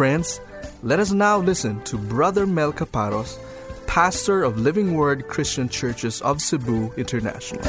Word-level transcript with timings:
Friends, 0.00 0.40
let 0.82 0.98
us 0.98 1.12
now 1.12 1.36
listen 1.36 1.82
to 1.82 1.98
Brother 1.98 2.46
Mel 2.46 2.72
Caparos, 2.72 3.38
pastor 3.86 4.42
of 4.42 4.58
Living 4.58 4.94
Word 4.94 5.28
Christian 5.28 5.68
Churches 5.68 6.22
of 6.22 6.40
Cebu 6.40 6.90
International. 6.96 7.62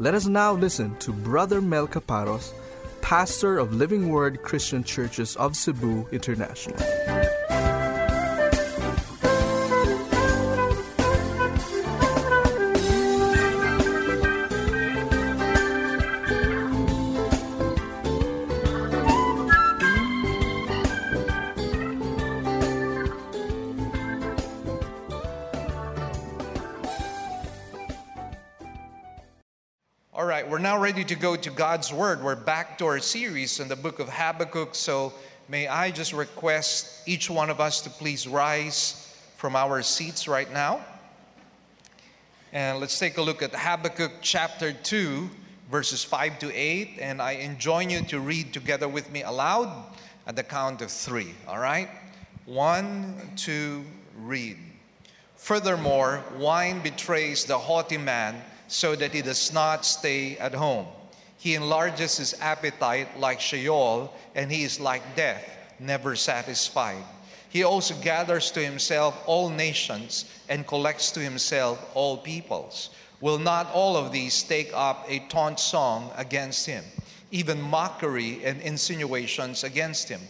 Let 0.00 0.14
us 0.14 0.26
now 0.26 0.54
listen 0.54 0.96
to 0.96 1.12
Brother 1.12 1.60
Mel 1.60 1.86
Caparos, 1.86 2.54
pastor 3.02 3.58
of 3.58 3.74
Living 3.74 4.08
Word 4.08 4.40
Christian 4.40 4.82
Churches 4.82 5.36
of 5.36 5.54
Cebu 5.54 6.08
International. 6.10 6.78
To 31.10 31.16
go 31.16 31.34
to 31.34 31.50
God's 31.50 31.92
Word. 31.92 32.22
We're 32.22 32.36
back 32.36 32.78
to 32.78 32.86
our 32.86 33.00
series 33.00 33.58
in 33.58 33.66
the 33.66 33.74
book 33.74 33.98
of 33.98 34.08
Habakkuk. 34.08 34.76
So, 34.76 35.12
may 35.48 35.66
I 35.66 35.90
just 35.90 36.12
request 36.12 37.02
each 37.04 37.28
one 37.28 37.50
of 37.50 37.58
us 37.60 37.80
to 37.80 37.90
please 37.90 38.28
rise 38.28 39.12
from 39.36 39.56
our 39.56 39.82
seats 39.82 40.28
right 40.28 40.48
now. 40.52 40.80
And 42.52 42.78
let's 42.78 42.96
take 42.96 43.18
a 43.18 43.22
look 43.22 43.42
at 43.42 43.52
Habakkuk 43.52 44.12
chapter 44.22 44.72
2, 44.72 45.28
verses 45.68 46.04
5 46.04 46.38
to 46.38 46.54
8. 46.54 46.98
And 47.00 47.20
I 47.20 47.32
enjoin 47.32 47.90
you 47.90 48.02
to 48.02 48.20
read 48.20 48.52
together 48.52 48.86
with 48.86 49.10
me 49.10 49.24
aloud 49.24 49.86
at 50.28 50.36
the 50.36 50.44
count 50.44 50.80
of 50.80 50.92
three. 50.92 51.34
All 51.48 51.58
right? 51.58 51.88
One, 52.46 53.16
two, 53.34 53.82
read. 54.16 54.58
Furthermore, 55.34 56.22
wine 56.38 56.80
betrays 56.84 57.46
the 57.46 57.58
haughty 57.58 57.98
man 57.98 58.40
so 58.68 58.94
that 58.94 59.12
he 59.12 59.22
does 59.22 59.52
not 59.52 59.84
stay 59.84 60.38
at 60.38 60.54
home. 60.54 60.86
He 61.40 61.54
enlarges 61.54 62.18
his 62.18 62.34
appetite 62.38 63.18
like 63.18 63.40
Sheol, 63.40 64.12
and 64.34 64.52
he 64.52 64.62
is 64.62 64.78
like 64.78 65.16
death, 65.16 65.42
never 65.78 66.14
satisfied. 66.14 67.02
He 67.48 67.64
also 67.64 67.94
gathers 68.02 68.50
to 68.50 68.62
himself 68.62 69.16
all 69.24 69.48
nations 69.48 70.26
and 70.50 70.66
collects 70.66 71.10
to 71.12 71.20
himself 71.20 71.82
all 71.94 72.18
peoples. 72.18 72.90
Will 73.22 73.38
not 73.38 73.72
all 73.72 73.96
of 73.96 74.12
these 74.12 74.42
take 74.42 74.70
up 74.74 75.06
a 75.08 75.20
taunt 75.30 75.58
song 75.58 76.10
against 76.18 76.66
him, 76.66 76.84
even 77.30 77.58
mockery 77.58 78.44
and 78.44 78.60
insinuations 78.60 79.64
against 79.64 80.10
him, 80.10 80.20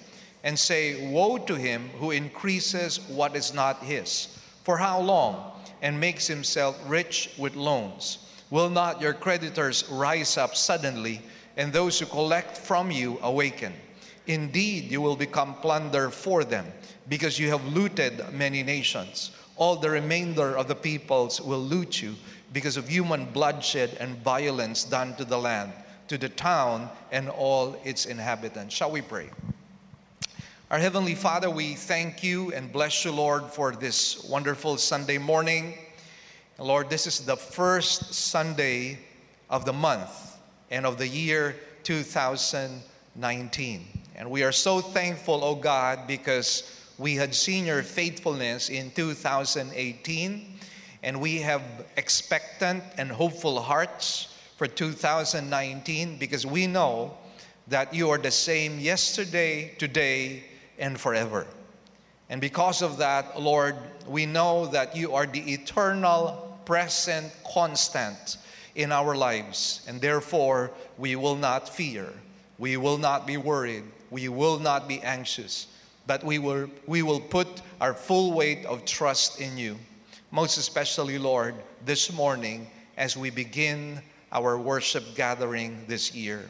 and 0.45 0.57
say, 0.57 1.11
Woe 1.11 1.39
to 1.39 1.57
him 1.57 1.91
who 1.99 2.13
increases 2.13 3.01
what 3.09 3.35
is 3.35 3.53
not 3.53 3.83
his? 3.83 4.39
For 4.63 4.79
how 4.79 5.01
long? 5.01 5.61
And 5.83 5.99
makes 5.99 6.29
himself 6.29 6.79
rich 6.87 7.31
with 7.37 7.57
loans. 7.57 8.19
Will 8.51 8.69
not 8.69 9.01
your 9.01 9.15
creditors 9.15 9.89
rise 9.89 10.37
up 10.37 10.57
suddenly, 10.57 11.23
and 11.57 11.73
those 11.73 11.99
who 11.99 12.07
collect 12.07 12.57
from 12.57 12.91
you 12.91 13.19
awaken? 13.23 13.73
Indeed, 14.27 14.91
you 14.91 15.01
will 15.01 15.17
become 15.17 15.55
plunder 15.55 16.11
for 16.11 16.45
them, 16.45 16.67
because 17.09 17.39
you 17.39 17.49
have 17.51 17.65
looted 17.67 18.25
many 18.33 18.63
nations. 18.63 19.31
All 19.57 19.77
the 19.77 19.91
remainder 19.91 20.57
of 20.57 20.69
the 20.69 20.75
peoples 20.75 21.41
will 21.41 21.61
loot 21.61 22.03
you 22.03 22.17
because 22.53 22.77
of 22.77 22.89
human 22.89 23.27
bloodshed 23.27 23.97
and 24.01 24.17
violence 24.19 24.85
done 24.85 25.15
to 25.17 25.25
the 25.25 25.39
land, 25.39 25.73
to 26.09 26.19
the 26.19 26.29
town, 26.29 26.89
and 27.13 27.29
all 27.29 27.77
its 27.85 28.07
inhabitants. 28.07 28.75
Shall 28.75 28.91
we 28.91 29.01
pray? 29.01 29.31
Our 30.71 30.79
Heavenly 30.79 31.15
Father, 31.15 31.51
we 31.51 31.75
thank 31.75 32.23
you 32.23 32.53
and 32.53 32.73
bless 32.73 33.05
you, 33.05 33.13
Lord, 33.13 33.45
for 33.45 33.73
this 33.73 34.25
wonderful 34.25 34.77
Sunday 34.77 35.19
morning. 35.19 35.75
Lord, 36.61 36.91
this 36.91 37.07
is 37.07 37.21
the 37.21 37.37
first 37.37 38.13
Sunday 38.13 38.99
of 39.49 39.65
the 39.65 39.73
month 39.73 40.37
and 40.71 40.85
of 40.85 40.99
the 40.99 41.09
year 41.09 41.57
2019. 41.85 43.87
And 44.15 44.31
we 44.31 44.43
are 44.43 44.53
so 44.53 44.83
thankful, 44.83 45.43
oh 45.43 45.55
God, 45.55 46.07
because 46.07 46.71
we 46.99 47.15
had 47.15 47.35
seen 47.35 47.65
your 47.65 47.83
faithfulness 47.83 48.69
in 48.69 48.91
2018, 48.91 50.55
and 51.03 51.19
we 51.19 51.39
have 51.39 51.63
expectant 51.97 52.85
and 52.99 53.11
hopeful 53.11 53.59
hearts 53.59 54.37
for 54.59 54.67
2019 54.67 56.19
because 56.19 56.45
we 56.45 56.67
know 56.67 57.17
that 57.69 57.95
you 57.95 58.11
are 58.11 58.19
the 58.19 58.31
same 58.31 58.79
yesterday, 58.79 59.73
today, 59.79 60.45
and 60.79 61.01
forever. 61.01 61.47
And 62.29 62.39
because 62.39 62.83
of 62.83 62.99
that, 62.99 63.41
Lord, 63.41 63.77
we 64.07 64.27
know 64.27 64.67
that 64.67 64.95
you 64.95 65.15
are 65.15 65.25
the 65.25 65.53
eternal, 65.53 66.49
present, 66.65 67.33
constant 67.45 68.39
in 68.75 68.93
our 68.93 69.17
lives. 69.17 69.85
And 69.89 70.01
therefore, 70.01 70.71
we 70.99 71.17
will 71.17 71.37
not 71.37 71.69
fear. 71.69 72.13
We 72.59 72.77
will 72.77 72.99
not 72.99 73.27
be 73.27 73.37
worried. 73.37 73.85
We 74.11 74.29
will 74.29 74.59
not 74.59 74.89
be 74.89 75.01
anxious. 75.03 75.67
But 76.07 76.25
we 76.25 76.39
will, 76.39 76.69
we 76.87 77.03
will 77.03 77.21
put 77.21 77.49
our 77.81 77.95
full 77.95 78.33
weight 78.33 78.65
of 78.67 78.85
trust 78.85 79.41
in 79.41 79.57
you. 79.57 79.77
Most 80.31 80.59
especially, 80.59 81.19
Lord, 81.19 81.55
this 81.85 82.13
morning 82.13 82.67
as 82.97 83.17
we 83.17 83.31
begin 83.31 84.01
our 84.33 84.59
worship 84.59 85.15
gathering 85.15 85.85
this 85.89 86.15
year. 86.15 86.45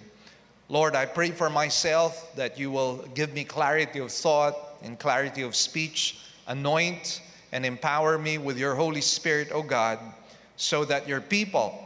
Lord, 0.69 0.94
I 0.94 1.06
pray 1.06 1.31
for 1.31 1.50
myself 1.50 2.34
that 2.37 2.59
you 2.59 2.71
will 2.71 2.98
give 3.15 3.32
me 3.34 3.44
clarity 3.44 3.98
of 3.98 4.12
thought 4.12 4.56
and 4.82 4.98
clarity 4.98 5.42
of 5.42 5.56
speech, 5.56 6.21
anoint 6.47 7.22
and 7.53 7.66
empower 7.66 8.19
me 8.19 8.38
with 8.38 8.59
your 8.59 8.75
Holy 8.75 9.00
Spirit, 9.00 9.50
O 9.53 9.62
God, 9.62 9.99
so 10.56 10.84
that 10.84 11.09
your 11.09 11.21
people 11.21 11.84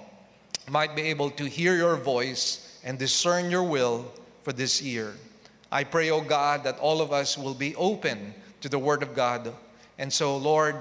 might 0.69 0.97
be 0.97 1.03
able 1.03 1.31
to 1.31 1.45
hear 1.45 1.77
your 1.77 1.97
voice 1.97 2.81
and 2.85 2.99
discern 2.99 3.51
your 3.51 3.63
will 3.63 4.11
for 4.43 4.53
this 4.53 4.81
year. 4.83 5.15
I 5.71 5.85
pray, 5.85 6.11
O 6.11 6.21
God, 6.21 6.65
that 6.65 6.79
all 6.79 7.01
of 7.01 7.13
us 7.13 7.37
will 7.37 7.55
be 7.55 7.75
open 7.77 8.35
to 8.61 8.69
the 8.69 8.79
Word 8.79 9.03
of 9.03 9.15
God. 9.15 9.53
And 9.99 10.13
so, 10.13 10.37
Lord, 10.37 10.77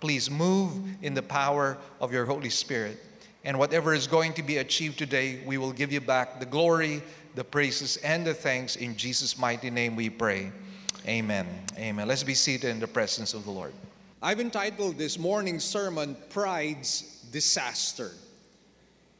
please 0.00 0.30
move 0.30 0.72
in 1.02 1.14
the 1.14 1.22
power 1.22 1.76
of 2.00 2.12
your 2.12 2.24
Holy 2.24 2.50
Spirit. 2.50 2.98
And 3.44 3.58
whatever 3.58 3.94
is 3.94 4.06
going 4.06 4.34
to 4.34 4.42
be 4.42 4.58
achieved 4.58 4.98
today, 4.98 5.40
we 5.46 5.58
will 5.58 5.72
give 5.72 5.92
you 5.92 6.00
back 6.00 6.40
the 6.40 6.46
glory, 6.46 7.02
the 7.34 7.44
praises, 7.44 7.96
and 7.98 8.26
the 8.26 8.34
thanks. 8.34 8.76
In 8.76 8.96
Jesus' 8.96 9.38
mighty 9.38 9.70
name 9.70 9.96
we 9.96 10.10
pray. 10.10 10.50
Amen. 11.06 11.46
Amen. 11.78 12.08
Let's 12.08 12.24
be 12.24 12.34
seated 12.34 12.70
in 12.70 12.80
the 12.80 12.88
presence 12.88 13.34
of 13.34 13.44
the 13.44 13.50
Lord. 13.50 13.72
I've 14.20 14.40
entitled 14.40 14.98
this 14.98 15.16
morning's 15.16 15.62
sermon, 15.62 16.16
Pride's 16.30 17.02
Disaster. 17.30 18.10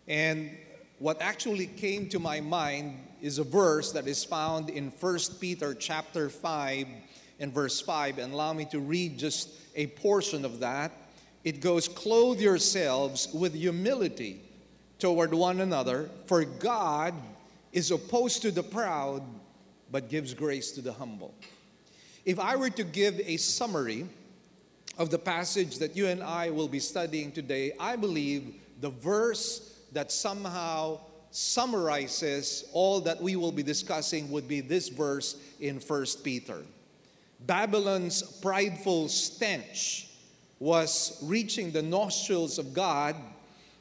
And 0.09 0.51
what 0.99 1.23
actually 1.23 1.67
came 1.67 2.09
to 2.09 2.19
my 2.19 2.41
mind 2.41 2.99
is 3.23 3.39
a 3.39 3.45
verse 3.45 3.93
that 3.93 4.09
is 4.09 4.25
found 4.25 4.71
in 4.71 4.91
1 4.91 5.19
Peter 5.41 5.73
chapter 5.75 6.29
5 6.29 6.89
and 7.39 7.55
verse 7.55 7.81
5. 7.81 8.19
And 8.19 8.33
allow 8.33 8.53
me 8.53 8.65
to 8.73 8.81
read 8.81 9.21
just 9.21 9.51
a 9.77 9.87
portion 9.87 10.45
of 10.45 10.59
that. 10.59 10.91
It 11.45 11.61
goes, 11.61 11.87
Clothe 11.87 12.41
yourselves 12.41 13.29
with 13.33 13.55
humility 13.55 14.43
toward 14.99 15.33
one 15.33 15.61
another, 15.61 16.11
for 16.27 16.45
God 16.45 17.15
is 17.73 17.93
opposed 17.93 18.43
to 18.43 18.51
the 18.51 18.65
proud, 18.65 19.23
but 19.93 20.09
gives 20.09 20.35
grace 20.35 20.73
to 20.73 20.81
the 20.81 20.93
humble. 20.93 21.37
If 22.25 22.41
I 22.41 22.57
were 22.57 22.71
to 22.71 22.83
give 22.83 23.21
a 23.21 23.37
summary 23.37 24.09
of 24.99 25.11
the 25.11 25.19
passage 25.19 25.79
that 25.79 25.97
you 25.97 26.09
and 26.09 26.23
I 26.23 26.51
will 26.51 26.69
be 26.69 26.81
studying 26.81 27.31
today, 27.31 27.73
I 27.79 27.95
believe 27.97 28.55
the 28.81 28.91
verse 28.91 29.79
that 29.93 30.11
somehow 30.11 31.01
summarizes 31.31 32.65
all 32.73 33.01
that 33.01 33.23
we 33.23 33.37
will 33.37 33.53
be 33.53 33.63
discussing 33.63 34.31
would 34.31 34.49
be 34.49 34.61
this 34.61 34.89
verse 34.89 35.37
in 35.61 35.79
1 35.79 36.05
Peter. 36.25 36.63
Babylon's 37.47 38.23
prideful 38.23 39.09
stench 39.09 40.09
was 40.59 41.19
reaching 41.23 41.71
the 41.71 41.83
nostrils 41.83 42.59
of 42.59 42.75
God, 42.75 43.15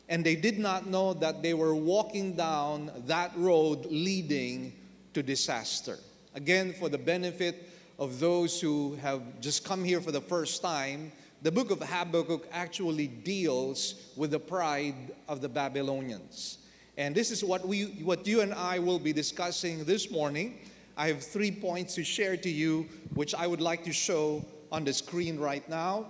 and 0.09 0.23
they 0.23 0.35
did 0.35 0.59
not 0.59 0.85
know 0.85 1.13
that 1.15 1.41
they 1.41 1.55
were 1.55 1.73
walking 1.73 2.33
down 2.33 2.91
that 3.07 3.31
road 3.35 3.87
leading 3.89 4.73
to 5.15 5.23
disaster. 5.23 5.97
Again, 6.35 6.73
for 6.73 6.89
the 6.89 6.99
benefit 6.99 7.67
of 7.99 8.19
those 8.19 8.61
who 8.61 8.95
have 9.01 9.21
just 9.41 9.65
come 9.65 9.83
here 9.83 10.01
for 10.01 10.11
the 10.11 10.21
first 10.21 10.61
time, 10.61 11.11
the 11.41 11.51
book 11.51 11.71
of 11.71 11.81
Habakkuk 11.81 12.47
actually 12.51 13.07
deals 13.07 14.11
with 14.15 14.31
the 14.31 14.39
pride 14.39 15.13
of 15.27 15.41
the 15.41 15.49
Babylonians. 15.49 16.59
And 16.97 17.13
this 17.13 17.29
is 17.29 17.43
what 17.43 17.67
we 17.67 17.83
what 18.03 18.25
you 18.25 18.41
and 18.41 18.53
I 18.53 18.79
will 18.79 18.99
be 18.99 19.13
discussing 19.13 19.85
this 19.85 20.09
morning. 20.09 20.59
I 20.95 21.07
have 21.09 21.23
3 21.23 21.51
points 21.51 21.93
to 21.95 22.03
share 22.03 22.37
to 22.37 22.49
you 22.49 22.87
which 23.13 23.35
I 23.35 23.45
would 23.45 23.61
like 23.61 23.83
to 23.83 23.93
show 23.93 24.43
on 24.71 24.83
the 24.83 24.93
screen 24.93 25.39
right 25.39 25.67
now. 25.69 26.07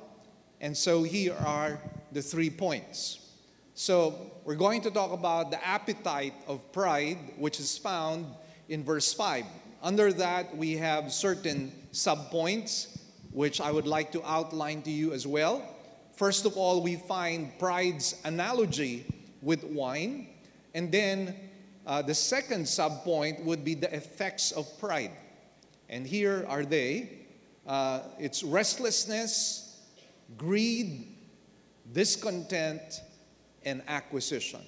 And 0.62 0.76
so 0.76 1.04
here 1.04 1.36
are 1.46 1.80
the 2.14 2.22
3 2.22 2.50
points. 2.52 3.20
So, 3.74 4.32
we're 4.44 4.56
going 4.56 4.82
to 4.82 4.90
talk 4.90 5.12
about 5.12 5.52
the 5.52 5.64
appetite 5.64 6.34
of 6.48 6.72
pride 6.72 7.18
which 7.38 7.60
is 7.60 7.78
found 7.78 8.26
in 8.70 8.84
verse 8.84 9.14
5. 9.14 9.46
Under 9.82 10.12
that, 10.14 10.56
we 10.56 10.78
have 10.78 11.12
certain 11.12 11.72
subpoints 11.92 12.98
which 13.32 13.62
I 13.62 13.72
would 13.72 13.86
like 13.86 14.12
to 14.14 14.24
outline 14.26 14.82
to 14.84 14.92
you 14.92 15.14
as 15.14 15.28
well. 15.28 15.62
First 16.16 16.46
of 16.46 16.58
all, 16.58 16.82
we 16.82 16.96
find 16.96 17.58
pride's 17.60 18.20
analogy 18.24 19.06
with 19.42 19.64
wine. 19.64 20.28
And 20.74 20.92
then 20.92 21.36
uh, 21.86 22.02
the 22.02 22.16
second 22.16 22.64
subpoint 22.64 23.44
would 23.44 23.64
be 23.64 23.76
the 23.76 23.94
effects 23.94 24.52
of 24.52 24.68
pride. 24.80 25.12
And 25.90 26.08
here 26.08 26.46
are 26.50 26.66
they 26.66 27.18
uh, 27.68 28.00
it's 28.18 28.44
restlessness, 28.44 29.82
greed, 30.38 31.06
discontent, 31.92 33.02
and 33.66 33.84
acquisition. 33.90 34.62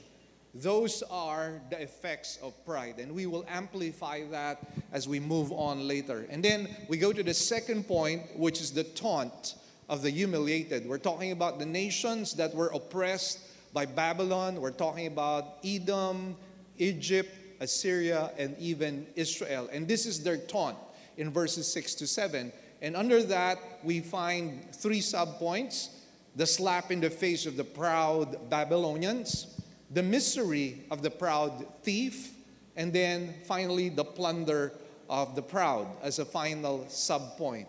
Those 0.53 1.03
are 1.11 1.61
the 1.69 1.81
effects 1.81 2.39
of 2.41 2.53
pride, 2.65 2.95
and 2.97 3.13
we 3.13 3.27
will 3.27 3.45
amplify 3.47 4.23
that 4.31 4.59
as 4.91 5.07
we 5.07 5.19
move 5.19 5.51
on 5.51 5.87
later. 5.87 6.25
And 6.29 6.43
then 6.43 6.75
we 6.87 6.97
go 6.97 7.13
to 7.13 7.21
the 7.21 7.33
second 7.33 7.87
point, 7.87 8.23
which 8.35 8.59
is 8.59 8.71
the 8.71 8.83
taunt 8.83 9.55
of 9.87 10.01
the 10.01 10.09
humiliated. 10.09 10.87
We're 10.87 10.97
talking 10.97 11.31
about 11.31 11.59
the 11.59 11.65
nations 11.65 12.33
that 12.33 12.53
were 12.55 12.69
oppressed 12.69 13.39
by 13.73 13.85
Babylon, 13.85 14.59
we're 14.59 14.71
talking 14.71 15.05
about 15.05 15.57
Edom, 15.63 16.35
Egypt, 16.79 17.29
Assyria, 17.59 18.31
and 18.37 18.57
even 18.57 19.05
Israel. 19.15 19.69
And 19.71 19.87
this 19.87 20.07
is 20.07 20.23
their 20.23 20.37
taunt 20.37 20.77
in 21.17 21.29
verses 21.29 21.71
6 21.71 21.93
to 21.95 22.07
7. 22.07 22.51
And 22.81 22.95
under 22.95 23.21
that, 23.23 23.59
we 23.83 23.99
find 23.99 24.73
three 24.73 25.01
subpoints 25.01 25.89
the 26.35 26.45
slap 26.45 26.91
in 26.91 27.01
the 27.01 27.09
face 27.09 27.45
of 27.45 27.57
the 27.57 27.63
proud 27.63 28.49
Babylonians 28.49 29.58
the 29.91 30.03
misery 30.03 30.83
of 30.91 31.01
the 31.01 31.09
proud 31.09 31.65
thief, 31.83 32.33
and 32.75 32.93
then 32.93 33.33
finally 33.45 33.89
the 33.89 34.03
plunder 34.03 34.73
of 35.09 35.35
the 35.35 35.41
proud 35.41 35.87
as 36.01 36.19
a 36.19 36.25
final 36.25 36.85
sub 36.87 37.37
point. 37.37 37.67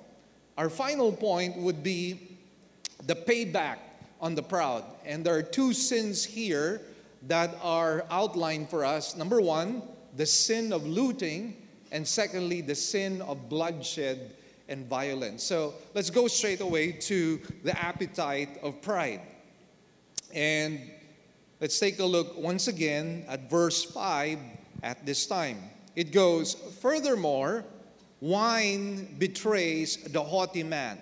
Our 0.58 0.68
final 0.68 1.10
point 1.10 1.56
would 1.56 1.82
be 1.82 2.38
the 3.06 3.14
payback 3.14 3.78
on 4.20 4.34
the 4.34 4.42
proud. 4.42 4.84
And 5.06 5.24
there 5.24 5.34
are 5.34 5.42
two 5.42 5.72
sins 5.72 6.22
here 6.24 6.82
that 7.26 7.56
are 7.62 8.04
outlined 8.10 8.68
for 8.68 8.84
us. 8.84 9.16
Number 9.16 9.40
one, 9.40 9.82
the 10.16 10.26
sin 10.26 10.72
of 10.72 10.86
looting, 10.86 11.56
and 11.92 12.06
secondly, 12.06 12.60
the 12.60 12.74
sin 12.74 13.22
of 13.22 13.48
bloodshed 13.48 14.32
and 14.68 14.86
violence. 14.86 15.42
So 15.42 15.74
let's 15.94 16.10
go 16.10 16.28
straight 16.28 16.60
away 16.60 16.92
to 16.92 17.40
the 17.64 17.78
appetite 17.82 18.58
of 18.62 18.80
pride. 18.82 19.20
And 20.34 20.80
Let's 21.60 21.78
take 21.78 21.98
a 21.98 22.04
look 22.06 22.38
once 22.38 22.68
again 22.68 23.26
at 23.28 23.50
verse 23.50 23.84
5 23.84 24.38
at 24.82 25.04
this 25.04 25.26
time. 25.26 25.58
It 25.94 26.10
goes, 26.10 26.54
Furthermore, 26.80 27.66
wine 28.20 29.14
betrays 29.18 29.98
the 30.04 30.22
haughty 30.22 30.62
man, 30.62 30.98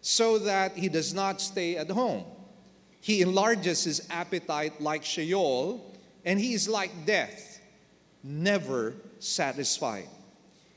so 0.00 0.38
that 0.40 0.76
he 0.76 0.88
does 0.88 1.14
not 1.14 1.40
stay 1.40 1.76
at 1.76 1.88
home. 1.88 2.24
He 3.00 3.22
enlarges 3.22 3.84
his 3.84 4.08
appetite 4.10 4.80
like 4.80 5.04
Sheol, 5.04 5.96
and 6.24 6.40
he 6.40 6.54
is 6.54 6.68
like 6.68 7.06
death, 7.06 7.60
never 8.24 8.94
satisfied. 9.20 10.08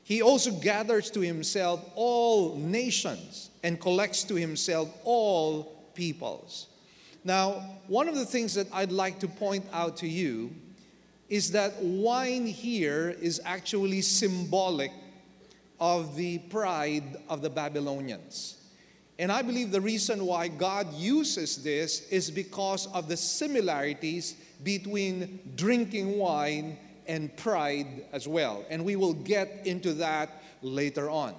He 0.04 0.22
also 0.22 0.52
gathers 0.52 1.10
to 1.10 1.20
himself 1.20 1.84
all 1.96 2.56
nations 2.56 3.50
and 3.64 3.80
collects 3.80 4.22
to 4.24 4.36
himself 4.36 4.88
all 5.02 5.64
peoples. 5.94 6.68
Now, 7.24 7.78
one 7.86 8.08
of 8.08 8.14
the 8.14 8.24
things 8.24 8.54
that 8.54 8.66
I'd 8.72 8.92
like 8.92 9.18
to 9.20 9.28
point 9.28 9.64
out 9.72 9.98
to 9.98 10.08
you 10.08 10.54
is 11.28 11.52
that 11.52 11.80
wine 11.82 12.46
here 12.46 13.14
is 13.20 13.40
actually 13.44 14.00
symbolic 14.02 14.90
of 15.78 16.16
the 16.16 16.38
pride 16.38 17.16
of 17.28 17.42
the 17.42 17.50
Babylonians. 17.50 18.56
And 19.18 19.30
I 19.30 19.42
believe 19.42 19.70
the 19.70 19.80
reason 19.80 20.24
why 20.24 20.48
God 20.48 20.94
uses 20.94 21.62
this 21.62 22.08
is 22.08 22.30
because 22.30 22.86
of 22.88 23.06
the 23.06 23.16
similarities 23.16 24.34
between 24.62 25.40
drinking 25.56 26.18
wine 26.18 26.78
and 27.06 27.34
pride 27.36 28.04
as 28.12 28.26
well. 28.26 28.64
And 28.70 28.84
we 28.84 28.96
will 28.96 29.12
get 29.12 29.66
into 29.66 29.92
that 29.94 30.42
later 30.62 31.10
on. 31.10 31.34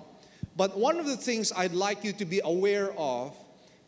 But 0.55 0.77
one 0.77 0.99
of 0.99 1.05
the 1.05 1.17
things 1.17 1.51
I'd 1.51 1.73
like 1.73 2.03
you 2.03 2.13
to 2.13 2.25
be 2.25 2.41
aware 2.43 2.91
of 2.99 3.35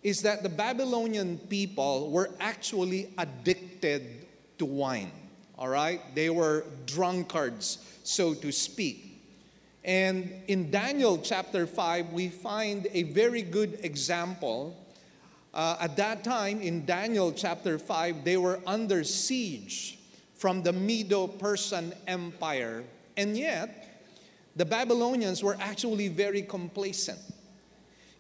is 0.04 0.22
that 0.22 0.44
the 0.44 0.50
Babylonian 0.50 1.38
people 1.38 2.12
were 2.12 2.30
actually 2.40 3.10
addicted 3.18 4.28
to 4.58 4.66
wine. 4.66 5.12
All 5.58 5.70
right? 5.70 6.02
They 6.14 6.30
were 6.30 6.66
drunkards, 6.86 7.78
so 8.04 8.34
to 8.34 8.52
speak. 8.52 9.22
And 9.86 10.34
in 10.48 10.72
Daniel 10.72 11.18
chapter 11.18 11.66
5, 11.66 12.12
we 12.12 12.30
find 12.30 12.88
a 12.92 13.04
very 13.04 13.42
good 13.42 13.80
example. 13.82 14.78
Uh, 15.54 15.78
at 15.80 15.96
that 15.98 16.24
time, 16.24 16.62
in 16.62 16.86
Daniel 16.86 17.32
chapter 17.32 17.78
5, 17.78 18.24
they 18.24 18.38
were 18.38 18.60
under 18.66 19.04
siege 19.04 20.00
from 20.36 20.64
the 20.64 20.74
Medo 20.74 21.28
Persian 21.28 21.94
Empire. 22.08 22.84
And 23.16 23.38
yet, 23.38 24.02
the 24.56 24.66
Babylonians 24.66 25.44
were 25.44 25.58
actually 25.60 26.08
very 26.10 26.42
complacent 26.42 27.20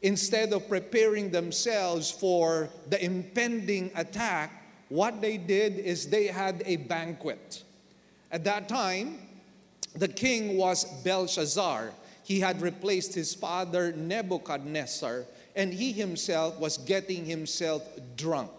instead 0.04 0.52
of 0.54 0.68
preparing 0.68 1.32
themselves 1.32 2.12
for 2.12 2.70
the 2.90 3.04
impending 3.04 3.90
attack, 3.96 4.52
what 4.90 5.22
they 5.22 5.38
did 5.38 5.80
is 5.80 6.08
they 6.08 6.28
had 6.28 6.62
a 6.66 6.76
banquet. 6.76 7.64
At 8.30 8.44
that 8.44 8.68
time, 8.68 9.18
the 9.96 10.08
king 10.08 10.58
was 10.58 10.84
Belshazzar. 11.04 11.92
He 12.24 12.40
had 12.40 12.62
replaced 12.62 13.16
his 13.16 13.34
father 13.34 13.94
Nebuchadnezzar, 13.94 15.24
and 15.56 15.74
he 15.74 15.94
himself 15.94 16.60
was 16.60 16.78
getting 16.78 17.26
himself 17.26 17.88
drunk. 18.18 18.52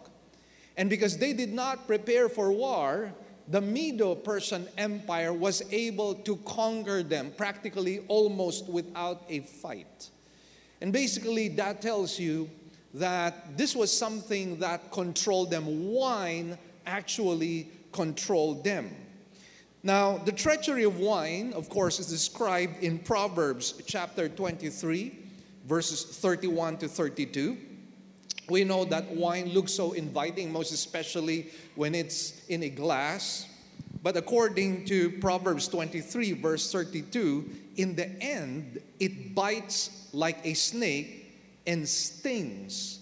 And 0.76 0.88
because 0.90 1.18
they 1.18 1.32
did 1.32 1.52
not 1.52 1.86
prepare 1.86 2.28
for 2.28 2.52
war, 2.52 3.12
the 3.48 3.60
Medo 3.60 4.14
Persian 4.14 4.66
Empire 4.78 5.32
was 5.32 5.62
able 5.70 6.14
to 6.14 6.36
conquer 6.38 7.02
them 7.02 7.32
practically 7.36 8.00
almost 8.08 8.66
without 8.68 9.22
a 9.28 9.40
fight. 9.40 10.10
And 10.84 10.92
basically, 10.92 11.48
that 11.48 11.80
tells 11.80 12.18
you 12.18 12.50
that 12.92 13.56
this 13.56 13.74
was 13.74 13.90
something 13.90 14.58
that 14.58 14.92
controlled 14.92 15.50
them. 15.50 15.90
Wine 15.94 16.58
actually 16.84 17.68
controlled 17.90 18.64
them. 18.64 18.94
Now, 19.82 20.18
the 20.18 20.30
treachery 20.30 20.84
of 20.84 20.98
wine, 20.98 21.54
of 21.54 21.70
course, 21.70 22.00
is 22.00 22.06
described 22.08 22.82
in 22.84 22.98
Proverbs 22.98 23.80
chapter 23.86 24.28
23, 24.28 25.18
verses 25.64 26.04
31 26.04 26.76
to 26.76 26.88
32. 26.88 27.56
We 28.50 28.64
know 28.64 28.84
that 28.84 29.10
wine 29.10 29.54
looks 29.54 29.72
so 29.72 29.92
inviting, 29.92 30.52
most 30.52 30.70
especially 30.70 31.46
when 31.76 31.94
it's 31.94 32.44
in 32.48 32.62
a 32.62 32.68
glass. 32.68 33.48
But 34.02 34.18
according 34.18 34.84
to 34.84 35.12
Proverbs 35.12 35.66
23, 35.66 36.32
verse 36.32 36.70
32, 36.70 37.50
in 37.76 37.96
the 37.96 38.10
end, 38.20 38.82
it 39.00 39.34
bites 39.34 40.03
like 40.14 40.38
a 40.44 40.54
snake 40.54 41.40
and 41.66 41.88
stings 41.88 43.00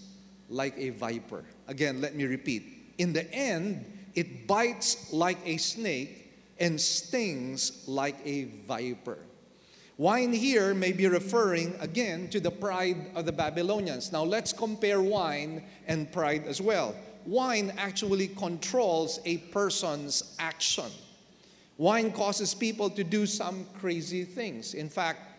like 0.49 0.73
a 0.77 0.89
viper. 0.89 1.43
Again, 1.67 2.01
let 2.01 2.15
me 2.15 2.25
repeat. 2.25 2.93
In 2.97 3.13
the 3.13 3.31
end, 3.33 3.85
it 4.15 4.47
bites 4.47 5.11
like 5.13 5.37
a 5.45 5.57
snake 5.57 6.31
and 6.59 6.79
stings 6.79 7.83
like 7.87 8.15
a 8.25 8.45
viper. 8.67 9.17
Wine 9.97 10.33
here 10.33 10.73
may 10.73 10.91
be 10.91 11.07
referring 11.07 11.75
again 11.79 12.27
to 12.29 12.39
the 12.39 12.49
pride 12.49 13.11
of 13.15 13.25
the 13.25 13.31
Babylonians. 13.31 14.11
Now 14.11 14.23
let's 14.23 14.51
compare 14.51 15.01
wine 15.01 15.63
and 15.87 16.11
pride 16.11 16.45
as 16.47 16.59
well. 16.59 16.95
Wine 17.25 17.73
actually 17.77 18.27
controls 18.29 19.19
a 19.25 19.37
person's 19.37 20.35
action. 20.39 20.89
Wine 21.77 22.11
causes 22.11 22.53
people 22.53 22.89
to 22.89 23.03
do 23.03 23.25
some 23.25 23.65
crazy 23.79 24.23
things. 24.23 24.73
In 24.73 24.89
fact, 24.89 25.32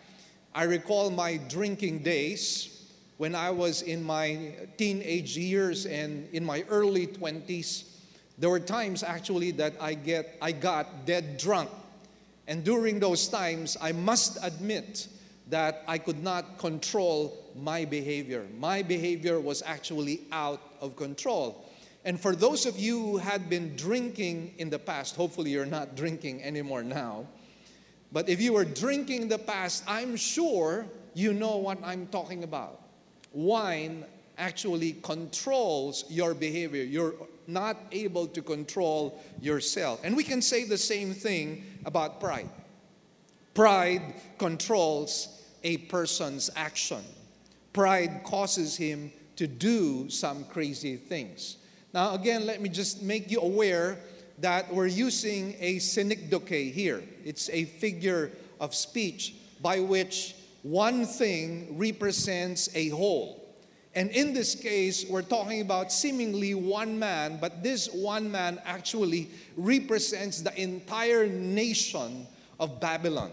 I 0.55 0.63
recall 0.63 1.09
my 1.09 1.35
drinking 1.35 1.99
days 1.99 2.87
when 3.17 3.35
I 3.35 3.51
was 3.51 3.81
in 3.81 4.01
my 4.01 4.55
teenage 4.77 5.35
years 5.35 5.85
and 5.85 6.29
in 6.31 6.45
my 6.45 6.63
early 6.69 7.07
20s. 7.07 7.83
There 8.37 8.49
were 8.49 8.61
times 8.61 9.03
actually 9.03 9.51
that 9.51 9.73
I 9.81 9.95
get 9.95 10.37
I 10.41 10.53
got 10.53 11.05
dead 11.05 11.37
drunk. 11.37 11.69
And 12.47 12.63
during 12.63 13.01
those 13.01 13.27
times, 13.27 13.75
I 13.81 13.91
must 13.91 14.37
admit 14.41 15.09
that 15.49 15.83
I 15.89 15.97
could 15.97 16.23
not 16.23 16.57
control 16.57 17.51
my 17.53 17.83
behavior. 17.83 18.47
My 18.57 18.81
behavior 18.81 19.41
was 19.41 19.61
actually 19.61 20.21
out 20.31 20.61
of 20.79 20.95
control. 20.95 21.65
And 22.05 22.17
for 22.17 22.33
those 22.33 22.65
of 22.65 22.79
you 22.79 23.01
who 23.01 23.17
had 23.17 23.49
been 23.49 23.75
drinking 23.75 24.53
in 24.57 24.69
the 24.69 24.79
past, 24.79 25.17
hopefully 25.17 25.51
you're 25.51 25.65
not 25.65 25.97
drinking 25.97 26.43
anymore 26.43 26.83
now. 26.83 27.25
But 28.11 28.29
if 28.29 28.41
you 28.41 28.53
were 28.53 28.65
drinking 28.65 29.23
in 29.23 29.27
the 29.27 29.37
past, 29.37 29.83
I'm 29.87 30.15
sure 30.15 30.85
you 31.13 31.33
know 31.33 31.57
what 31.57 31.79
I'm 31.83 32.07
talking 32.07 32.43
about. 32.43 32.81
Wine 33.33 34.05
actually 34.37 34.93
controls 35.01 36.05
your 36.09 36.33
behavior. 36.33 36.83
You're 36.83 37.15
not 37.47 37.77
able 37.91 38.27
to 38.27 38.41
control 38.41 39.21
yourself. 39.41 40.01
And 40.03 40.15
we 40.15 40.23
can 40.23 40.41
say 40.41 40.65
the 40.65 40.77
same 40.77 41.13
thing 41.13 41.63
about 41.85 42.19
pride. 42.19 42.49
Pride 43.53 44.15
controls 44.37 45.41
a 45.63 45.77
person's 45.77 46.49
action. 46.55 47.03
Pride 47.73 48.21
causes 48.23 48.75
him 48.75 49.11
to 49.35 49.47
do 49.47 50.09
some 50.09 50.45
crazy 50.45 50.95
things. 50.95 51.57
Now, 51.93 52.13
again, 52.13 52.45
let 52.45 52.61
me 52.61 52.69
just 52.69 53.01
make 53.01 53.31
you 53.31 53.39
aware 53.39 53.99
that 54.39 54.73
we're 54.73 54.87
using 54.87 55.55
a 55.59 55.79
synecdoche 55.79 56.71
here. 56.73 57.03
It's 57.23 57.49
a 57.49 57.65
figure 57.65 58.31
of 58.59 58.75
speech 58.75 59.35
by 59.61 59.79
which 59.79 60.35
one 60.63 61.05
thing 61.05 61.77
represents 61.77 62.69
a 62.75 62.89
whole. 62.89 63.41
And 63.93 64.09
in 64.11 64.33
this 64.33 64.55
case, 64.55 65.05
we're 65.09 65.21
talking 65.21 65.61
about 65.61 65.91
seemingly 65.91 66.53
one 66.53 66.99
man, 66.99 67.37
but 67.39 67.63
this 67.63 67.87
one 67.93 68.29
man 68.29 68.59
actually 68.65 69.29
represents 69.55 70.41
the 70.41 70.59
entire 70.61 71.27
nation 71.27 72.27
of 72.59 72.81
Babylon. 72.81 73.31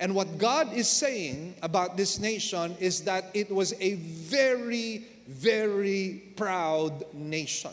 And 0.00 0.14
what 0.14 0.38
God 0.38 0.72
is 0.72 0.88
saying 0.88 1.54
about 1.62 1.96
this 1.96 2.18
nation 2.18 2.76
is 2.80 3.02
that 3.02 3.26
it 3.34 3.48
was 3.50 3.74
a 3.80 3.94
very, 3.94 5.04
very 5.28 6.22
proud 6.34 7.04
nation. 7.14 7.70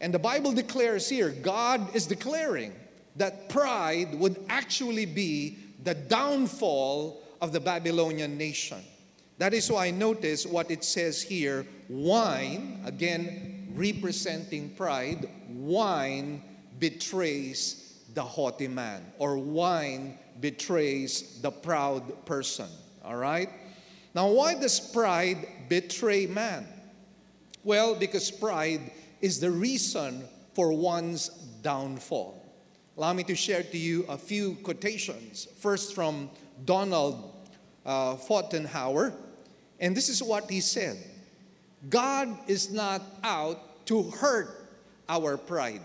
And 0.00 0.14
the 0.14 0.18
Bible 0.18 0.52
declares 0.52 1.08
here, 1.08 1.30
God 1.30 1.94
is 1.94 2.06
declaring 2.06 2.72
that 3.16 3.48
pride 3.48 4.14
would 4.14 4.42
actually 4.48 5.06
be 5.06 5.58
the 5.84 5.94
downfall 5.94 7.22
of 7.40 7.52
the 7.52 7.60
Babylonian 7.60 8.38
nation. 8.38 8.78
That 9.38 9.54
is 9.54 9.70
why 9.70 9.86
I 9.86 9.90
notice 9.90 10.46
what 10.46 10.70
it 10.70 10.84
says 10.84 11.22
here 11.22 11.66
wine, 11.88 12.80
again 12.84 13.72
representing 13.74 14.70
pride, 14.70 15.28
wine 15.48 16.42
betrays 16.78 18.00
the 18.14 18.22
haughty 18.22 18.68
man, 18.68 19.04
or 19.18 19.38
wine 19.38 20.18
betrays 20.40 21.40
the 21.40 21.50
proud 21.50 22.26
person. 22.26 22.68
All 23.04 23.16
right? 23.16 23.48
Now, 24.14 24.28
why 24.28 24.54
does 24.54 24.80
pride 24.80 25.46
betray 25.68 26.26
man? 26.26 26.66
Well, 27.62 27.94
because 27.94 28.30
pride 28.30 28.90
is 29.20 29.40
the 29.40 29.50
reason 29.50 30.24
for 30.54 30.72
one's 30.72 31.28
downfall. 31.62 32.36
Allow 32.96 33.12
me 33.12 33.24
to 33.24 33.34
share 33.34 33.62
to 33.62 33.78
you 33.78 34.04
a 34.08 34.18
few 34.18 34.56
quotations. 34.56 35.48
First, 35.58 35.94
from 35.94 36.30
Donald 36.64 37.32
uh, 37.86 38.16
and 39.80 39.96
this 39.96 40.08
is 40.08 40.22
what 40.22 40.50
he 40.50 40.60
said 40.60 40.98
God 41.88 42.36
is 42.46 42.70
not 42.70 43.02
out 43.24 43.86
to 43.86 44.02
hurt 44.02 44.68
our 45.08 45.36
pride, 45.36 45.80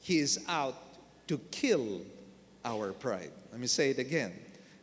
He 0.00 0.18
is 0.18 0.44
out 0.48 0.76
to 1.26 1.38
kill 1.50 2.02
our 2.64 2.92
pride. 2.92 3.32
Let 3.50 3.60
me 3.60 3.66
say 3.66 3.90
it 3.90 3.98
again. 3.98 4.32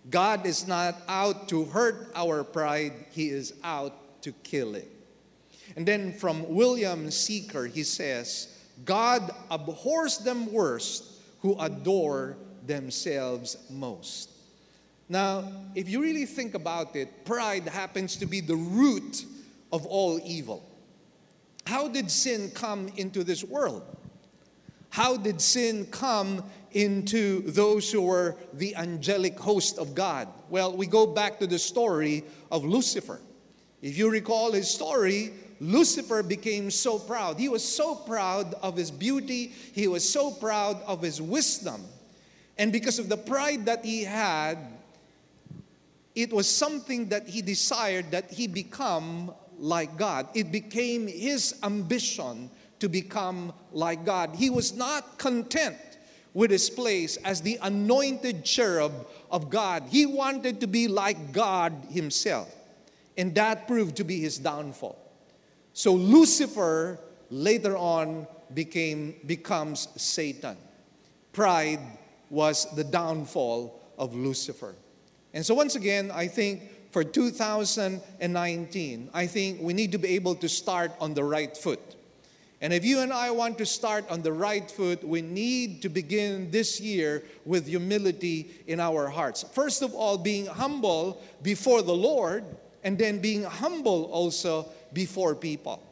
God 0.10 0.46
is 0.46 0.68
not 0.68 0.96
out 1.08 1.48
to 1.50 1.66
hurt 1.66 2.12
our 2.16 2.44
pride, 2.44 2.94
He 3.12 3.30
is 3.30 3.54
out 3.64 4.22
to 4.24 4.32
kill 4.44 4.76
it. 4.76 4.92
And 5.76 5.86
then 5.86 6.14
from 6.14 6.48
William 6.54 7.12
Secker, 7.12 7.66
he 7.66 7.84
says, 7.84 8.58
God 8.86 9.32
abhors 9.52 10.18
them 10.20 10.52
worst 10.52 11.04
who 11.42 11.58
adore 11.60 12.38
themselves 12.66 13.58
most. 13.70 14.32
Now, 15.08 15.52
if 15.76 15.90
you 15.90 16.02
really 16.02 16.26
think 16.26 16.54
about 16.54 16.96
it, 16.96 17.26
pride 17.26 17.68
happens 17.68 18.16
to 18.18 18.26
be 18.26 18.42
the 18.42 18.56
root 18.56 19.26
of 19.72 19.86
all 19.86 20.20
evil. 20.24 20.64
How 21.66 21.88
did 21.88 22.12
sin 22.12 22.52
come 22.54 22.90
into 22.98 23.24
this 23.24 23.44
world? 23.44 23.84
How 24.90 25.18
did 25.18 25.40
sin 25.42 25.86
come 25.88 26.44
into 26.72 27.42
those 27.42 27.92
who 27.92 28.02
were 28.02 28.36
the 28.54 28.76
angelic 28.76 29.40
host 29.40 29.78
of 29.78 29.96
God? 29.96 30.28
Well, 30.50 30.76
we 30.76 30.88
go 30.88 31.06
back 31.06 31.40
to 31.40 31.48
the 31.48 31.60
story 31.60 32.24
of 32.52 32.64
Lucifer. 32.66 33.20
If 33.82 33.98
you 33.98 34.10
recall 34.10 34.52
his 34.52 34.70
story, 34.70 35.34
Lucifer 35.60 36.24
became 36.24 36.72
so 36.72 36.98
proud. 36.98 37.38
He 37.38 37.50
was 37.50 37.64
so 37.64 37.96
proud 37.96 38.54
of 38.62 38.78
his 38.78 38.92
beauty, 38.92 39.54
he 39.74 39.88
was 39.88 40.08
so 40.08 40.32
proud 40.32 40.82
of 40.84 41.02
his 41.02 41.22
wisdom. 41.22 41.84
And 42.58 42.72
because 42.72 43.00
of 43.00 43.10
the 43.10 43.18
pride 43.18 43.66
that 43.66 43.86
he 43.86 44.04
had, 44.04 44.58
it 46.16 46.34
was 46.34 46.50
something 46.50 47.10
that 47.10 47.28
he 47.28 47.42
desired 47.42 48.12
that 48.12 48.32
he 48.32 48.48
become 48.48 49.34
like 49.58 49.98
God. 49.98 50.28
It 50.34 50.52
became 50.52 51.08
his 51.08 51.56
ambition 51.64 52.50
to 52.80 52.90
become 52.90 53.54
like 53.72 54.06
God. 54.06 54.36
He 54.36 54.50
was 54.50 54.74
not 54.74 55.18
content 55.18 55.78
with 56.34 56.52
his 56.52 56.70
place 56.70 57.18
as 57.18 57.42
the 57.42 57.58
anointed 57.62 58.44
cherub 58.46 59.08
of 59.32 59.50
God. 59.50 59.84
He 59.90 60.06
wanted 60.06 60.60
to 60.62 60.68
be 60.68 60.88
like 60.88 61.32
God 61.32 61.74
himself. 61.90 62.54
And 63.18 63.34
that 63.36 63.68
proved 63.68 63.98
to 63.98 64.04
be 64.04 64.20
his 64.20 64.38
downfall. 64.38 64.99
So 65.80 65.94
Lucifer 65.94 67.00
later 67.30 67.78
on 67.78 68.28
became 68.54 69.16
becomes 69.26 69.88
Satan. 69.96 70.58
Pride 71.32 71.80
was 72.30 72.68
the 72.76 72.84
downfall 72.84 73.80
of 73.98 74.14
Lucifer. 74.14 74.76
And 75.34 75.46
so 75.46 75.56
once 75.56 75.76
again, 75.76 76.12
I 76.12 76.28
think 76.28 76.64
for 76.92 77.06
2019, 77.06 79.10
I 79.14 79.26
think 79.26 79.62
we 79.62 79.72
need 79.72 79.94
to 79.94 79.98
be 79.98 80.10
able 80.16 80.36
to 80.36 80.50
start 80.50 80.92
on 81.00 81.14
the 81.14 81.24
right 81.24 81.56
foot. 81.56 81.96
And 82.60 82.74
if 82.74 82.84
you 82.84 83.00
and 83.00 83.14
I 83.14 83.32
want 83.32 83.58
to 83.60 83.66
start 83.66 84.04
on 84.10 84.22
the 84.22 84.34
right 84.34 84.70
foot, 84.70 85.02
we 85.02 85.22
need 85.22 85.82
to 85.84 85.88
begin 85.88 86.52
this 86.52 86.82
year 86.82 87.24
with 87.46 87.68
humility 87.68 88.52
in 88.68 88.82
our 88.82 89.08
hearts. 89.08 89.46
First 89.54 89.82
of 89.82 89.94
all, 89.94 90.18
being 90.18 90.46
humble 90.46 91.22
before 91.42 91.82
the 91.82 91.96
Lord, 91.96 92.44
and 92.84 92.98
then 92.98 93.20
being 93.20 93.44
humble 93.44 94.06
also 94.06 94.68
before 94.94 95.36
people. 95.36 95.84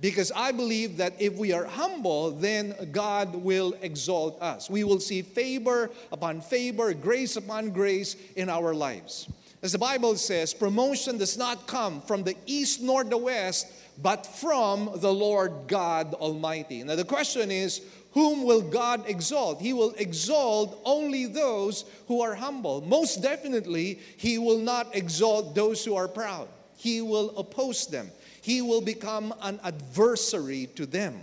Because 0.00 0.30
I 0.30 0.52
believe 0.52 0.98
that 0.98 1.14
if 1.18 1.34
we 1.34 1.52
are 1.52 1.64
humble, 1.64 2.30
then 2.30 2.74
God 2.92 3.34
will 3.34 3.74
exalt 3.82 4.40
us. 4.40 4.70
We 4.70 4.84
will 4.84 5.00
see 5.00 5.22
favor 5.22 5.90
upon 6.12 6.40
favor, 6.40 6.94
grace 6.94 7.34
upon 7.34 7.70
grace 7.70 8.16
in 8.36 8.48
our 8.48 8.74
lives. 8.74 9.28
As 9.60 9.72
the 9.72 9.78
Bible 9.78 10.14
says, 10.16 10.54
promotion 10.54 11.18
does 11.18 11.36
not 11.36 11.66
come 11.66 12.00
from 12.02 12.22
the 12.22 12.36
east 12.46 12.80
nor 12.80 13.02
the 13.02 13.16
west, 13.16 13.66
but 14.00 14.24
from 14.24 14.90
the 14.96 15.12
Lord 15.12 15.52
God 15.66 16.14
Almighty. 16.14 16.84
Now, 16.84 16.94
the 16.94 17.04
question 17.04 17.50
is, 17.50 17.80
whom 18.12 18.44
will 18.44 18.62
God 18.62 19.02
exalt? 19.08 19.60
He 19.60 19.72
will 19.72 19.94
exalt 19.98 20.80
only 20.84 21.26
those 21.26 21.84
who 22.06 22.20
are 22.20 22.36
humble. 22.36 22.82
Most 22.82 23.20
definitely, 23.20 23.98
He 24.16 24.38
will 24.38 24.58
not 24.58 24.94
exalt 24.94 25.56
those 25.56 25.84
who 25.84 25.96
are 25.96 26.06
proud. 26.06 26.46
He 26.76 27.02
will 27.02 27.36
oppose 27.36 27.88
them 27.88 28.12
he 28.48 28.62
will 28.62 28.80
become 28.80 29.34
an 29.42 29.60
adversary 29.62 30.70
to 30.74 30.86
them. 30.86 31.20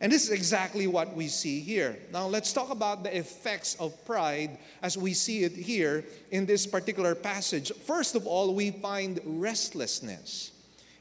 And 0.00 0.12
this 0.12 0.26
is 0.26 0.30
exactly 0.30 0.86
what 0.86 1.12
we 1.12 1.26
see 1.26 1.58
here. 1.58 1.98
Now, 2.12 2.28
let's 2.28 2.52
talk 2.52 2.70
about 2.70 3.02
the 3.02 3.18
effects 3.18 3.74
of 3.80 4.04
pride 4.04 4.56
as 4.80 4.96
we 4.96 5.12
see 5.12 5.42
it 5.42 5.50
here 5.50 6.04
in 6.30 6.46
this 6.46 6.64
particular 6.64 7.16
passage. 7.16 7.72
First 7.84 8.14
of 8.14 8.28
all, 8.28 8.54
we 8.54 8.70
find 8.70 9.18
restlessness. 9.24 10.52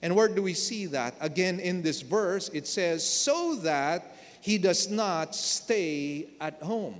And 0.01 0.15
where 0.15 0.29
do 0.29 0.41
we 0.41 0.55
see 0.55 0.87
that? 0.87 1.13
Again, 1.21 1.59
in 1.59 1.83
this 1.83 2.01
verse, 2.01 2.49
it 2.49 2.65
says, 2.65 3.07
so 3.07 3.53
that 3.57 4.17
he 4.41 4.57
does 4.57 4.89
not 4.89 5.35
stay 5.35 6.29
at 6.41 6.59
home. 6.63 6.95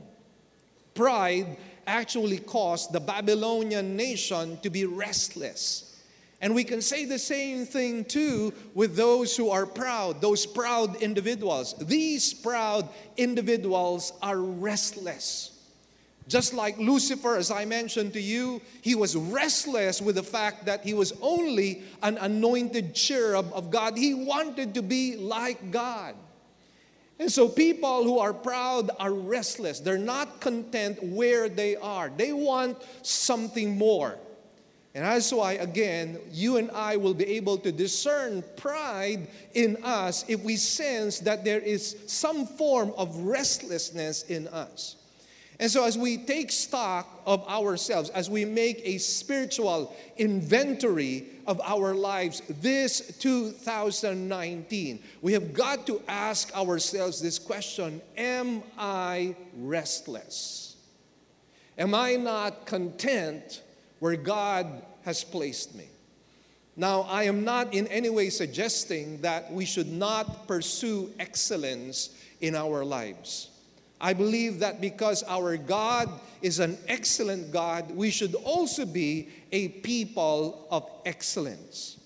Pride 0.93 1.57
actually 1.87 2.37
caused 2.37 2.93
the 2.93 2.99
Babylonian 2.99 3.95
nation 3.97 4.59
to 4.61 4.69
be 4.69 4.85
restless. 4.85 5.94
And 6.45 6.53
we 6.53 6.63
can 6.63 6.79
say 6.79 7.05
the 7.05 7.17
same 7.17 7.65
thing 7.65 8.05
too 8.05 8.53
with 8.75 8.95
those 8.95 9.35
who 9.35 9.49
are 9.49 9.65
proud, 9.65 10.21
those 10.21 10.45
proud 10.45 11.01
individuals. 11.01 11.73
These 11.81 12.35
proud 12.35 12.87
individuals 13.17 14.13
are 14.21 14.37
restless. 14.37 15.59
Just 16.27 16.53
like 16.53 16.77
Lucifer, 16.77 17.35
as 17.35 17.49
I 17.49 17.65
mentioned 17.65 18.13
to 18.13 18.21
you, 18.21 18.61
he 18.83 18.93
was 18.93 19.15
restless 19.15 20.03
with 20.03 20.17
the 20.17 20.23
fact 20.23 20.67
that 20.67 20.83
he 20.83 20.93
was 20.93 21.13
only 21.19 21.81
an 22.03 22.19
anointed 22.19 22.93
cherub 22.93 23.51
of 23.51 23.71
God. 23.71 23.97
He 23.97 24.13
wanted 24.13 24.75
to 24.75 24.83
be 24.83 25.17
like 25.17 25.71
God. 25.71 26.13
And 27.17 27.31
so 27.31 27.49
people 27.49 28.03
who 28.03 28.19
are 28.19 28.35
proud 28.35 28.91
are 28.99 29.11
restless. 29.11 29.79
They're 29.79 29.97
not 29.97 30.41
content 30.41 31.01
where 31.01 31.49
they 31.49 31.75
are, 31.75 32.11
they 32.15 32.33
want 32.33 32.77
something 33.01 33.79
more. 33.79 34.19
And 34.95 35.03
that's 35.03 35.33
why, 35.33 35.53
again, 35.53 36.17
you 36.31 36.55
and 36.55 36.71
I 36.71 36.95
will 36.95 37.13
be 37.13 37.27
able 37.35 37.57
to 37.57 37.71
discern 37.73 38.45
pride 38.55 39.27
in 39.53 39.75
us 39.83 40.23
if 40.29 40.41
we 40.41 40.55
sense 40.55 41.19
that 41.19 41.43
there 41.43 41.59
is 41.59 41.97
some 42.07 42.47
form 42.47 42.93
of 42.97 43.13
restlessness 43.17 44.23
in 44.23 44.47
us. 44.47 44.95
And 45.59 45.69
so, 45.69 45.83
as 45.83 45.97
we 45.97 46.17
take 46.17 46.49
stock 46.49 47.21
of 47.25 47.45
ourselves, 47.49 48.09
as 48.09 48.29
we 48.29 48.45
make 48.45 48.81
a 48.85 48.97
spiritual 48.97 49.93
inventory 50.17 51.27
of 51.45 51.59
our 51.61 51.93
lives 51.93 52.41
this 52.61 53.17
2019, 53.19 55.03
we 55.21 55.33
have 55.33 55.53
got 55.53 55.85
to 55.87 56.01
ask 56.07 56.55
ourselves 56.55 57.21
this 57.21 57.37
question 57.37 58.01
Am 58.15 58.63
I 58.77 59.35
restless? 59.57 60.77
Am 61.77 61.93
I 61.93 62.15
not 62.15 62.65
content 62.65 63.61
where 64.05 64.15
God 64.15 64.83
has 65.03 65.23
placed 65.23 65.73
me. 65.73 65.87
Now, 66.75 67.07
I 67.09 67.23
am 67.23 67.43
not 67.43 67.73
in 67.73 67.87
any 67.87 68.11
way 68.11 68.29
suggesting 68.29 69.19
that 69.21 69.51
we 69.51 69.65
should 69.65 69.91
not 69.91 70.47
pursue 70.47 71.09
excellence 71.19 72.11
in 72.39 72.55
our 72.55 72.85
lives. 72.85 73.49
I 73.99 74.13
believe 74.13 74.59
that 74.59 74.79
because 74.79 75.23
our 75.23 75.57
God 75.57 76.07
is 76.43 76.59
an 76.59 76.77
excellent 76.87 77.51
God, 77.51 77.95
we 77.95 78.11
should 78.11 78.35
also 78.35 78.85
be 78.85 79.29
a 79.51 79.69
people 79.69 80.67
of 80.69 80.87
excellence. 81.03 81.97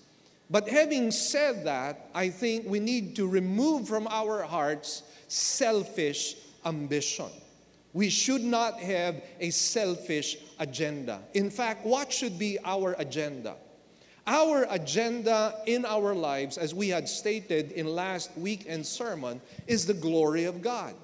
But 0.48 0.70
having 0.70 1.10
said 1.10 1.66
that, 1.66 2.08
I 2.14 2.30
think 2.30 2.64
we 2.66 2.80
need 2.80 3.14
to 3.16 3.28
remove 3.28 3.86
from 3.86 4.06
our 4.06 4.42
hearts 4.42 5.02
selfish 5.28 6.36
ambition. 6.64 7.28
We 7.92 8.08
should 8.08 8.42
not 8.42 8.78
have 8.80 9.22
a 9.40 9.50
selfish 9.50 10.36
agenda. 10.58 11.20
In 11.34 11.50
fact, 11.50 11.84
what 11.84 12.12
should 12.12 12.38
be 12.38 12.58
our 12.64 12.94
agenda? 12.98 13.56
Our 14.26 14.66
agenda 14.70 15.60
in 15.66 15.84
our 15.84 16.14
lives, 16.14 16.56
as 16.56 16.72
we 16.74 16.88
had 16.88 17.08
stated 17.08 17.72
in 17.72 17.86
last 17.86 18.30
weekend's 18.36 18.88
sermon, 18.88 19.40
is 19.66 19.86
the 19.86 19.94
glory 19.94 20.44
of 20.44 20.62
God. 20.62 20.94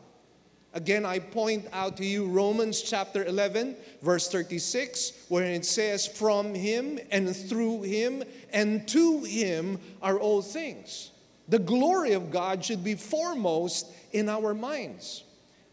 Again, 0.74 1.06
I 1.06 1.20
point 1.20 1.66
out 1.72 1.96
to 1.96 2.04
you 2.04 2.26
Romans 2.26 2.82
chapter 2.82 3.24
11, 3.24 3.76
verse 4.02 4.28
36, 4.28 5.24
where 5.28 5.44
it 5.44 5.64
says, 5.64 6.06
From 6.06 6.54
him 6.54 7.00
and 7.10 7.34
through 7.34 7.82
him 7.82 8.22
and 8.52 8.86
to 8.88 9.20
him 9.24 9.80
are 10.02 10.18
all 10.18 10.42
things. 10.42 11.12
The 11.48 11.58
glory 11.58 12.12
of 12.12 12.30
God 12.30 12.64
should 12.64 12.84
be 12.84 12.94
foremost 12.94 13.90
in 14.12 14.28
our 14.28 14.52
minds. 14.52 15.24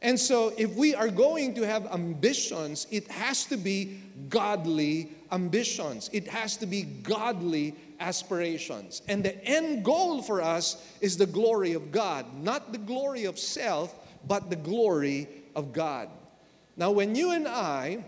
And 0.04 0.20
so, 0.20 0.54
if 0.58 0.76
we 0.76 0.94
are 0.94 1.08
going 1.08 1.54
to 1.56 1.66
have 1.66 1.88
ambitions, 1.88 2.88
it 2.92 3.10
has 3.10 3.46
to 3.46 3.56
be 3.56 4.02
godly 4.28 5.12
ambitions. 5.32 6.10
It 6.12 6.28
has 6.28 6.58
to 6.58 6.66
be 6.66 6.84
godly 6.84 7.74
aspirations. 8.02 9.02
And 9.08 9.24
the 9.24 9.42
end 9.46 9.86
goal 9.86 10.22
for 10.22 10.42
us 10.42 10.86
is 11.00 11.16
the 11.16 11.26
glory 11.26 11.72
of 11.72 11.92
God, 11.92 12.26
not 12.44 12.74
the 12.74 12.78
glory 12.78 13.24
of 13.24 13.40
self, 13.40 13.96
but 14.28 14.50
the 14.50 14.58
glory 14.58 15.30
of 15.56 15.72
God. 15.72 16.10
Now, 16.76 16.92
when 16.92 17.16
you 17.16 17.32
and 17.32 17.48
I 17.48 18.04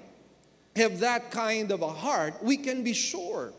have 0.75 0.99
that 0.99 1.31
kind 1.31 1.71
of 1.71 1.81
a 1.81 1.87
heart, 1.87 2.43
we 2.43 2.57
can 2.57 2.83
be 2.83 2.93
sure 2.93 3.53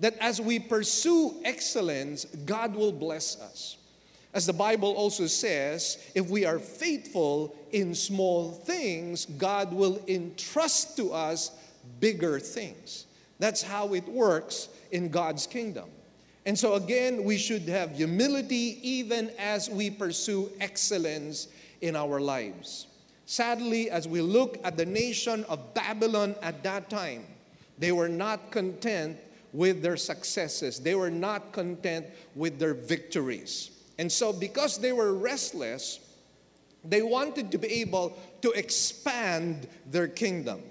that 0.00 0.16
as 0.18 0.40
we 0.40 0.58
pursue 0.58 1.34
excellence, 1.44 2.24
God 2.24 2.74
will 2.74 2.92
bless 2.92 3.38
us. 3.38 3.76
As 4.36 4.44
the 4.44 4.52
Bible 4.52 4.92
also 4.92 5.26
says, 5.26 5.96
if 6.14 6.28
we 6.28 6.44
are 6.44 6.58
faithful 6.58 7.56
in 7.76 7.94
small 7.94 8.52
things, 8.52 9.26
God 9.26 9.70
will 9.70 10.00
entrust 10.08 10.96
to 10.96 11.12
us 11.12 11.50
bigger 12.00 12.40
things. 12.40 13.04
That's 13.38 13.60
how 13.60 13.92
it 13.92 14.08
works 14.08 14.70
in 14.92 15.10
God's 15.10 15.46
kingdom. 15.46 15.90
And 16.46 16.58
so, 16.58 16.72
again, 16.74 17.22
we 17.22 17.36
should 17.36 17.68
have 17.68 17.90
humility 17.90 18.78
even 18.82 19.30
as 19.38 19.68
we 19.68 19.90
pursue 19.90 20.50
excellence 20.58 21.48
in 21.82 21.96
our 21.96 22.18
lives. 22.18 22.86
Sadly, 23.26 23.90
as 23.90 24.08
we 24.08 24.22
look 24.22 24.58
at 24.64 24.78
the 24.78 24.86
nation 24.86 25.44
of 25.44 25.74
Babylon 25.74 26.34
at 26.40 26.62
that 26.62 26.88
time, 26.88 27.26
they 27.78 27.92
were 27.92 28.08
not 28.08 28.52
content 28.52 29.18
with 29.52 29.82
their 29.82 29.98
successes, 29.98 30.80
they 30.80 30.94
were 30.94 31.10
not 31.10 31.52
content 31.52 32.06
with 32.34 32.58
their 32.58 32.72
victories. 32.72 33.70
And 33.98 34.10
so, 34.10 34.32
because 34.32 34.78
they 34.78 34.92
were 34.92 35.12
restless, 35.12 36.00
they 36.88 37.02
wanted 37.02 37.50
to 37.52 37.58
be 37.58 37.68
able 37.80 38.16
to 38.42 38.50
expand 38.52 39.68
their 39.86 40.08
kingdom. 40.08 40.62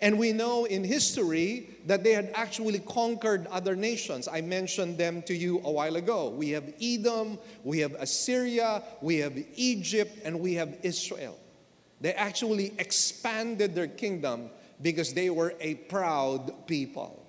And 0.00 0.18
we 0.18 0.32
know 0.32 0.64
in 0.64 0.84
history 0.84 1.70
that 1.86 2.04
they 2.04 2.12
had 2.12 2.30
actually 2.34 2.78
conquered 2.78 3.48
other 3.48 3.74
nations. 3.74 4.28
I 4.28 4.42
mentioned 4.42 4.96
them 4.96 5.22
to 5.22 5.34
you 5.34 5.60
a 5.64 5.72
while 5.72 5.96
ago. 5.96 6.28
We 6.28 6.50
have 6.50 6.72
Edom, 6.80 7.38
we 7.64 7.80
have 7.80 7.94
Assyria, 7.94 8.82
we 9.00 9.16
have 9.16 9.36
Egypt, 9.56 10.18
and 10.24 10.38
we 10.38 10.54
have 10.54 10.76
Israel. 10.82 11.36
They 12.00 12.12
actually 12.12 12.74
expanded 12.78 13.74
their 13.74 13.88
kingdom 13.88 14.50
because 14.80 15.14
they 15.14 15.30
were 15.30 15.54
a 15.60 15.74
proud 15.74 16.68
people. 16.68 17.26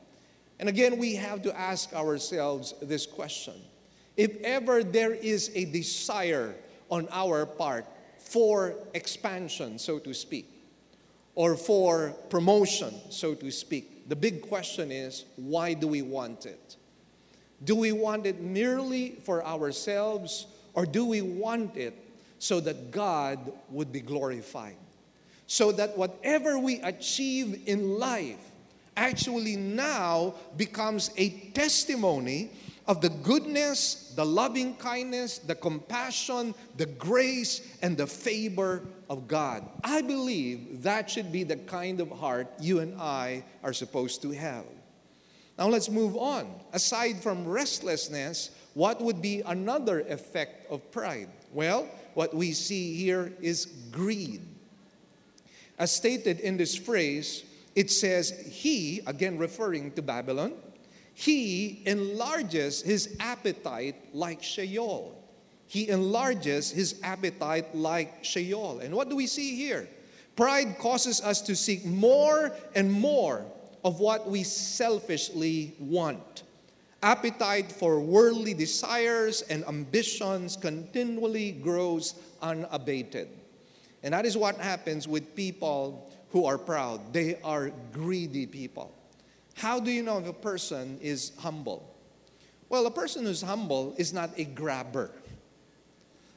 And 0.59 0.69
again, 0.69 0.99
we 0.99 1.15
have 1.15 1.41
to 1.43 1.59
ask 1.59 1.93
ourselves 1.93 2.75
this 2.81 3.07
question 3.07 3.55
if 4.15 4.35
ever 4.41 4.83
there 4.83 5.13
is 5.13 5.49
a 5.55 5.65
desire 5.65 6.53
on 6.91 7.07
our 7.09 7.45
part 7.45 7.85
for 8.29 8.75
expansion, 8.93 9.79
so 9.79 9.97
to 9.97 10.13
speak, 10.13 10.47
or 11.33 11.55
for 11.55 12.11
promotion, 12.29 12.93
so 13.09 13.33
to 13.33 13.49
speak, 13.49 14.07
the 14.07 14.15
big 14.15 14.47
question 14.47 14.91
is 14.91 15.25
why 15.35 15.73
do 15.73 15.87
we 15.87 16.03
want 16.03 16.45
it? 16.45 16.75
Do 17.63 17.75
we 17.75 17.91
want 17.91 18.25
it 18.25 18.39
merely 18.39 19.17
for 19.23 19.45
ourselves, 19.45 20.45
or 20.75 20.85
do 20.85 21.05
we 21.05 21.21
want 21.21 21.75
it 21.75 21.95
so 22.37 22.59
that 22.59 22.91
God 22.91 23.51
would 23.69 23.91
be 23.91 23.99
glorified? 23.99 24.77
So 25.47 25.71
that 25.73 25.97
whatever 25.97 26.59
we 26.59 26.79
achieve 26.81 27.63
in 27.65 27.97
life 27.97 28.37
actually 28.95 29.55
now 29.55 30.35
becomes 30.55 31.09
a 31.17 31.29
testimony 31.53 32.51
of 32.89 33.01
the 33.01 33.09
goodness, 33.09 34.11
the 34.15 34.25
loving 34.25 34.75
kindness, 34.77 35.37
the 35.37 35.53
compassion, 35.53 36.55
the 36.75 36.87
grace, 36.87 37.61
and 37.83 37.95
the 37.95 38.07
favor 38.07 38.81
of 39.11 39.27
God. 39.27 39.63
I 39.83 40.01
believe 40.01 40.81
that 40.81 41.07
should 41.07 41.31
be 41.31 41.43
the 41.43 41.57
kind 41.57 42.01
of 42.01 42.09
heart 42.09 42.47
you 42.59 42.79
and 42.79 42.99
I 42.99 43.43
are 43.63 43.73
supposed 43.73 44.23
to 44.23 44.31
have. 44.31 44.65
Now 45.59 45.67
let's 45.67 45.87
move 45.87 46.17
on. 46.17 46.49
Aside 46.73 47.21
from 47.21 47.47
restlessness, 47.47 48.49
what 48.73 48.99
would 49.01 49.21
be 49.21 49.43
another 49.45 49.99
effect 49.99 50.71
of 50.71 50.91
pride? 50.91 51.29
Well, 51.53 51.87
what 52.15 52.33
we 52.33 52.53
see 52.53 52.95
here 52.95 53.31
is 53.39 53.67
greed. 53.91 54.41
As 55.77 55.91
stated 55.91 56.39
in 56.39 56.57
this 56.57 56.75
phrase, 56.75 57.43
it 57.75 57.91
says, 57.91 58.31
He, 58.49 59.01
again 59.05 59.37
referring 59.37 59.91
to 59.91 60.01
Babylon, 60.01 60.53
he 61.19 61.81
enlarges 61.85 62.81
his 62.81 63.17
appetite 63.19 63.97
like 64.13 64.41
Sheol. 64.41 65.21
He 65.67 65.89
enlarges 65.89 66.71
his 66.71 66.97
appetite 67.03 67.75
like 67.75 68.23
Sheol. 68.23 68.79
And 68.79 68.95
what 68.95 69.09
do 69.09 69.17
we 69.17 69.27
see 69.27 69.53
here? 69.53 69.89
Pride 70.37 70.77
causes 70.79 71.19
us 71.19 71.41
to 71.41 71.57
seek 71.57 71.83
more 71.83 72.53
and 72.73 72.89
more 72.89 73.43
of 73.83 73.99
what 73.99 74.29
we 74.29 74.43
selfishly 74.43 75.73
want. 75.77 76.43
Appetite 77.03 77.69
for 77.69 77.99
worldly 77.99 78.53
desires 78.53 79.41
and 79.41 79.65
ambitions 79.67 80.55
continually 80.55 81.51
grows 81.51 82.13
unabated. 82.41 83.27
And 84.03 84.13
that 84.13 84.25
is 84.25 84.37
what 84.37 84.55
happens 84.55 85.05
with 85.05 85.35
people 85.35 86.09
who 86.29 86.45
are 86.45 86.57
proud. 86.57 87.11
They 87.11 87.41
are 87.43 87.71
greedy 87.91 88.45
people. 88.45 88.95
How 89.59 89.77
do 89.77 89.91
you 89.91 90.03
know 90.03 90.19
if 90.19 90.25
a 90.25 90.31
person 90.31 90.97
is 91.01 91.33
humble? 91.37 91.93
Well, 92.69 92.85
a 92.85 92.91
person 92.91 93.25
who's 93.25 93.41
humble 93.41 93.93
is 93.97 94.13
not 94.13 94.29
a 94.37 94.45
grabber. 94.45 95.11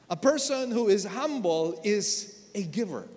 A 0.09 0.17
person 0.17 0.71
who 0.71 0.89
is 0.89 1.05
humble 1.05 1.79
is 1.85 2.37
a 2.53 2.63
giver. 2.63 3.07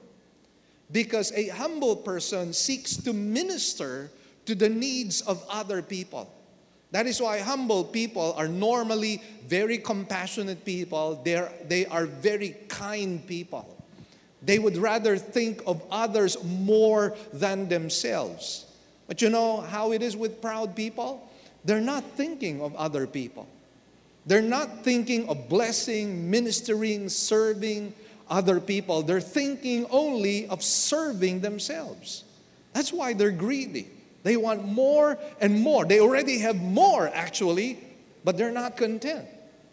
Because 0.93 1.33
a 1.33 1.49
humble 1.49 1.97
person 1.97 2.53
seeks 2.53 2.97
to 2.99 3.13
minister 3.13 4.13
to 4.45 4.55
the 4.55 4.69
needs 4.69 5.23
of 5.23 5.45
other 5.51 5.83
people. 5.83 6.33
That 6.93 7.09
is 7.09 7.21
why 7.21 7.41
humble 7.41 7.83
people 7.83 8.33
are 8.35 8.47
normally 8.47 9.21
very 9.49 9.79
compassionate 9.79 10.65
people. 10.65 11.21
They're, 11.25 11.53
they 11.67 11.85
are 11.87 12.07
very 12.07 12.51
kind 12.69 13.27
people. 13.27 13.77
They 14.41 14.61
would 14.61 14.77
rather 14.77 15.19
think 15.19 15.63
of 15.67 15.83
others 15.91 16.37
more 16.45 17.17
than 17.33 17.69
themselves. 17.69 18.66
But 19.07 19.23
you 19.23 19.31
know 19.31 19.61
how 19.61 19.93
it 19.93 20.03
is 20.03 20.17
with 20.17 20.41
proud 20.43 20.75
people? 20.75 21.29
They're 21.65 21.81
not 21.81 22.05
thinking 22.17 22.61
of 22.61 22.75
other 22.77 23.07
people. 23.07 23.49
They're 24.27 24.43
not 24.43 24.83
thinking 24.83 25.29
of 25.29 25.49
blessing, 25.49 26.31
ministering, 26.31 27.09
serving 27.09 27.95
other 28.29 28.61
people. 28.61 29.03
They're 29.03 29.21
thinking 29.21 29.87
only 29.91 30.49
of 30.49 30.63
serving 30.63 31.41
themselves. 31.41 32.25
That's 32.73 32.93
why 32.93 33.13
they're 33.13 33.31
greedy. 33.31 33.89
They 34.25 34.37
want 34.37 34.65
more 34.65 35.19
and 35.41 35.61
more. 35.61 35.85
They 35.85 36.01
already 36.01 36.39
have 36.39 36.57
more, 36.57 37.09
actually, 37.09 37.79
but 38.25 38.37
they're 38.37 38.51
not 38.51 38.77
content. 38.77 39.27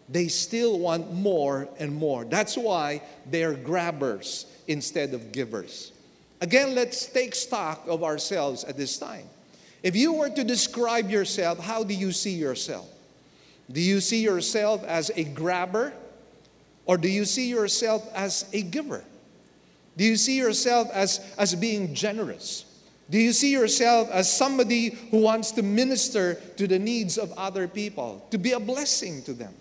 They 0.08 0.28
still 0.28 0.78
want 0.78 1.12
more 1.12 1.68
and 1.78 1.94
more. 1.94 2.24
That's 2.24 2.56
why 2.56 3.02
they're 3.26 3.54
grabbers 3.54 4.46
instead 4.68 5.14
of 5.14 5.32
givers. 5.32 5.90
Again, 6.44 6.74
let's 6.74 7.06
take 7.06 7.34
stock 7.34 7.88
of 7.88 8.04
ourselves 8.04 8.64
at 8.64 8.76
this 8.76 8.98
time. 8.98 9.24
If 9.82 9.96
you 9.96 10.12
were 10.12 10.28
to 10.28 10.44
describe 10.44 11.08
yourself, 11.08 11.58
how 11.58 11.84
do 11.84 11.94
you 11.94 12.12
see 12.12 12.34
yourself? 12.34 12.86
Do 13.72 13.80
you 13.80 13.98
see 13.98 14.22
yourself 14.22 14.84
as 14.84 15.10
a 15.16 15.24
grabber 15.24 15.94
or 16.84 16.98
do 16.98 17.08
you 17.08 17.24
see 17.24 17.48
yourself 17.48 18.06
as 18.14 18.44
a 18.52 18.60
giver? 18.60 19.02
Do 19.96 20.04
you 20.04 20.16
see 20.16 20.36
yourself 20.36 20.90
as, 20.92 21.18
as 21.38 21.54
being 21.54 21.94
generous? 21.94 22.66
Do 23.08 23.18
you 23.18 23.32
see 23.32 23.50
yourself 23.50 24.10
as 24.10 24.30
somebody 24.30 24.90
who 25.10 25.22
wants 25.22 25.50
to 25.52 25.62
minister 25.62 26.34
to 26.58 26.66
the 26.66 26.78
needs 26.78 27.16
of 27.16 27.32
other 27.38 27.66
people, 27.66 28.22
to 28.32 28.36
be 28.36 28.52
a 28.52 28.60
blessing 28.60 29.22
to 29.22 29.32
them? 29.32 29.54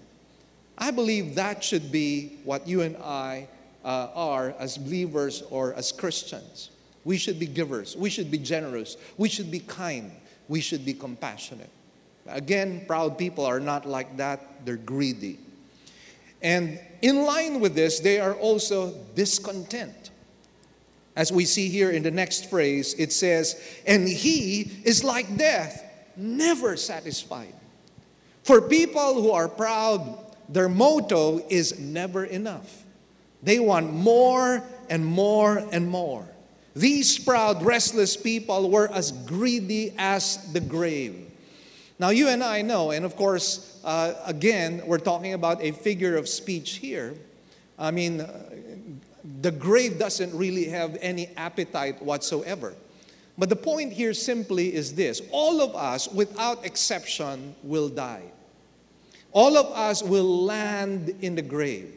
I 0.77 0.91
believe 0.91 1.35
that 1.35 1.63
should 1.63 1.93
be 1.93 2.39
what 2.43 2.67
you 2.67 2.81
and 2.81 2.97
I 2.97 3.47
uh, 3.85 4.09
are 4.13 4.53
as 4.59 4.77
believers 4.77 5.43
or 5.49 5.73
as 5.75 5.93
Christians. 5.93 6.71
We 7.05 7.17
should 7.17 7.39
be 7.39 7.47
givers, 7.47 7.95
we 7.97 8.09
should 8.09 8.31
be 8.31 8.37
generous, 8.37 8.97
we 9.17 9.29
should 9.29 9.51
be 9.51 9.59
kind, 9.59 10.11
we 10.47 10.61
should 10.61 10.85
be 10.85 10.93
compassionate. 10.93 11.69
Again, 12.27 12.85
proud 12.87 13.17
people 13.17 13.45
are 13.45 13.59
not 13.59 13.85
like 13.85 14.17
that, 14.17 14.65
they're 14.65 14.77
greedy. 14.77 15.39
And 16.41 16.79
in 17.01 17.23
line 17.23 17.59
with 17.59 17.75
this, 17.75 17.99
they 17.99 18.19
are 18.19 18.33
also 18.33 18.93
discontent. 19.15 20.11
As 21.15 21.31
we 21.31 21.45
see 21.45 21.69
here 21.69 21.91
in 21.91 22.03
the 22.03 22.11
next 22.11 22.49
phrase, 22.49 22.95
it 22.97 23.13
says, 23.13 23.61
And 23.85 24.07
he 24.07 24.71
is 24.83 25.03
like 25.03 25.37
death, 25.37 25.83
never 26.17 26.75
satisfied. 26.75 27.53
For 28.43 28.61
people 28.61 29.21
who 29.21 29.31
are 29.31 29.47
proud, 29.47 30.17
their 30.49 30.67
motto 30.67 31.45
is 31.49 31.79
never 31.79 32.25
enough. 32.25 32.83
They 33.41 33.59
want 33.59 33.93
more 33.93 34.63
and 34.89 35.05
more 35.05 35.57
and 35.71 35.87
more. 35.87 36.27
These 36.75 37.19
proud, 37.19 37.63
restless 37.63 38.17
people 38.17 38.69
were 38.69 38.91
as 38.91 39.11
greedy 39.11 39.93
as 39.97 40.51
the 40.53 40.59
grave. 40.59 41.29
Now, 41.99 42.09
you 42.09 42.29
and 42.29 42.43
I 42.43 42.63
know, 42.63 42.91
and 42.91 43.05
of 43.05 43.15
course, 43.15 43.79
uh, 43.83 44.15
again, 44.25 44.81
we're 44.85 44.97
talking 44.97 45.33
about 45.33 45.61
a 45.61 45.71
figure 45.71 46.17
of 46.17 46.27
speech 46.27 46.77
here. 46.77 47.13
I 47.77 47.91
mean, 47.91 48.21
uh, 48.21 48.49
the 49.41 49.51
grave 49.51 49.99
doesn't 49.99 50.35
really 50.35 50.65
have 50.65 50.97
any 51.01 51.27
appetite 51.37 52.01
whatsoever. 52.01 52.73
But 53.37 53.49
the 53.49 53.55
point 53.55 53.93
here 53.93 54.13
simply 54.13 54.73
is 54.73 54.93
this 54.95 55.21
all 55.31 55.61
of 55.61 55.75
us, 55.75 56.07
without 56.07 56.65
exception, 56.65 57.55
will 57.63 57.89
die. 57.89 58.23
All 59.31 59.57
of 59.57 59.65
us 59.73 60.03
will 60.03 60.43
land 60.45 61.15
in 61.21 61.35
the 61.35 61.41
grave. 61.41 61.93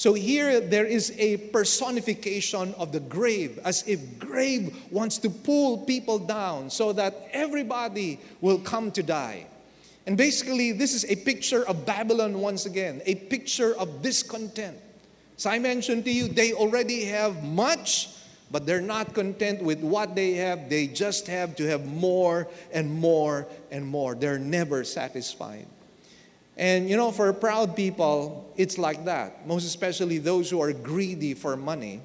So 0.00 0.14
here 0.14 0.60
there 0.60 0.86
is 0.86 1.12
a 1.18 1.36
personification 1.52 2.72
of 2.78 2.90
the 2.90 3.00
grave, 3.00 3.58
as 3.66 3.86
if 3.86 4.18
grave 4.18 4.74
wants 4.90 5.18
to 5.18 5.28
pull 5.28 5.84
people 5.84 6.18
down 6.18 6.70
so 6.70 6.94
that 6.94 7.28
everybody 7.32 8.18
will 8.40 8.60
come 8.60 8.90
to 8.92 9.02
die. 9.02 9.44
And 10.06 10.16
basically, 10.16 10.72
this 10.72 10.94
is 10.94 11.04
a 11.04 11.16
picture 11.16 11.68
of 11.68 11.84
Babylon 11.84 12.40
once 12.40 12.64
again, 12.64 13.02
a 13.04 13.14
picture 13.14 13.76
of 13.76 14.00
discontent. 14.00 14.78
As 15.36 15.44
I 15.44 15.58
mentioned 15.58 16.06
to 16.06 16.10
you, 16.10 16.28
they 16.28 16.54
already 16.54 17.04
have 17.04 17.44
much, 17.44 18.08
but 18.50 18.64
they're 18.64 18.80
not 18.80 19.12
content 19.12 19.62
with 19.62 19.82
what 19.82 20.14
they 20.14 20.32
have. 20.36 20.70
They 20.70 20.86
just 20.86 21.26
have 21.26 21.56
to 21.56 21.64
have 21.66 21.84
more 21.84 22.48
and 22.72 22.90
more 22.90 23.46
and 23.70 23.84
more. 23.84 24.14
They're 24.14 24.38
never 24.38 24.82
satisfied. 24.82 25.66
And 26.60 26.90
you 26.90 26.96
know, 26.98 27.10
for 27.10 27.32
proud 27.32 27.74
people, 27.74 28.52
it's 28.54 28.76
like 28.76 29.06
that. 29.06 29.48
Most 29.48 29.64
especially 29.64 30.18
those 30.18 30.50
who 30.50 30.60
are 30.60 30.74
greedy 30.74 31.32
for 31.32 31.56
money. 31.56 32.02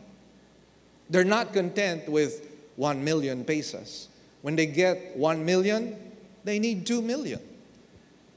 They're 1.10 1.26
not 1.26 1.52
content 1.52 2.08
with 2.08 2.50
1 2.78 3.04
million 3.04 3.44
pesos. 3.44 4.08
When 4.44 4.56
they 4.56 4.66
get 4.66 5.18
1 5.18 5.44
million, 5.44 5.98
they 6.46 6.60
need 6.60 6.86
2 6.86 7.02
million. 7.02 7.42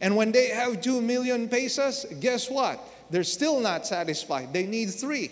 And 0.01 0.17
when 0.17 0.33
they 0.33 0.49
have 0.49 0.81
2 0.81 1.01
million 1.01 1.49
pesos, 1.49 2.05
guess 2.19 2.51
what? 2.51 2.81
They're 3.11 3.23
still 3.23 3.61
not 3.61 3.87
satisfied. 3.87 4.53
They 4.53 4.67
need 4.67 4.91
3. 4.91 5.31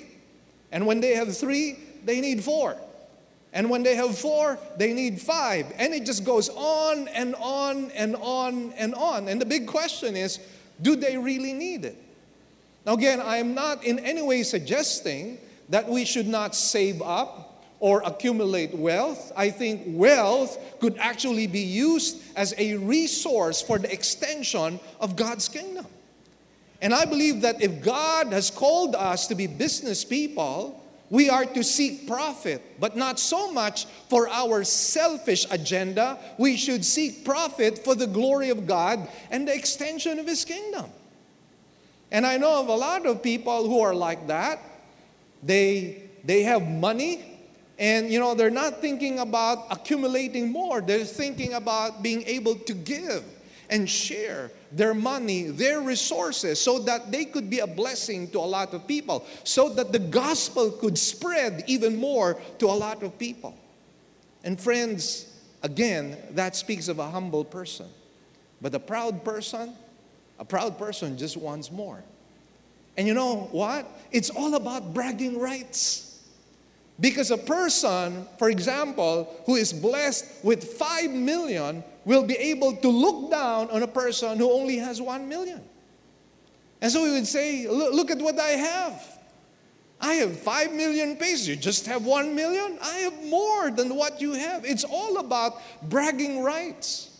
And 0.71 0.87
when 0.87 1.01
they 1.01 1.17
have 1.17 1.37
3, 1.37 1.77
they 2.05 2.21
need 2.21 2.45
4. 2.45 2.77
And 3.53 3.71
when 3.71 3.83
they 3.83 3.97
have 3.97 4.17
4, 4.17 4.57
they 4.77 4.93
need 4.93 5.21
5. 5.21 5.75
And 5.79 5.95
it 5.95 6.07
just 6.07 6.25
goes 6.25 6.49
on 6.51 7.09
and 7.09 7.35
on 7.37 7.91
and 7.91 8.15
on 8.17 8.73
and 8.75 8.95
on. 8.95 9.27
And 9.27 9.41
the 9.41 9.47
big 9.47 9.67
question 9.67 10.15
is, 10.15 10.39
do 10.81 10.97
they 10.97 11.17
really 11.17 11.53
need 11.53 11.85
it? 11.85 11.97
Now, 12.85 12.95
again, 12.95 13.21
I 13.21 13.39
am 13.39 13.55
not 13.55 13.85
in 13.85 13.99
any 13.99 14.23
way 14.23 14.43
suggesting 14.43 15.39
that 15.69 15.89
we 15.89 16.05
should 16.05 16.29
not 16.29 16.55
save 16.55 17.03
up 17.03 17.65
or 17.81 18.03
accumulate 18.05 18.75
wealth. 18.75 19.33
I 19.37 19.51
think 19.51 19.83
wealth 19.87 20.59
could 20.81 20.97
actually 20.99 21.47
be 21.47 21.61
used 21.61 22.23
as 22.37 22.55
a 22.57 22.77
resource 22.77 23.61
for 23.61 23.79
the 23.79 23.93
extension 23.93 24.81
of 25.01 25.17
God's 25.17 25.49
kingdom. 25.49 25.87
And 26.81 26.95
I 26.95 27.05
believe 27.05 27.41
that 27.41 27.61
if 27.61 27.83
God 27.83 28.29
has 28.29 28.51
called 28.51 28.95
us 28.95 29.27
to 29.29 29.35
be 29.35 29.47
business 29.47 30.05
people, 30.05 30.83
we 31.09 31.31
are 31.31 31.45
to 31.45 31.63
seek 31.63 32.07
profit, 32.07 32.81
but 32.81 32.97
not 32.97 33.21
so 33.21 33.53
much 33.53 33.87
for 34.09 34.29
our 34.29 34.65
selfish 34.65 35.47
agenda. 35.51 36.19
We 36.39 36.57
should 36.57 36.85
seek 36.85 37.25
profit 37.25 37.85
for 37.85 37.95
the 37.95 38.07
glory 38.07 38.51
of 38.51 38.67
God 38.67 39.09
and 39.31 39.47
the 39.47 39.55
extension 39.55 40.19
of 40.19 40.27
His 40.27 40.45
kingdom. 40.45 40.87
And 42.11 42.27
I 42.27 42.37
know 42.39 42.61
of 42.61 42.69
a 42.69 42.75
lot 42.75 43.07
of 43.07 43.23
people 43.23 43.69
who 43.69 43.81
are 43.81 43.95
like 43.95 44.27
that. 44.29 44.61
They, 45.43 46.03
they 46.25 46.43
have 46.43 46.67
money, 46.67 47.25
and 47.79 48.11
you 48.11 48.19
know, 48.19 48.35
they're 48.35 48.51
not 48.51 48.81
thinking 48.81 49.21
about 49.21 49.67
accumulating 49.71 50.51
more, 50.51 50.81
they're 50.81 51.05
thinking 51.05 51.55
about 51.55 52.03
being 52.03 52.23
able 52.27 52.57
to 52.57 52.75
give 52.75 53.23
and 53.71 53.89
share 53.89 54.51
their 54.73 54.95
money, 54.95 55.45
their 55.45 55.81
resources, 55.81 56.61
so 56.61 56.79
that 56.81 57.11
they 57.11 57.25
could 57.25 57.49
be 57.49 57.61
a 57.61 57.67
blessing 57.67 58.29
to 58.31 58.39
a 58.39 58.41
lot 58.41 58.75
of 58.75 58.87
people, 58.87 59.25
so 59.45 59.69
that 59.71 59.93
the 59.93 59.99
gospel 59.99 60.71
could 60.71 60.99
spread 60.99 61.65
even 61.67 61.97
more 61.97 62.41
to 62.59 62.67
a 62.67 62.73
lot 62.73 63.03
of 63.03 63.19
people. 63.19 63.55
And 64.45 64.61
friends, 64.61 65.27
again, 65.63 66.17
that 66.33 66.55
speaks 66.57 66.89
of 66.89 66.99
a 66.99 67.11
humble 67.11 67.45
person. 67.45 67.87
But 68.61 68.75
a 68.75 68.79
proud 68.79 69.25
person, 69.25 69.75
a 70.39 70.45
proud 70.45 70.79
person 70.79 71.19
just 71.19 71.37
wants 71.37 71.71
more. 71.71 72.03
And 72.97 73.07
you 73.07 73.15
know 73.15 73.49
what? 73.53 73.87
It's 74.11 74.31
all 74.31 74.55
about 74.55 74.95
bragging 74.95 75.39
rights. 75.39 76.03
Because 76.99 77.31
a 77.31 77.37
person, 77.37 78.27
for 78.39 78.49
example, 78.49 79.35
who 79.45 79.57
is 79.57 79.73
blessed 79.73 80.25
with 80.43 80.65
5 80.65 81.11
million 81.11 81.85
will 82.07 82.23
be 82.23 82.37
able 82.37 82.75
to 82.77 82.89
look 82.89 83.31
down 83.31 83.69
on 83.69 83.83
a 83.83 83.87
person 83.87 84.39
who 84.39 84.51
only 84.51 84.79
has 84.79 85.03
1 85.03 85.29
million. 85.29 85.61
And 86.81 86.91
so 86.91 87.03
we 87.03 87.11
would 87.11 87.27
say, 87.27 87.69
look, 87.69 88.11
at 88.11 88.19
what 88.19 88.39
I 88.39 88.51
have. 88.51 89.19
I 90.01 90.15
have 90.15 90.39
5 90.39 90.73
million 90.73 91.17
pesos. 91.17 91.49
You 91.49 91.57
just 91.57 91.87
have 91.87 92.05
1 92.05 92.35
million? 92.35 92.79
I 92.81 92.99
have 92.99 93.25
more 93.25 93.71
than 93.71 93.97
what 93.97 94.21
you 94.21 94.35
have. 94.35 94.65
It's 94.65 94.85
all 94.85 95.19
about 95.19 95.61
bragging 95.83 96.43
rights. 96.43 97.11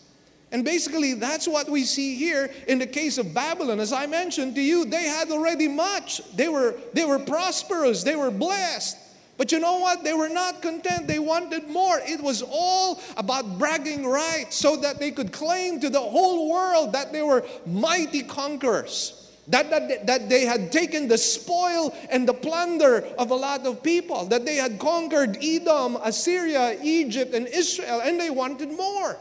And 0.53 0.63
basically, 0.63 1.15
that's 1.15 1.47
what 1.47 1.69
we 1.69 1.83
see 1.83 2.15
here 2.15 2.49
in 2.67 2.79
the 2.79 2.87
case 2.87 3.17
of 3.17 3.33
Babylon. 3.33 3.81
As 3.81 3.91
I 3.91 4.05
mentioned 4.05 4.55
to 4.55 4.61
you, 4.61 4.85
they 4.85 5.03
had 5.03 5.29
already 5.31 5.67
much. 5.67 6.21
They 6.33 6.47
were, 6.47 6.75
they 6.93 7.03
were 7.03 7.19
prosperous, 7.19 8.03
they 8.03 8.15
were 8.15 8.31
blessed. 8.31 8.97
But 9.37 9.51
you 9.51 9.59
know 9.59 9.77
what? 9.77 10.03
They 10.03 10.13
were 10.13 10.29
not 10.29 10.63
content. 10.63 11.07
They 11.07 11.19
wanted 11.19 11.67
more. 11.69 11.99
It 12.03 12.21
was 12.21 12.41
all 12.41 12.99
about 13.15 13.59
bragging 13.59 14.05
rights 14.05 14.55
so 14.55 14.75
that 14.77 14.99
they 14.99 15.11
could 15.11 15.31
claim 15.31 15.79
to 15.81 15.89
the 15.89 15.99
whole 15.99 16.49
world 16.49 16.91
that 16.93 17.13
they 17.13 17.21
were 17.21 17.45
mighty 17.67 18.23
conquerors. 18.23 19.23
That, 19.49 19.69
that, 19.69 20.07
that 20.07 20.27
they 20.27 20.43
had 20.43 20.73
taken 20.73 21.07
the 21.07 21.17
spoil 21.17 21.95
and 22.09 22.27
the 22.27 22.33
plunder 22.33 23.05
of 23.17 23.31
a 23.31 23.35
lot 23.35 23.65
of 23.65 23.81
people, 23.81 24.25
that 24.25 24.45
they 24.45 24.57
had 24.57 24.77
conquered 24.77 25.37
Edom, 25.41 25.97
Assyria, 26.03 26.77
Egypt, 26.83 27.33
and 27.33 27.47
Israel, 27.47 28.01
and 28.03 28.19
they 28.19 28.29
wanted 28.29 28.73
more. 28.73 29.15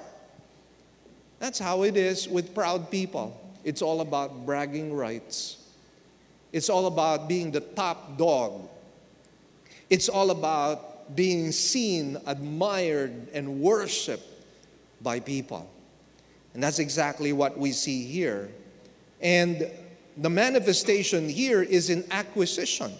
That's 1.39 1.61
how 1.61 1.85
it 1.85 1.97
is 1.97 2.27
with 2.29 2.57
proud 2.57 2.91
people. 2.91 3.41
It's 3.63 3.83
all 3.83 4.01
about 4.01 4.45
bragging 4.45 4.93
rights, 4.93 5.59
it's 6.53 6.71
all 6.71 6.87
about 6.87 7.29
being 7.29 7.53
the 7.53 7.61
top 7.61 8.19
dog 8.19 8.69
it's 9.91 10.09
all 10.09 10.31
about 10.31 11.15
being 11.15 11.53
seen, 11.53 12.17
admired, 12.27 13.29
and 13.33 13.61
worshiped 13.61 14.27
by 15.01 15.21
people. 15.21 15.71
And 16.55 16.63
that's 16.63 16.79
exactly 16.79 17.33
what 17.33 17.59
we 17.59 17.73
see 17.73 18.05
here. 18.05 18.49
And 19.21 19.71
the 20.17 20.31
manifestation 20.31 21.29
here 21.29 21.63
is 21.63 21.91
in 21.91 22.05
acquisition. 22.11 22.93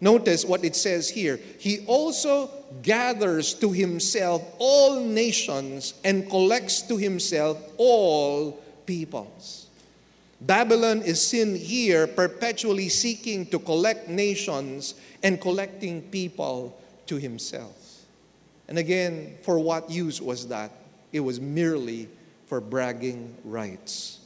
Notice 0.00 0.44
what 0.44 0.64
it 0.64 0.76
says 0.76 1.10
here. 1.10 1.38
He 1.58 1.84
also 1.86 2.50
gathers 2.82 3.54
to 3.54 3.72
himself 3.72 4.42
all 4.58 5.00
nations 5.00 5.94
and 6.04 6.28
collects 6.28 6.82
to 6.82 6.96
himself 6.96 7.58
all 7.76 8.52
peoples. 8.86 9.66
Babylon 10.40 11.02
is 11.02 11.26
seen 11.26 11.54
here 11.54 12.06
perpetually 12.06 12.88
seeking 12.88 13.44
to 13.46 13.58
collect 13.58 14.08
nations 14.08 14.94
and 15.22 15.40
collecting 15.40 16.00
people 16.02 16.80
to 17.06 17.16
himself. 17.16 17.76
And 18.68 18.78
again, 18.78 19.36
for 19.42 19.58
what 19.58 19.90
use 19.90 20.22
was 20.22 20.48
that? 20.48 20.70
It 21.12 21.20
was 21.20 21.40
merely 21.40 22.08
for 22.46 22.60
bragging 22.60 23.36
rights. 23.44 24.20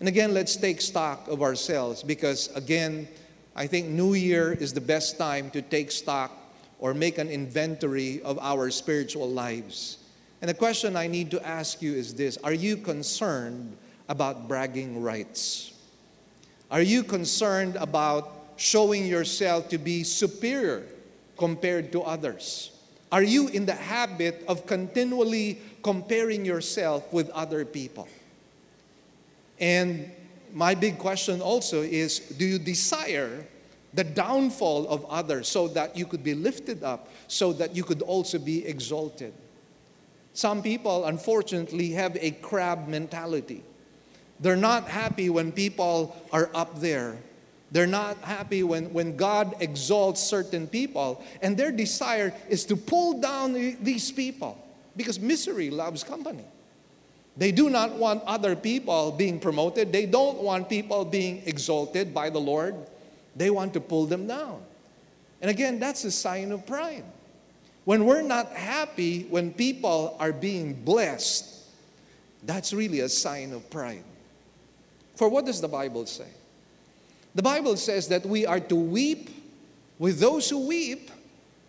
And 0.00 0.08
again, 0.08 0.32
let's 0.32 0.56
take 0.56 0.80
stock 0.80 1.28
of 1.28 1.42
ourselves 1.42 2.02
because, 2.02 2.48
again, 2.56 3.06
I 3.54 3.66
think 3.66 3.88
New 3.88 4.14
Year 4.14 4.52
is 4.52 4.72
the 4.72 4.80
best 4.80 5.18
time 5.18 5.50
to 5.50 5.62
take 5.62 5.90
stock 5.90 6.32
or 6.78 6.94
make 6.94 7.18
an 7.18 7.28
inventory 7.28 8.22
of 8.22 8.38
our 8.38 8.70
spiritual 8.70 9.28
lives. 9.30 9.98
And 10.40 10.48
the 10.48 10.54
question 10.54 10.96
I 10.96 11.06
need 11.06 11.30
to 11.30 11.46
ask 11.46 11.80
you 11.82 11.94
is 11.94 12.14
this 12.14 12.36
Are 12.38 12.52
you 12.52 12.76
concerned 12.76 13.76
about 14.08 14.48
bragging 14.48 15.02
rights? 15.02 15.72
Are 16.70 16.82
you 16.82 17.02
concerned 17.02 17.76
about 17.76 18.32
showing 18.56 19.06
yourself 19.06 19.68
to 19.68 19.78
be 19.78 20.02
superior 20.02 20.84
compared 21.36 21.92
to 21.92 22.02
others? 22.02 22.70
Are 23.12 23.22
you 23.22 23.48
in 23.48 23.66
the 23.66 23.74
habit 23.74 24.44
of 24.48 24.66
continually 24.66 25.60
comparing 25.82 26.44
yourself 26.44 27.12
with 27.12 27.30
other 27.30 27.64
people? 27.64 28.08
And 29.60 30.10
my 30.52 30.74
big 30.74 30.98
question 30.98 31.40
also 31.40 31.82
is 31.82 32.18
do 32.18 32.44
you 32.44 32.58
desire 32.58 33.46
the 33.92 34.04
downfall 34.04 34.88
of 34.88 35.04
others 35.06 35.48
so 35.48 35.68
that 35.68 35.96
you 35.96 36.06
could 36.06 36.24
be 36.24 36.34
lifted 36.34 36.82
up, 36.82 37.08
so 37.28 37.52
that 37.52 37.76
you 37.76 37.84
could 37.84 38.02
also 38.02 38.38
be 38.38 38.66
exalted? 38.66 39.32
Some 40.32 40.62
people, 40.62 41.04
unfortunately, 41.04 41.90
have 41.90 42.16
a 42.20 42.32
crab 42.32 42.88
mentality. 42.88 43.62
They're 44.40 44.56
not 44.56 44.88
happy 44.88 45.30
when 45.30 45.52
people 45.52 46.16
are 46.32 46.50
up 46.54 46.80
there. 46.80 47.16
They're 47.70 47.86
not 47.86 48.18
happy 48.18 48.62
when, 48.62 48.92
when 48.92 49.16
God 49.16 49.56
exalts 49.60 50.22
certain 50.22 50.66
people. 50.66 51.24
And 51.42 51.56
their 51.56 51.72
desire 51.72 52.32
is 52.48 52.64
to 52.66 52.76
pull 52.76 53.20
down 53.20 53.52
these 53.82 54.12
people 54.12 54.56
because 54.96 55.18
misery 55.18 55.70
loves 55.70 56.04
company. 56.04 56.44
They 57.36 57.50
do 57.50 57.68
not 57.68 57.92
want 57.94 58.22
other 58.24 58.54
people 58.54 59.10
being 59.10 59.40
promoted. 59.40 59.92
They 59.92 60.06
don't 60.06 60.38
want 60.38 60.68
people 60.68 61.04
being 61.04 61.42
exalted 61.46 62.14
by 62.14 62.30
the 62.30 62.38
Lord. 62.38 62.76
They 63.34 63.50
want 63.50 63.72
to 63.72 63.80
pull 63.80 64.06
them 64.06 64.28
down. 64.28 64.62
And 65.40 65.50
again, 65.50 65.80
that's 65.80 66.04
a 66.04 66.12
sign 66.12 66.52
of 66.52 66.64
pride. 66.66 67.04
When 67.84 68.06
we're 68.06 68.22
not 68.22 68.52
happy 68.52 69.24
when 69.24 69.52
people 69.52 70.16
are 70.20 70.32
being 70.32 70.74
blessed, 70.84 71.44
that's 72.44 72.72
really 72.72 73.00
a 73.00 73.08
sign 73.08 73.52
of 73.52 73.68
pride. 73.68 74.04
For 75.14 75.28
what 75.28 75.46
does 75.46 75.60
the 75.60 75.68
Bible 75.68 76.06
say? 76.06 76.28
The 77.34 77.42
Bible 77.42 77.76
says 77.76 78.08
that 78.08 78.24
we 78.24 78.46
are 78.46 78.60
to 78.60 78.76
weep 78.76 79.30
with 79.98 80.18
those 80.18 80.48
who 80.50 80.66
weep, 80.66 81.10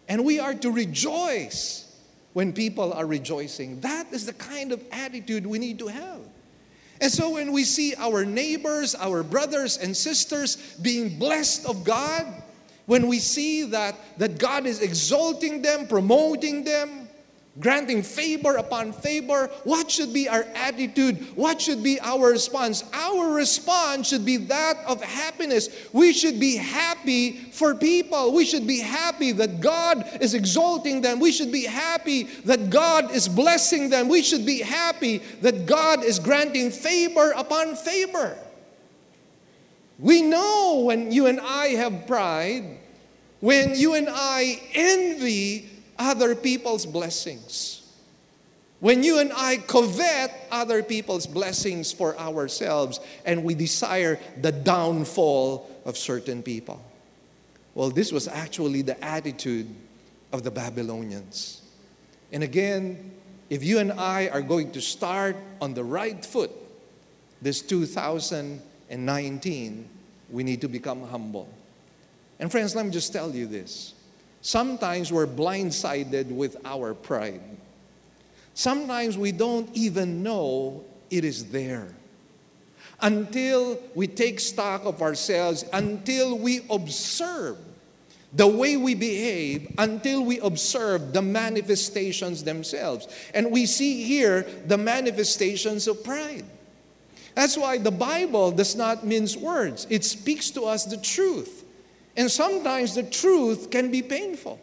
and 0.08 0.26
we 0.26 0.40
are 0.40 0.54
to 0.54 0.72
rejoice 0.72 1.96
when 2.34 2.54
people 2.54 2.94
are 2.94 3.06
rejoicing. 3.06 3.80
That 3.80 4.08
is 4.12 4.26
the 4.26 4.34
kind 4.34 4.72
of 4.72 4.84
attitude 4.92 5.46
we 5.46 5.58
need 5.58 5.80
to 5.80 5.88
have. 5.88 6.20
And 7.02 7.12
so 7.12 7.32
when 7.32 7.52
we 7.52 7.64
see 7.64 7.94
our 7.96 8.26
neighbors, 8.26 8.96
our 8.96 9.24
brothers 9.24 9.78
and 9.78 9.96
sisters 9.96 10.56
being 10.82 11.18
blessed 11.18 11.66
of 11.66 11.84
God, 11.84 12.26
when 12.86 13.08
we 13.08 13.20
see 13.20 13.64
that, 13.64 13.96
that 14.18 14.38
God 14.38 14.66
is 14.66 14.82
exalting 14.82 15.62
them, 15.62 15.88
promoting 15.88 16.64
them, 16.64 17.05
granting 17.60 18.04
favor 18.04 18.56
upon 18.56 18.92
favor, 18.92 19.50
what 19.64 19.90
should 19.90 20.12
be 20.12 20.28
our 20.28 20.44
attitude? 20.56 21.18
What 21.36 21.62
should 21.62 21.82
be 21.82 22.00
our 22.02 22.32
response? 22.32 22.84
Our 22.94 23.32
response 23.32 24.10
should 24.10 24.26
be 24.26 24.38
that 24.38 24.78
of 24.86 25.02
happiness. 25.02 25.70
We 25.94 26.12
should 26.12 26.40
be 26.40 26.58
happy 26.58 27.32
for 27.52 27.74
people. 27.74 28.34
We 28.34 28.46
should 28.46 28.68
be 28.68 28.80
happy 28.80 29.32
that 29.34 29.62
God 29.62 30.06
is 30.20 30.34
exalting 30.34 31.02
them. 31.02 31.20
We 31.20 31.32
should 31.32 31.52
be 31.52 31.64
happy 31.64 32.24
that 32.44 32.70
God 32.70 33.12
is 33.12 33.30
blessing 33.30 33.90
them. 33.90 34.10
We 34.10 34.22
should 34.22 34.46
be 34.46 34.60
happy 34.60 35.20
that 35.42 35.66
God 35.66 36.04
is 36.04 36.20
granting 36.20 36.72
favor 36.72 37.32
upon 37.32 37.76
favor. 37.76 38.38
We 39.98 40.22
know 40.22 40.82
when 40.84 41.14
you 41.14 41.28
and 41.28 41.40
I 41.40 41.68
have 41.68 42.06
pride, 42.06 42.80
when 43.40 43.76
you 43.76 43.94
and 43.94 44.10
I 44.12 44.62
envy 44.74 45.70
other 45.98 46.36
people's 46.36 46.86
blessings. 46.86 47.82
When 48.80 49.04
you 49.04 49.20
and 49.20 49.34
I 49.36 49.58
covet 49.58 50.32
other 50.52 50.84
people's 50.84 51.26
blessings 51.26 51.92
for 51.92 52.16
ourselves 52.20 53.00
and 53.26 53.44
we 53.44 53.56
desire 53.56 54.20
the 54.42 54.52
downfall 54.52 55.68
of 55.86 55.98
certain 55.98 56.44
people. 56.44 56.80
Well, 57.74 57.90
this 57.90 58.12
was 58.12 58.28
actually 58.28 58.84
the 58.84 59.04
attitude 59.04 59.74
of 60.32 60.44
the 60.44 60.52
Babylonians. 60.52 61.64
And 62.32 62.44
again, 62.44 63.14
if 63.50 63.64
you 63.64 63.80
and 63.80 63.92
I 63.92 64.28
are 64.28 64.44
going 64.44 64.72
to 64.74 64.82
start 64.82 65.36
on 65.62 65.74
the 65.74 65.84
right 65.84 66.24
foot 66.24 66.52
this 67.42 67.62
2019, 67.62 69.90
we 70.30 70.44
need 70.44 70.62
to 70.62 70.68
become 70.68 71.02
humble. 71.08 71.50
And 72.40 72.52
friends, 72.52 72.76
let 72.76 72.86
me 72.86 72.92
just 72.92 73.12
tell 73.12 73.32
you 73.32 73.48
this 73.48 73.95
Sometimes 74.46 75.12
we're 75.12 75.26
blindsided 75.26 76.28
with 76.28 76.56
our 76.66 76.94
pride. 76.94 77.42
Sometimes 78.54 79.18
we 79.18 79.32
don't 79.32 79.68
even 79.74 80.22
know 80.22 80.86
it 81.10 81.26
is 81.26 81.46
there. 81.46 81.88
Until 83.02 83.82
we 83.96 84.06
take 84.06 84.40
stock 84.40 84.86
of 84.86 85.02
ourselves, 85.02 85.66
until 85.74 86.38
we 86.38 86.64
observe 86.70 87.58
the 88.34 88.46
way 88.46 88.78
we 88.78 88.94
behave, 88.94 89.74
until 89.80 90.24
we 90.24 90.38
observe 90.42 91.12
the 91.12 91.24
manifestations 91.24 92.44
themselves. 92.44 93.08
And 93.34 93.52
we 93.52 93.66
see 93.66 94.04
here 94.04 94.44
the 94.68 94.78
manifestations 94.78 95.88
of 95.88 96.04
pride. 96.04 96.46
That's 97.34 97.58
why 97.58 97.80
the 97.80 97.90
Bible 97.90 98.52
does 98.52 98.76
not 98.76 99.08
mince 99.08 99.36
words, 99.36 99.88
it 99.90 100.06
speaks 100.06 100.52
to 100.52 100.66
us 100.66 100.86
the 100.86 100.98
truth. 100.98 101.65
And 102.18 102.32
sometimes 102.32 102.96
the 102.96 103.04
truth 103.04 103.70
can 103.70 103.92
be 103.92 104.02
painful. 104.02 104.60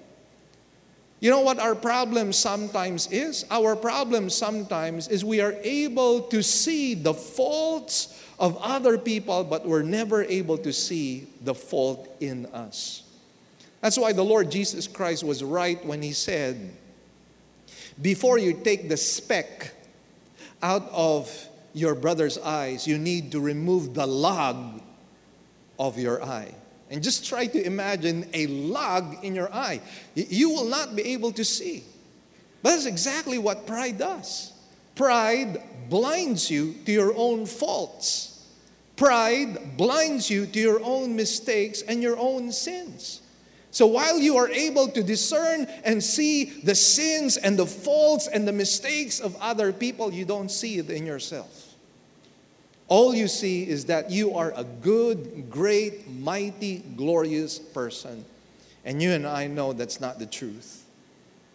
You 1.20 1.30
know 1.30 1.40
what 1.40 1.60
our 1.60 1.76
problem 1.76 2.32
sometimes 2.32 3.06
is? 3.12 3.44
Our 3.50 3.76
problem 3.76 4.28
sometimes 4.28 5.06
is 5.06 5.24
we 5.24 5.40
are 5.40 5.54
able 5.62 6.22
to 6.22 6.42
see 6.42 6.94
the 6.94 7.14
faults 7.14 8.20
of 8.40 8.56
other 8.56 8.98
people, 8.98 9.44
but 9.44 9.64
we're 9.64 9.84
never 9.84 10.24
able 10.24 10.58
to 10.58 10.72
see 10.72 11.28
the 11.42 11.54
fault 11.54 12.08
in 12.18 12.46
us. 12.46 13.04
That's 13.80 13.96
why 13.96 14.12
the 14.12 14.24
Lord 14.24 14.50
Jesus 14.50 14.88
Christ 14.88 15.22
was 15.22 15.44
right 15.44 15.84
when 15.86 16.02
he 16.02 16.12
said, 16.12 16.72
Before 18.00 18.38
you 18.38 18.54
take 18.54 18.88
the 18.88 18.96
speck 18.96 19.72
out 20.60 20.88
of 20.90 21.30
your 21.72 21.94
brother's 21.94 22.38
eyes, 22.38 22.86
you 22.86 22.98
need 22.98 23.30
to 23.32 23.40
remove 23.40 23.94
the 23.94 24.06
log 24.06 24.80
of 25.78 25.98
your 25.98 26.20
eye. 26.22 26.52
And 26.92 27.02
just 27.02 27.24
try 27.24 27.46
to 27.46 27.66
imagine 27.66 28.28
a 28.34 28.46
log 28.48 29.24
in 29.24 29.34
your 29.34 29.52
eye. 29.52 29.80
You 30.14 30.50
will 30.50 30.66
not 30.66 30.94
be 30.94 31.02
able 31.14 31.32
to 31.32 31.44
see. 31.44 31.84
But 32.62 32.72
that's 32.72 32.84
exactly 32.84 33.38
what 33.38 33.66
pride 33.66 33.96
does. 33.96 34.52
Pride 34.94 35.62
blinds 35.88 36.50
you 36.50 36.74
to 36.84 36.92
your 36.92 37.14
own 37.16 37.46
faults. 37.46 38.46
Pride 38.96 39.78
blinds 39.78 40.28
you 40.28 40.44
to 40.44 40.60
your 40.60 40.84
own 40.84 41.16
mistakes 41.16 41.80
and 41.80 42.02
your 42.02 42.18
own 42.18 42.52
sins. 42.52 43.22
So 43.70 43.86
while 43.86 44.18
you 44.18 44.36
are 44.36 44.50
able 44.50 44.88
to 44.88 45.02
discern 45.02 45.66
and 45.84 46.04
see 46.04 46.44
the 46.60 46.74
sins 46.74 47.38
and 47.38 47.58
the 47.58 47.64
faults 47.64 48.28
and 48.28 48.46
the 48.46 48.52
mistakes 48.52 49.18
of 49.18 49.34
other 49.40 49.72
people, 49.72 50.12
you 50.12 50.26
don't 50.26 50.50
see 50.50 50.76
it 50.76 50.90
in 50.90 51.06
yourself. 51.06 51.71
All 52.92 53.14
you 53.14 53.26
see 53.26 53.66
is 53.66 53.86
that 53.86 54.10
you 54.10 54.34
are 54.36 54.52
a 54.54 54.64
good, 54.64 55.48
great, 55.48 56.06
mighty, 56.10 56.80
glorious 56.94 57.58
person. 57.58 58.22
And 58.84 59.00
you 59.00 59.12
and 59.12 59.26
I 59.26 59.46
know 59.46 59.72
that's 59.72 59.98
not 59.98 60.18
the 60.18 60.26
truth. 60.26 60.84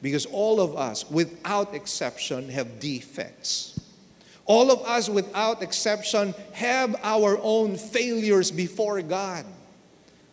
Because 0.02 0.26
all 0.26 0.60
of 0.60 0.76
us, 0.76 1.08
without 1.12 1.76
exception, 1.76 2.50
have 2.50 2.80
defects. 2.80 3.80
All 4.46 4.72
of 4.72 4.82
us, 4.88 5.10
without 5.10 5.62
exception, 5.62 6.34
have 6.54 6.96
our 7.04 7.38
own 7.44 7.78
failures 7.78 8.50
before 8.50 9.00
God. 9.04 9.46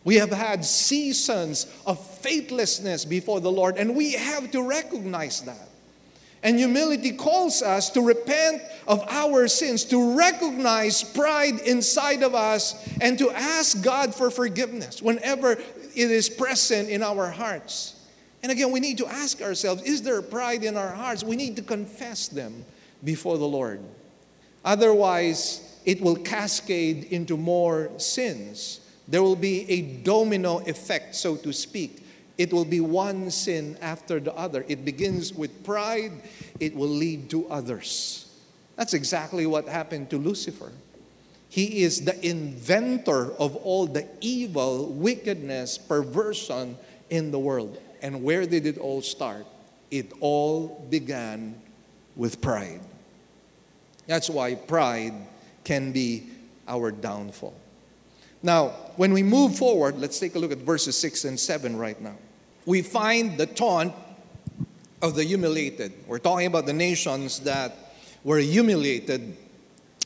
We 0.05 0.15
have 0.15 0.31
had 0.31 0.65
seasons 0.65 1.67
of 1.85 2.03
faithlessness 2.17 3.05
before 3.05 3.41
the 3.41 3.51
Lord, 3.51 3.77
and 3.77 3.95
we 3.95 4.13
have 4.13 4.49
to 4.53 4.67
recognize 4.67 5.41
that. 5.41 5.69
And 6.45 6.59
humility 6.59 7.11
calls 7.11 7.63
us 7.63 7.89
to 7.89 8.01
repent 8.01 8.61
of 8.87 9.03
our 9.09 9.47
sins, 9.47 9.83
to 9.85 10.15
recognize 10.15 11.03
pride 11.03 11.59
inside 11.61 12.21
of 12.21 12.35
us, 12.35 12.87
and 13.01 13.17
to 13.17 13.31
ask 13.31 13.83
God 13.83 14.13
for 14.13 14.29
forgiveness 14.29 15.01
whenever 15.01 15.53
it 15.53 15.61
is 15.95 16.29
present 16.29 16.87
in 16.87 17.01
our 17.01 17.31
hearts. 17.31 17.99
And 18.43 18.51
again, 18.51 18.71
we 18.71 18.79
need 18.79 18.99
to 18.99 19.07
ask 19.07 19.41
ourselves 19.41 19.81
is 19.81 20.03
there 20.03 20.21
pride 20.21 20.63
in 20.63 20.77
our 20.77 20.91
hearts? 20.91 21.23
We 21.23 21.35
need 21.35 21.55
to 21.55 21.63
confess 21.63 22.27
them 22.27 22.63
before 23.03 23.39
the 23.39 23.47
Lord. 23.47 23.79
Otherwise, 24.63 25.79
it 25.83 25.99
will 25.99 26.15
cascade 26.15 27.05
into 27.05 27.37
more 27.37 27.89
sins. 27.97 28.81
There 29.07 29.23
will 29.23 29.35
be 29.35 29.67
a 29.67 29.81
domino 29.81 30.59
effect, 30.59 31.15
so 31.15 31.37
to 31.37 31.51
speak. 31.51 32.04
It 32.37 32.51
will 32.51 32.65
be 32.65 32.81
one 32.81 33.31
sin 33.31 33.77
after 33.81 34.19
the 34.19 34.33
other. 34.35 34.65
It 34.67 34.83
begins 34.83 35.33
with 35.33 35.63
pride, 35.63 36.11
it 36.59 36.75
will 36.75 36.89
lead 36.89 37.29
to 37.29 37.47
others. 37.47 38.27
That's 38.75 38.93
exactly 38.93 39.45
what 39.45 39.67
happened 39.67 40.09
to 40.09 40.17
Lucifer. 40.17 40.71
He 41.49 41.83
is 41.83 42.03
the 42.03 42.27
inventor 42.27 43.31
of 43.35 43.55
all 43.55 43.87
the 43.87 44.05
evil, 44.19 44.87
wickedness, 44.87 45.77
perversion 45.77 46.77
in 47.09 47.31
the 47.31 47.39
world. 47.39 47.79
And 48.01 48.23
where 48.23 48.45
did 48.45 48.65
it 48.65 48.77
all 48.77 49.01
start? 49.01 49.45
It 49.89 50.11
all 50.19 50.85
began 50.89 51.61
with 52.17 52.41
pride. 52.41 52.81
That's 54.07 54.29
why 54.29 54.55
pride 54.55 55.13
can 55.63 55.93
be 55.93 56.29
our 56.67 56.91
downfall. 56.91 57.55
Now, 58.43 58.69
when 58.97 59.13
we 59.13 59.23
move 59.23 59.57
forward, 59.57 59.97
let's 59.97 60.19
take 60.19 60.35
a 60.35 60.39
look 60.39 60.51
at 60.51 60.59
verses 60.59 60.97
6 60.99 61.25
and 61.25 61.39
7 61.39 61.77
right 61.77 61.99
now. 61.99 62.17
We 62.65 62.81
find 62.81 63.37
the 63.37 63.45
taunt 63.45 63.93
of 65.01 65.15
the 65.15 65.23
humiliated. 65.23 65.93
We're 66.07 66.19
talking 66.19 66.47
about 66.47 66.65
the 66.65 66.73
nations 66.73 67.39
that 67.41 67.75
were 68.23 68.39
humiliated 68.39 69.37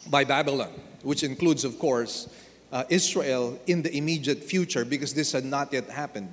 by 0.10 0.26
Babylon, 0.26 0.72
which 1.04 1.24
includes, 1.24 1.64
of 1.64 1.80
course, 1.80 2.28
uh, 2.72 2.84
Israel 2.90 3.60
in 3.68 3.82
the 3.82 3.96
immediate 3.96 4.44
future 4.44 4.86
because 4.86 5.14
this 5.14 5.32
had 5.32 5.46
not 5.46 5.72
yet 5.72 5.90
happened. 5.90 6.32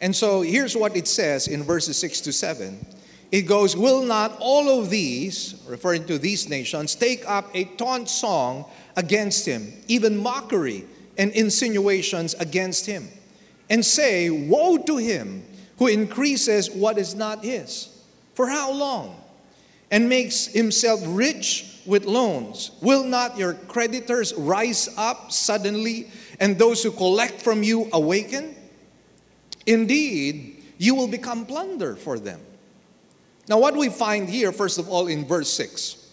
And 0.00 0.14
so 0.14 0.42
here's 0.42 0.76
what 0.76 0.96
it 0.96 1.08
says 1.08 1.48
in 1.48 1.62
verses 1.62 1.98
6 1.98 2.20
to 2.22 2.32
7. 2.32 2.86
It 3.32 3.42
goes, 3.42 3.76
Will 3.76 4.02
not 4.02 4.36
all 4.38 4.80
of 4.80 4.90
these, 4.90 5.60
referring 5.66 6.06
to 6.06 6.18
these 6.18 6.48
nations, 6.48 6.94
take 6.94 7.28
up 7.28 7.50
a 7.54 7.64
taunt 7.64 8.08
song 8.08 8.66
against 8.96 9.46
him, 9.46 9.72
even 9.88 10.16
mockery 10.16 10.84
and 11.18 11.32
insinuations 11.32 12.34
against 12.34 12.86
him, 12.86 13.08
and 13.68 13.84
say, 13.84 14.30
Woe 14.30 14.78
to 14.78 14.96
him 14.96 15.44
who 15.78 15.86
increases 15.88 16.70
what 16.70 16.98
is 16.98 17.14
not 17.14 17.44
his? 17.44 17.88
For 18.34 18.48
how 18.48 18.72
long? 18.72 19.20
And 19.90 20.08
makes 20.08 20.46
himself 20.46 21.00
rich 21.06 21.80
with 21.86 22.04
loans. 22.04 22.72
Will 22.80 23.04
not 23.04 23.38
your 23.38 23.54
creditors 23.54 24.34
rise 24.34 24.88
up 24.96 25.30
suddenly, 25.30 26.10
and 26.40 26.58
those 26.58 26.82
who 26.82 26.90
collect 26.90 27.40
from 27.40 27.62
you 27.62 27.88
awaken? 27.92 28.54
Indeed, 29.66 30.64
you 30.78 30.94
will 30.94 31.08
become 31.08 31.46
plunder 31.46 31.96
for 31.96 32.18
them. 32.18 32.40
Now, 33.48 33.58
what 33.58 33.76
we 33.76 33.88
find 33.88 34.28
here, 34.28 34.50
first 34.50 34.78
of 34.78 34.88
all, 34.88 35.06
in 35.06 35.24
verse 35.24 35.52
6, 35.52 36.04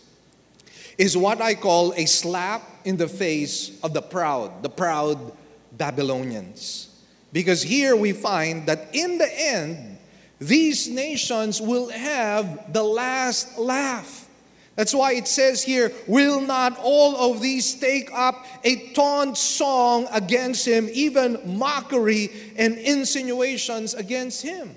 is 0.97 1.17
what 1.17 1.41
I 1.41 1.55
call 1.55 1.93
a 1.93 2.05
slap 2.05 2.61
in 2.85 2.97
the 2.97 3.07
face 3.07 3.79
of 3.81 3.93
the 3.93 4.01
proud, 4.01 4.61
the 4.61 4.69
proud 4.69 5.35
Babylonians. 5.71 6.92
Because 7.33 7.63
here 7.63 7.95
we 7.95 8.13
find 8.13 8.67
that 8.67 8.89
in 8.93 9.17
the 9.17 9.27
end, 9.27 9.97
these 10.39 10.87
nations 10.87 11.59
will 11.59 11.89
have 11.89 12.71
the 12.71 12.83
last 12.83 13.57
laugh. 13.57 14.29
That's 14.75 14.93
why 14.93 15.13
it 15.13 15.27
says 15.27 15.63
here, 15.63 15.91
Will 16.07 16.41
not 16.41 16.77
all 16.81 17.31
of 17.31 17.41
these 17.41 17.75
take 17.75 18.09
up 18.13 18.45
a 18.63 18.89
taunt 18.93 19.37
song 19.37 20.07
against 20.11 20.67
him, 20.67 20.89
even 20.93 21.57
mockery 21.57 22.29
and 22.55 22.77
insinuations 22.77 23.93
against 23.93 24.41
him? 24.41 24.75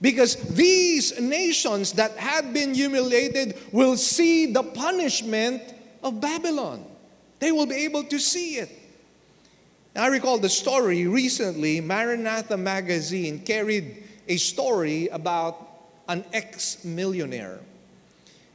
Because 0.00 0.36
these 0.54 1.18
nations 1.20 1.92
that 1.92 2.16
had 2.16 2.52
been 2.52 2.74
humiliated 2.74 3.56
will 3.72 3.96
see 3.96 4.52
the 4.52 4.62
punishment 4.62 5.62
of 6.04 6.20
Babylon. 6.20 6.84
They 7.40 7.50
will 7.50 7.66
be 7.66 7.84
able 7.84 8.04
to 8.04 8.18
see 8.18 8.56
it. 8.56 8.70
I 9.98 10.06
recall 10.06 10.38
the 10.38 10.48
story 10.48 11.06
recently, 11.06 11.80
Maranatha 11.80 12.56
magazine 12.56 13.40
carried 13.40 14.04
a 14.28 14.36
story 14.36 15.08
about 15.08 15.68
an 16.08 16.24
ex 16.32 16.84
millionaire 16.84 17.60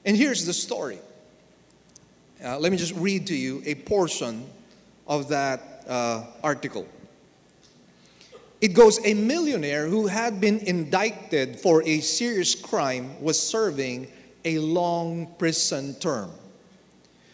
and 0.06 0.18
here's 0.18 0.46
the 0.46 0.54
story. 0.54 1.00
Uh, 2.44 2.60
let 2.60 2.72
me 2.72 2.78
just 2.78 2.96
read 2.96 3.28
to 3.28 3.36
you 3.36 3.62
a 3.66 3.76
portion 3.76 4.46
of 5.08 5.30
that 5.30 5.84
uh, 5.88 6.26
article. 6.44 6.88
It 8.60 8.70
goes 8.70 9.00
A 9.06 9.14
millionaire 9.14 9.88
who 9.88 10.08
had 10.08 10.42
been 10.42 10.60
indicted 10.60 11.60
for 11.60 11.84
a 11.84 12.00
serious 12.00 12.56
crime 12.56 13.22
was 13.22 13.40
serving 13.40 14.08
a 14.46 14.60
long 14.60 15.34
prison 15.38 15.96
term. 15.96 16.32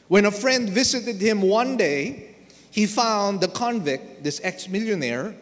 When 0.08 0.26
a 0.26 0.32
friend 0.32 0.69
visited 0.69 1.22
him 1.22 1.41
one 1.41 1.78
day, 1.78 2.29
he 2.72 2.86
found 2.86 3.42
the 3.42 3.48
convict, 3.48 4.24
this 4.24 4.40
ex 4.44 4.68
millionaire, 4.68 5.36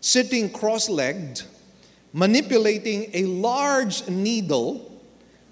sitting 0.00 0.50
cross 0.50 0.88
legged, 0.88 1.42
manipulating 2.12 3.10
a 3.14 3.24
large 3.24 4.06
needle 4.08 5.00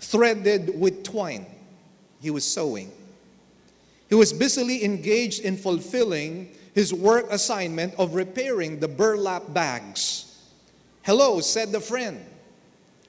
threaded 0.01 0.79
with 0.79 1.03
twine. 1.03 1.47
He 2.21 2.31
was 2.31 2.45
sewing. 2.45 2.91
He 4.09 4.15
was 4.15 4.33
busily 4.33 4.85
engaged 4.85 5.41
in 5.41 5.57
fulfilling 5.57 6.53
his 6.75 6.93
work 6.93 7.27
assignment 7.31 7.95
of 7.99 8.15
repairing 8.15 8.79
the 8.79 8.89
burlap 8.89 9.53
bags. 9.55 10.39
Hello, 11.03 11.41
said 11.41 11.73
the 11.73 11.81
friend. 11.81 12.25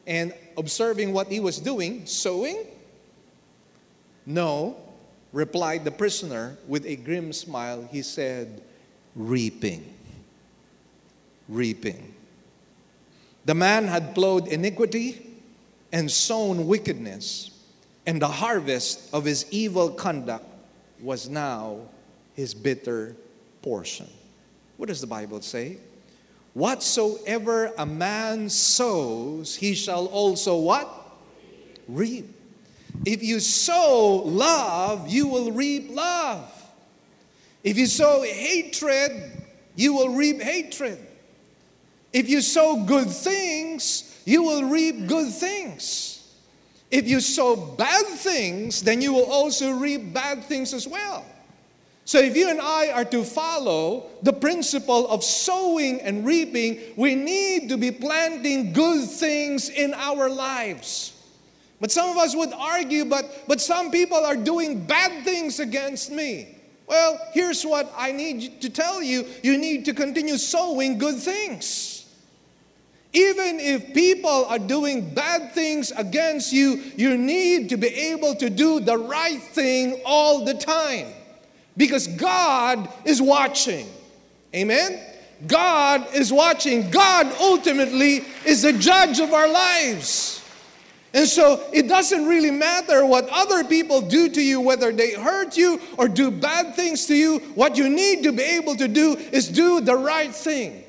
And 0.08 0.34
observing 0.58 1.14
what 1.14 1.28
he 1.28 1.40
was 1.40 1.60
doing, 1.60 2.06
sewing? 2.06 2.66
No, 4.26 4.78
replied 5.34 5.84
the 5.84 5.92
prisoner 5.92 6.56
with 6.68 6.86
a 6.86 6.96
grim 6.96 7.34
smile. 7.34 7.88
He 7.92 8.04
said, 8.04 8.62
reaping. 9.16 9.94
Reaping. 11.50 12.14
The 13.46 13.56
man 13.56 13.88
had 13.88 14.16
plowed 14.16 14.48
iniquity 14.48 15.32
and 15.92 16.10
sown 16.10 16.68
wickedness, 16.68 17.52
and 18.06 18.22
the 18.22 18.28
harvest 18.28 19.14
of 19.14 19.26
his 19.26 19.46
evil 19.52 19.90
conduct 19.90 20.46
was 21.02 21.28
now 21.28 21.80
his 22.36 22.54
bitter 22.54 23.16
portion. 23.62 24.08
What 24.78 24.88
does 24.88 25.02
the 25.02 25.08
Bible 25.08 25.42
say? 25.42 25.78
Whatsoever 26.54 27.72
a 27.78 27.86
man 27.86 28.50
sows, 28.50 29.56
he 29.56 29.74
shall 29.74 30.06
also 30.06 30.58
what? 30.58 30.90
Reap. 31.88 32.33
If 33.06 33.24
you 33.24 33.40
sow 33.40 34.24
love, 34.26 35.10
you 35.10 35.28
will 35.28 35.52
reap 35.52 35.92
love. 35.92 36.50
If 37.64 37.78
you 37.78 37.86
sow 37.86 38.24
hatred, 38.24 39.46
you 39.76 39.94
will 39.94 40.10
reap 40.10 40.42
hatred. 40.42 41.00
If 42.12 42.30
you 42.30 42.42
sow 42.42 42.84
good 42.86 43.10
things, 43.10 44.22
you 44.26 44.44
will 44.44 44.66
reap 44.66 45.08
good 45.08 45.34
things. 45.34 46.14
If 46.92 47.08
you 47.08 47.20
sow 47.22 47.56
bad 47.56 48.06
things, 48.06 48.84
then 48.84 49.02
you 49.02 49.14
will 49.14 49.26
also 49.26 49.72
reap 49.72 50.14
bad 50.14 50.44
things 50.44 50.74
as 50.74 50.88
well. 50.88 51.26
So, 52.06 52.20
if 52.20 52.36
you 52.36 52.50
and 52.50 52.60
I 52.60 52.92
are 52.92 53.06
to 53.06 53.24
follow 53.24 54.08
the 54.22 54.34
principle 54.34 55.08
of 55.08 55.24
sowing 55.24 56.02
and 56.02 56.26
reaping, 56.26 56.80
we 56.98 57.16
need 57.16 57.70
to 57.70 57.78
be 57.78 57.92
planting 57.92 58.74
good 58.74 59.10
things 59.10 59.70
in 59.70 59.94
our 59.94 60.30
lives. 60.30 61.13
But 61.84 61.92
some 61.92 62.10
of 62.10 62.16
us 62.16 62.34
would 62.34 62.54
argue, 62.54 63.04
but, 63.04 63.44
but 63.46 63.60
some 63.60 63.92
people 63.92 64.20
are 64.20 64.38
doing 64.38 64.86
bad 64.86 65.26
things 65.26 65.60
against 65.60 66.14
me. 66.14 66.48
Well, 66.88 67.20
here's 67.34 67.66
what 67.66 67.92
I 67.98 68.14
need 68.14 68.62
to 68.62 68.70
tell 68.70 69.04
you 69.04 69.28
you 69.44 69.58
need 69.58 69.84
to 69.84 69.94
continue 69.94 70.38
sowing 70.38 70.98
good 70.98 71.20
things. 71.20 72.10
Even 73.12 73.60
if 73.60 73.94
people 73.94 74.46
are 74.46 74.60
doing 74.60 75.14
bad 75.14 75.52
things 75.52 75.92
against 75.92 76.54
you, 76.54 76.82
you 76.96 77.18
need 77.18 77.68
to 77.68 77.76
be 77.76 77.90
able 77.90 78.34
to 78.36 78.50
do 78.50 78.80
the 78.80 78.98
right 78.98 79.44
thing 79.44 80.02
all 80.06 80.46
the 80.46 80.54
time 80.54 81.08
because 81.76 82.08
God 82.08 82.88
is 83.04 83.22
watching. 83.22 83.90
Amen? 84.56 85.02
God 85.48 86.08
is 86.16 86.32
watching. 86.32 86.90
God 86.92 87.28
ultimately 87.42 88.24
is 88.46 88.62
the 88.62 88.72
judge 88.72 89.20
of 89.20 89.34
our 89.34 89.52
lives. 89.52 90.40
And 91.14 91.28
so 91.28 91.64
it 91.72 91.88
doesn't 91.88 92.26
really 92.26 92.50
matter 92.50 93.06
what 93.06 93.30
other 93.30 93.64
people 93.64 94.02
do 94.02 94.30
to 94.30 94.42
you, 94.42 94.60
whether 94.60 94.92
they 94.92 95.14
hurt 95.14 95.56
you 95.56 95.80
or 95.98 96.08
do 96.08 96.32
bad 96.32 96.76
things 96.76 97.06
to 97.06 97.16
you. 97.16 97.38
What 97.54 97.78
you 97.78 97.88
need 97.88 98.24
to 98.24 98.32
be 98.32 98.42
able 98.42 98.76
to 98.78 98.88
do 98.88 99.16
is 99.32 99.48
do 99.48 99.80
the 99.80 99.96
right 99.96 100.34
thing. 100.34 100.84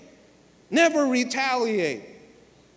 Never 0.70 1.07
retaliate. 1.07 2.03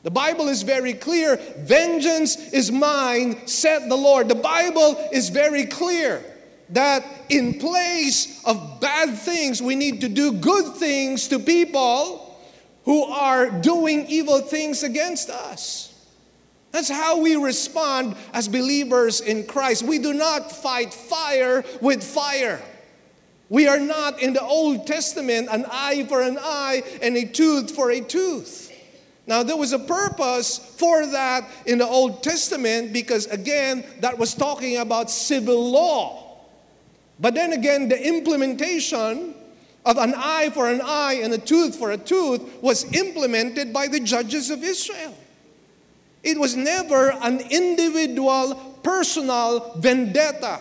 The 0.04 0.12
Bible 0.12 0.50
is 0.50 0.62
very 0.62 0.93
clear 0.93 1.38
vengeance 1.58 2.36
is 2.54 2.72
mine, 2.72 3.48
said 3.48 3.89
the 3.89 3.95
Lord. 3.95 4.28
The 4.28 4.36
Bible 4.36 4.98
is 5.14 5.30
very 5.30 5.66
clear 5.66 6.24
that 6.70 7.06
in 7.30 7.60
place 7.60 8.41
of 8.45 8.82
bad 8.82 9.18
things, 9.18 9.62
we 9.62 9.76
need 9.76 10.02
to 10.02 10.10
do 10.10 10.34
good 10.34 10.76
things 10.76 11.30
to 11.30 11.39
people 11.39 12.38
who 12.84 13.04
are 13.06 13.50
doing 13.50 14.06
evil 14.08 14.39
things 14.41 14.84
against 14.84 15.30
us. 15.30 15.93
That's 16.78 16.89
how 16.89 17.19
we 17.19 17.36
respond 17.36 18.15
as 18.34 18.47
believers 18.47 19.19
in 19.19 19.47
Christ. 19.47 19.82
We 19.82 19.97
do 19.97 20.13
not 20.13 20.51
fight 20.51 20.93
fire 20.93 21.65
with 21.82 22.03
fire. 22.03 22.61
We 23.49 23.67
are 23.67 23.80
not 23.80 24.21
in 24.21 24.34
the 24.34 24.43
Old 24.43 24.86
Testament 24.86 25.47
an 25.49 25.65
eye 25.71 26.05
for 26.07 26.21
an 26.21 26.38
eye 26.39 26.84
and 27.01 27.17
a 27.17 27.25
tooth 27.25 27.71
for 27.71 27.89
a 27.89 27.99
tooth. 27.99 28.71
Now, 29.25 29.41
there 29.41 29.57
was 29.57 29.73
a 29.73 29.80
purpose 29.80 30.59
for 30.78 31.03
that 31.07 31.49
in 31.65 31.80
the 31.80 31.88
Old 31.88 32.21
Testament 32.21 32.93
because, 32.93 33.25
again, 33.25 33.84
that 34.01 34.19
was 34.19 34.36
talking 34.36 34.78
about 34.78 35.09
civil 35.09 35.71
law. 35.71 36.38
But 37.19 37.34
then 37.34 37.53
again, 37.53 37.89
the 37.89 38.07
implementation 38.07 39.34
of 39.84 39.97
an 39.97 40.13
eye 40.15 40.51
for 40.53 40.69
an 40.69 40.82
eye 40.84 41.21
and 41.23 41.34
a 41.34 41.39
tooth 41.39 41.75
for 41.75 41.89
a 41.89 41.97
tooth 41.97 42.61
was 42.61 42.84
implemented 42.93 43.73
by 43.73 43.88
the 43.88 43.99
judges 43.99 44.51
of 44.51 44.63
Israel. 44.63 45.15
It 46.28 46.38
was 46.38 46.57
never 46.57 47.11
an 47.21 47.39
individual, 47.39 48.53
personal 48.84 49.75
vendetta. 49.78 50.59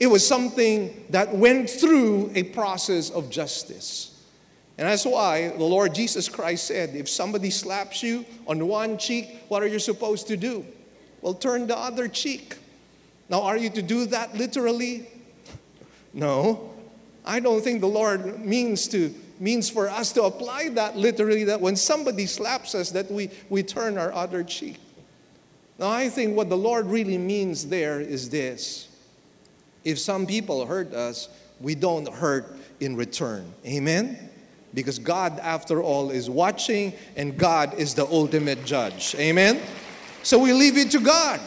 It 0.00 0.08
was 0.08 0.26
something 0.26 1.06
that 1.10 1.32
went 1.32 1.70
through 1.70 2.32
a 2.34 2.42
process 2.42 3.10
of 3.10 3.30
justice. 3.30 4.20
And 4.76 4.88
that's 4.88 5.06
why 5.06 5.50
the 5.50 5.62
Lord 5.62 5.94
Jesus 5.94 6.28
Christ 6.28 6.66
said, 6.66 6.96
if 6.96 7.08
somebody 7.08 7.48
slaps 7.48 8.02
you 8.02 8.26
on 8.48 8.66
one 8.66 8.98
cheek, 8.98 9.44
what 9.46 9.62
are 9.62 9.68
you 9.68 9.78
supposed 9.78 10.26
to 10.26 10.36
do? 10.36 10.66
Well, 11.22 11.34
turn 11.34 11.68
the 11.68 11.78
other 11.78 12.08
cheek. 12.08 12.56
Now, 13.28 13.42
are 13.42 13.56
you 13.56 13.70
to 13.70 13.82
do 13.82 14.06
that 14.06 14.36
literally? 14.36 15.06
No. 16.12 16.70
I 17.24 17.38
don't 17.40 17.62
think 17.62 17.80
the 17.80 17.88
Lord 17.88 18.44
means 18.44 18.86
to 18.88 19.14
means 19.40 19.68
for 19.68 19.88
us 19.88 20.12
to 20.12 20.24
apply 20.24 20.68
that 20.70 20.96
literally 20.96 21.44
that 21.44 21.60
when 21.60 21.76
somebody 21.76 22.26
slaps 22.26 22.74
us 22.74 22.90
that 22.90 23.10
we, 23.10 23.30
we 23.48 23.62
turn 23.62 23.98
our 23.98 24.12
other 24.12 24.42
cheek. 24.44 24.78
Now 25.78 25.90
I 25.90 26.08
think 26.08 26.36
what 26.36 26.48
the 26.48 26.56
Lord 26.56 26.86
really 26.86 27.18
means 27.18 27.66
there 27.66 28.00
is 28.00 28.30
this. 28.30 28.88
If 29.84 29.98
some 29.98 30.26
people 30.26 30.64
hurt 30.66 30.94
us, 30.94 31.28
we 31.60 31.74
don't 31.74 32.08
hurt 32.08 32.56
in 32.80 32.96
return. 32.96 33.52
Amen? 33.66 34.30
Because 34.72 34.98
God, 34.98 35.38
after 35.40 35.82
all, 35.82 36.10
is 36.10 36.28
watching 36.28 36.92
and 37.16 37.36
God 37.36 37.74
is 37.74 37.94
the 37.94 38.06
ultimate 38.06 38.64
judge. 38.64 39.14
Amen? 39.16 39.60
So 40.22 40.38
we 40.38 40.52
leave 40.52 40.76
it 40.78 40.90
to 40.92 41.00
God. 41.00 41.40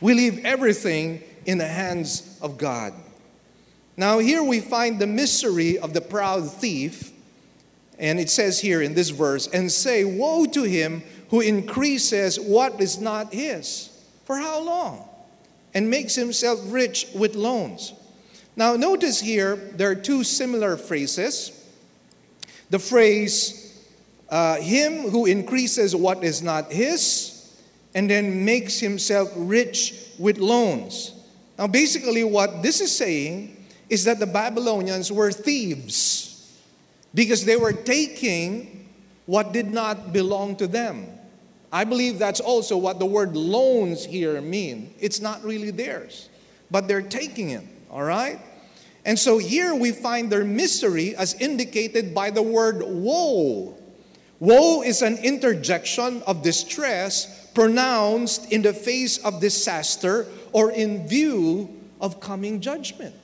We 0.00 0.14
leave 0.14 0.44
everything 0.44 1.22
in 1.46 1.58
the 1.58 1.66
hands 1.66 2.38
of 2.40 2.58
God. 2.58 2.94
Now, 4.02 4.18
here 4.18 4.42
we 4.42 4.58
find 4.58 4.98
the 4.98 5.06
misery 5.06 5.78
of 5.78 5.94
the 5.94 6.00
proud 6.00 6.50
thief. 6.50 7.12
And 8.00 8.18
it 8.18 8.30
says 8.30 8.58
here 8.58 8.82
in 8.82 8.94
this 8.94 9.10
verse, 9.10 9.46
and 9.46 9.70
say, 9.70 10.02
Woe 10.02 10.44
to 10.44 10.64
him 10.64 11.04
who 11.28 11.40
increases 11.40 12.40
what 12.40 12.80
is 12.80 13.00
not 13.00 13.32
his. 13.32 13.96
For 14.24 14.38
how 14.38 14.60
long? 14.60 15.08
And 15.72 15.88
makes 15.88 16.16
himself 16.16 16.58
rich 16.64 17.06
with 17.14 17.36
loans. 17.36 17.94
Now, 18.56 18.74
notice 18.74 19.20
here, 19.20 19.54
there 19.54 19.92
are 19.92 19.94
two 19.94 20.24
similar 20.24 20.76
phrases. 20.76 21.52
The 22.70 22.80
phrase, 22.80 23.86
uh, 24.28 24.56
him 24.56 25.10
who 25.10 25.26
increases 25.26 25.94
what 25.94 26.24
is 26.24 26.42
not 26.42 26.72
his, 26.72 27.56
and 27.94 28.10
then 28.10 28.44
makes 28.44 28.80
himself 28.80 29.30
rich 29.36 29.94
with 30.18 30.38
loans. 30.38 31.14
Now, 31.56 31.68
basically, 31.68 32.24
what 32.24 32.64
this 32.64 32.80
is 32.80 32.90
saying 32.96 33.58
is 33.92 34.04
that 34.04 34.18
the 34.18 34.26
Babylonians 34.26 35.12
were 35.12 35.30
thieves 35.30 36.50
because 37.12 37.44
they 37.44 37.56
were 37.56 37.74
taking 37.74 38.88
what 39.26 39.52
did 39.52 39.70
not 39.70 40.14
belong 40.14 40.56
to 40.56 40.66
them. 40.66 41.06
I 41.70 41.84
believe 41.84 42.18
that's 42.18 42.40
also 42.40 42.78
what 42.78 42.98
the 42.98 43.04
word 43.04 43.36
loans 43.36 44.02
here 44.02 44.40
mean. 44.40 44.94
It's 44.98 45.20
not 45.20 45.44
really 45.44 45.70
theirs, 45.70 46.30
but 46.70 46.88
they're 46.88 47.02
taking 47.02 47.50
it, 47.50 47.64
all 47.90 48.02
right? 48.02 48.40
And 49.04 49.18
so 49.18 49.36
here 49.36 49.74
we 49.74 49.92
find 49.92 50.32
their 50.32 50.44
misery 50.44 51.14
as 51.14 51.34
indicated 51.34 52.14
by 52.14 52.30
the 52.30 52.40
word 52.40 52.82
woe. 52.82 53.76
Woe 54.40 54.80
is 54.80 55.02
an 55.02 55.18
interjection 55.18 56.22
of 56.26 56.42
distress 56.42 57.50
pronounced 57.52 58.50
in 58.50 58.62
the 58.62 58.72
face 58.72 59.18
of 59.18 59.38
disaster 59.42 60.28
or 60.52 60.70
in 60.70 61.06
view 61.06 61.68
of 62.00 62.20
coming 62.20 62.58
judgment. 62.62 63.16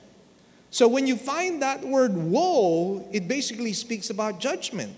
So 0.71 0.87
when 0.87 1.07
you 1.07 1.15
find 1.15 1.61
that 1.61 1.83
word 1.83 2.15
woe, 2.15 3.07
it 3.11 3.27
basically 3.27 3.73
speaks 3.73 4.09
about 4.09 4.39
judgment. 4.39 4.95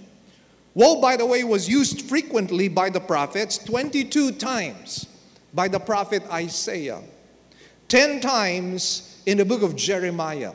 Woe, 0.73 1.01
by 1.01 1.17
the 1.17 1.25
way, 1.25 1.43
was 1.43 1.67
used 1.67 2.01
frequently 2.01 2.67
by 2.67 2.89
the 2.89 2.99
prophets 2.99 3.57
22 3.57 4.33
times 4.33 5.07
by 5.53 5.67
the 5.67 5.79
prophet 5.79 6.23
Isaiah, 6.31 7.01
10 7.89 8.21
times 8.21 9.21
in 9.25 9.37
the 9.37 9.45
book 9.45 9.61
of 9.61 9.75
Jeremiah, 9.75 10.53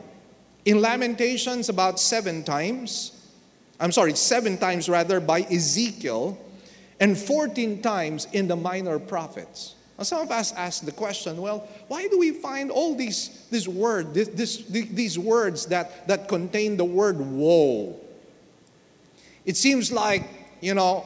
in 0.65 0.81
Lamentations, 0.81 1.69
about 1.69 1.99
seven 1.99 2.43
times. 2.43 3.13
I'm 3.79 3.91
sorry, 3.91 4.15
seven 4.15 4.57
times 4.57 4.89
rather 4.89 5.19
by 5.19 5.41
Ezekiel, 5.41 6.37
and 6.99 7.17
14 7.17 7.81
times 7.81 8.27
in 8.33 8.47
the 8.47 8.55
minor 8.55 8.97
prophets. 8.97 9.75
Now, 9.97 10.03
some 10.03 10.21
of 10.21 10.29
us 10.29 10.53
ask 10.53 10.85
the 10.85 10.91
question, 10.91 11.37
well, 11.41 11.67
why 11.87 12.07
do 12.07 12.19
we 12.19 12.31
find 12.31 12.69
all 12.69 12.95
these, 12.95 13.45
this 13.49 13.67
word, 13.67 14.13
this, 14.13 14.27
this, 14.27 14.57
these 14.67 15.17
words 15.17 15.65
that, 15.67 16.07
that 16.07 16.27
contain 16.27 16.77
the 16.77 16.85
word 16.85 17.19
woe? 17.19 17.99
It 19.45 19.57
seems 19.57 19.91
like, 19.91 20.23
you 20.61 20.75
know, 20.75 21.05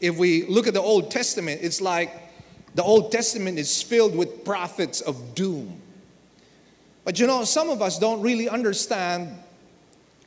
if 0.00 0.16
we 0.16 0.44
look 0.46 0.66
at 0.66 0.74
the 0.74 0.82
Old 0.82 1.10
Testament, 1.10 1.60
it's 1.62 1.80
like 1.80 2.12
the 2.74 2.82
Old 2.82 3.10
Testament 3.10 3.58
is 3.58 3.82
filled 3.82 4.14
with 4.14 4.44
prophets 4.44 5.00
of 5.00 5.34
doom. 5.34 5.80
But 7.04 7.18
you 7.18 7.26
know, 7.26 7.44
some 7.44 7.68
of 7.68 7.82
us 7.82 7.98
don't 7.98 8.20
really 8.20 8.48
understand 8.48 9.30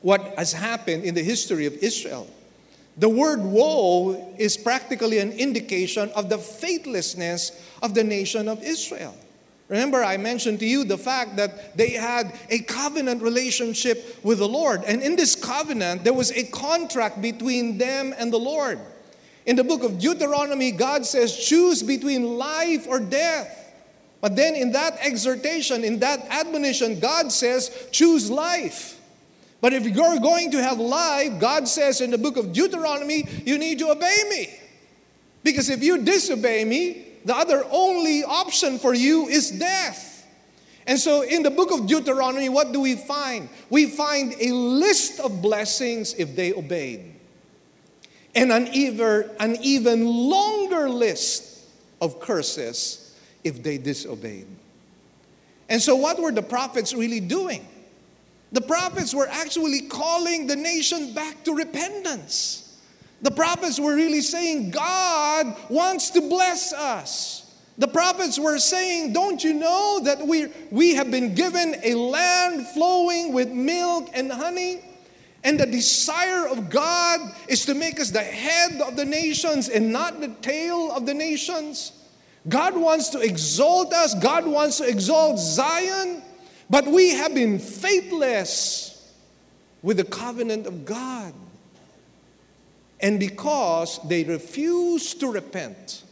what 0.01 0.21
has 0.37 0.53
happened 0.53 1.03
in 1.03 1.15
the 1.15 1.23
history 1.23 1.65
of 1.65 1.73
Israel. 1.75 2.27
The 2.97 3.09
word 3.09 3.43
woe 3.43 4.33
is 4.37 4.57
practically 4.57 5.19
an 5.19 5.31
indication 5.31 6.09
of 6.15 6.29
the 6.29 6.37
faithlessness 6.37 7.51
of 7.83 7.93
the 7.93 8.03
nation 8.03 8.47
of 8.47 8.63
Israel. 8.63 9.15
Remember, 9.69 10.03
I 10.03 10.17
mentioned 10.17 10.59
to 10.59 10.65
you 10.65 10.83
the 10.83 10.97
fact 10.97 11.35
that 11.35 11.77
they 11.77 11.91
had 11.91 12.33
a 12.49 12.59
covenant 12.59 13.21
relationship 13.21 14.17
with 14.23 14.39
the 14.39 14.47
Lord. 14.47 14.83
And 14.85 15.01
in 15.01 15.15
this 15.15 15.35
covenant, 15.35 16.05
there 16.05 16.13
was 16.13 16.31
a 16.31 16.45
contract 16.45 17.21
between 17.21 17.77
them 17.77 18.15
and 18.17 18.31
the 18.31 18.39
Lord. 18.39 18.79
In 19.45 19.55
the 19.55 19.63
book 19.63 19.83
of 19.83 19.99
Deuteronomy, 19.99 20.71
God 20.71 21.05
says, 21.05 21.37
choose 21.37 21.83
between 21.83 22.37
life 22.37 22.87
or 22.87 22.99
death. 22.99 23.73
But 24.21 24.35
then 24.35 24.55
in 24.55 24.71
that 24.71 24.97
exhortation, 25.01 25.83
in 25.83 25.99
that 25.99 26.25
admonition, 26.29 26.99
God 26.99 27.31
says, 27.31 27.87
choose 27.91 28.31
life. 28.31 28.96
But 29.59 29.73
if 29.73 29.85
you're 29.85 30.19
going 30.19 30.51
to 30.51 30.61
have 30.61 30.79
life, 30.79 31.39
God 31.39 31.67
says 31.67 32.01
in 32.01 32.11
the 32.11 32.17
book 32.17 32.37
of 32.37 32.53
Deuteronomy, 32.53 33.27
you 33.45 33.57
need 33.57 33.79
to 33.79 33.89
obey 33.89 34.17
me. 34.29 34.53
Because 35.43 35.69
if 35.69 35.81
you 35.81 36.03
disobey 36.03 36.63
me, 36.63 37.05
the 37.25 37.35
other 37.35 37.65
only 37.71 38.23
option 38.23 38.77
for 38.77 38.93
you 38.93 39.27
is 39.27 39.51
death. 39.51 40.25
And 40.85 40.97
so 40.97 41.21
in 41.21 41.43
the 41.43 41.51
book 41.51 41.71
of 41.71 41.87
Deuteronomy, 41.87 42.47
what 42.47 42.71
do 42.71 42.79
we 42.79 42.95
find? 42.95 43.49
We 43.69 43.87
find 43.87 44.33
a 44.39 44.51
list 44.51 45.19
of 45.19 45.41
blessings 45.41 46.13
if 46.13 46.35
they 46.35 46.53
obeyed, 46.53 47.13
and 48.33 48.51
an 48.53 48.69
even, 48.69 49.29
an 49.39 49.57
even 49.61 50.05
longer 50.05 50.89
list 50.89 51.65
of 51.99 52.21
curses 52.21 53.15
if 53.43 53.61
they 53.61 53.77
disobeyed. 53.77 54.47
And 55.67 55.81
so, 55.81 55.97
what 55.97 56.19
were 56.21 56.31
the 56.31 56.41
prophets 56.41 56.93
really 56.93 57.19
doing? 57.19 57.67
The 58.51 58.61
prophets 58.61 59.13
were 59.13 59.27
actually 59.27 59.81
calling 59.81 60.47
the 60.47 60.55
nation 60.55 61.13
back 61.13 61.43
to 61.43 61.53
repentance. 61.53 62.63
The 63.21 63.31
prophets 63.31 63.79
were 63.79 63.95
really 63.95 64.21
saying, 64.21 64.71
God 64.71 65.55
wants 65.69 66.11
to 66.11 66.21
bless 66.21 66.71
us. 66.71 67.43
The 67.77 67.87
prophets 67.87 68.39
were 68.39 68.57
saying, 68.57 69.13
Don't 69.13 69.43
you 69.43 69.53
know 69.53 69.99
that 70.03 70.25
we, 70.25 70.47
we 70.71 70.95
have 70.95 71.11
been 71.11 71.35
given 71.35 71.75
a 71.83 71.93
land 71.93 72.67
flowing 72.67 73.33
with 73.33 73.49
milk 73.49 74.09
and 74.13 74.31
honey? 74.31 74.81
And 75.43 75.59
the 75.59 75.65
desire 75.65 76.47
of 76.47 76.69
God 76.69 77.35
is 77.47 77.65
to 77.65 77.75
make 77.75 77.99
us 77.99 78.09
the 78.11 78.23
head 78.23 78.81
of 78.81 78.95
the 78.95 79.05
nations 79.05 79.69
and 79.69 79.91
not 79.91 80.19
the 80.19 80.29
tail 80.41 80.91
of 80.91 81.05
the 81.05 81.13
nations. 81.13 81.91
God 82.49 82.75
wants 82.75 83.09
to 83.09 83.19
exalt 83.19 83.93
us, 83.93 84.15
God 84.15 84.45
wants 84.47 84.77
to 84.77 84.87
exalt 84.87 85.37
Zion. 85.37 86.23
But 86.69 86.87
we 86.87 87.11
have 87.11 87.33
been 87.33 87.59
faithless 87.59 89.13
with 89.81 89.97
the 89.97 90.03
covenant 90.03 90.67
of 90.67 90.85
God. 90.85 91.33
And 92.99 93.19
because 93.19 93.99
they 94.07 94.23
refuse 94.23 95.13
to 95.15 95.31
repent, 95.31 96.03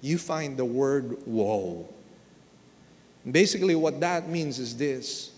you 0.00 0.18
find 0.18 0.56
the 0.56 0.64
word 0.64 1.18
woe. 1.26 1.88
Basically, 3.30 3.74
what 3.74 4.00
that 4.00 4.28
means 4.28 4.58
is 4.58 4.76
this 4.76 5.32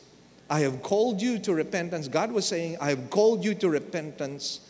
I 0.49 0.61
have 0.61 0.83
called 0.83 1.21
you 1.21 1.39
to 1.41 1.55
repentance. 1.55 2.09
God 2.09 2.33
was 2.33 2.47
saying, 2.47 2.77
I 2.81 2.91
have 2.91 3.11
called 3.11 3.45
you 3.45 3.55
to 3.57 3.69
repentance, 3.69 4.61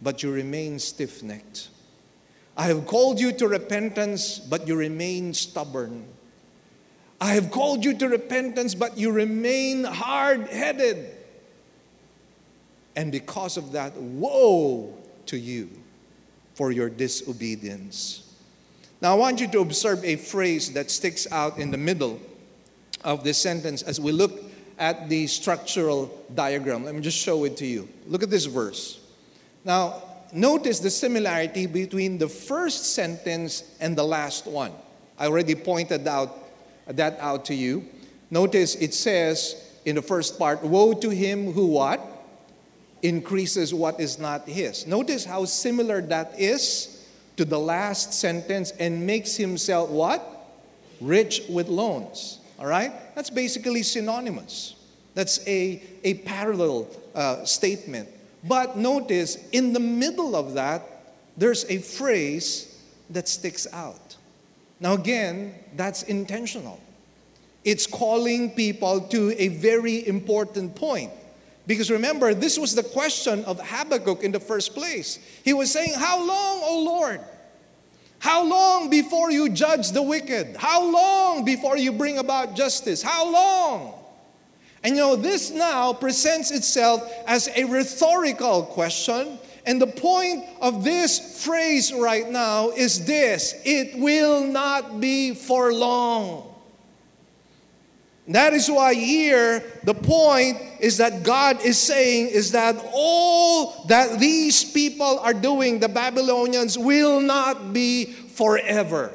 but 0.00 0.22
you 0.22 0.32
remain 0.32 0.78
stiff 0.78 1.22
necked. 1.22 1.68
I 2.56 2.64
have 2.64 2.86
called 2.86 3.20
you 3.20 3.32
to 3.32 3.46
repentance, 3.46 4.38
but 4.38 4.66
you 4.66 4.74
remain 4.74 5.32
stubborn. 5.32 6.04
I 7.20 7.34
have 7.34 7.50
called 7.50 7.84
you 7.84 7.96
to 7.98 8.08
repentance, 8.08 8.74
but 8.74 8.96
you 8.96 9.10
remain 9.10 9.84
hard 9.84 10.48
headed. 10.48 11.10
And 12.94 13.10
because 13.10 13.56
of 13.56 13.72
that, 13.72 13.94
woe 13.96 14.94
to 15.26 15.38
you 15.38 15.70
for 16.54 16.70
your 16.72 16.88
disobedience. 16.88 18.24
Now, 19.00 19.12
I 19.12 19.14
want 19.14 19.40
you 19.40 19.48
to 19.48 19.60
observe 19.60 20.04
a 20.04 20.16
phrase 20.16 20.72
that 20.72 20.90
sticks 20.90 21.26
out 21.30 21.58
in 21.58 21.70
the 21.70 21.76
middle 21.76 22.20
of 23.04 23.22
this 23.22 23.38
sentence 23.38 23.82
as 23.82 24.00
we 24.00 24.10
look 24.10 24.42
at 24.78 25.08
the 25.08 25.26
structural 25.26 26.06
diagram. 26.34 26.84
Let 26.84 26.94
me 26.94 27.00
just 27.00 27.18
show 27.18 27.44
it 27.44 27.56
to 27.58 27.66
you. 27.66 27.88
Look 28.06 28.22
at 28.22 28.30
this 28.30 28.46
verse. 28.46 29.00
Now, 29.64 30.02
notice 30.32 30.80
the 30.80 30.90
similarity 30.90 31.66
between 31.66 32.18
the 32.18 32.28
first 32.28 32.94
sentence 32.94 33.64
and 33.80 33.96
the 33.96 34.04
last 34.04 34.46
one. 34.46 34.72
I 35.18 35.26
already 35.26 35.54
pointed 35.54 36.06
out 36.06 36.47
that 36.88 37.18
out 37.20 37.44
to 37.46 37.54
you. 37.54 37.84
Notice 38.30 38.74
it 38.74 38.94
says 38.94 39.56
in 39.88 39.96
the 39.96 40.02
first 40.02 40.38
part, 40.38 40.62
woe 40.62 40.92
to 40.92 41.08
him 41.08 41.52
who 41.52 41.66
what? 41.66 41.98
Increases 43.00 43.72
what 43.72 43.98
is 43.98 44.18
not 44.18 44.46
his. 44.46 44.86
Notice 44.86 45.24
how 45.24 45.46
similar 45.46 46.02
that 46.02 46.38
is 46.38 47.06
to 47.36 47.46
the 47.46 47.58
last 47.58 48.12
sentence 48.12 48.72
and 48.72 49.06
makes 49.06 49.36
himself 49.36 49.88
what? 49.88 50.22
Rich 51.00 51.44
with 51.48 51.68
loans. 51.68 52.38
All 52.58 52.66
right? 52.66 52.92
That's 53.14 53.30
basically 53.30 53.82
synonymous. 53.82 54.74
That's 55.14 55.40
a, 55.46 55.82
a 56.04 56.14
parallel 56.14 56.88
uh, 57.14 57.46
statement. 57.46 58.10
But 58.44 58.76
notice, 58.76 59.38
in 59.52 59.72
the 59.72 59.80
middle 59.80 60.36
of 60.36 60.52
that, 60.54 60.82
there's 61.36 61.64
a 61.70 61.78
phrase 61.78 62.78
that 63.08 63.26
sticks 63.26 63.66
out. 63.72 64.17
Now, 64.80 64.94
again, 64.94 65.54
that's 65.76 66.02
intentional. 66.04 66.80
It's 67.64 67.86
calling 67.86 68.50
people 68.50 69.00
to 69.08 69.34
a 69.40 69.48
very 69.48 70.06
important 70.06 70.74
point. 70.74 71.10
Because 71.66 71.90
remember, 71.90 72.32
this 72.32 72.58
was 72.58 72.74
the 72.74 72.82
question 72.82 73.44
of 73.44 73.60
Habakkuk 73.60 74.22
in 74.22 74.32
the 74.32 74.40
first 74.40 74.74
place. 74.74 75.18
He 75.44 75.52
was 75.52 75.70
saying, 75.70 75.92
How 75.94 76.18
long, 76.18 76.60
O 76.62 76.82
Lord? 76.84 77.20
How 78.20 78.44
long 78.44 78.90
before 78.90 79.30
you 79.30 79.50
judge 79.50 79.92
the 79.92 80.02
wicked? 80.02 80.56
How 80.56 80.82
long 80.90 81.44
before 81.44 81.76
you 81.76 81.92
bring 81.92 82.18
about 82.18 82.56
justice? 82.56 83.02
How 83.02 83.30
long? 83.30 83.94
And 84.82 84.96
you 84.96 85.02
know, 85.02 85.16
this 85.16 85.50
now 85.50 85.92
presents 85.92 86.50
itself 86.50 87.02
as 87.26 87.48
a 87.54 87.64
rhetorical 87.64 88.62
question. 88.64 89.38
And 89.68 89.82
the 89.82 89.86
point 89.86 90.46
of 90.62 90.82
this 90.82 91.44
phrase 91.44 91.92
right 91.92 92.26
now 92.26 92.70
is 92.70 93.04
this 93.04 93.54
it 93.66 93.98
will 93.98 94.42
not 94.42 94.98
be 94.98 95.34
for 95.34 95.74
long. 95.74 96.54
That 98.28 98.54
is 98.54 98.70
why 98.70 98.94
here 98.94 99.62
the 99.84 99.92
point 99.92 100.56
is 100.80 100.96
that 100.96 101.22
God 101.22 101.60
is 101.62 101.78
saying 101.78 102.28
is 102.28 102.52
that 102.52 102.82
all 102.94 103.84
that 103.88 104.18
these 104.18 104.64
people 104.64 105.18
are 105.18 105.34
doing, 105.34 105.80
the 105.80 105.88
Babylonians, 105.88 106.78
will 106.78 107.20
not 107.20 107.74
be 107.74 108.06
forever. 108.06 109.12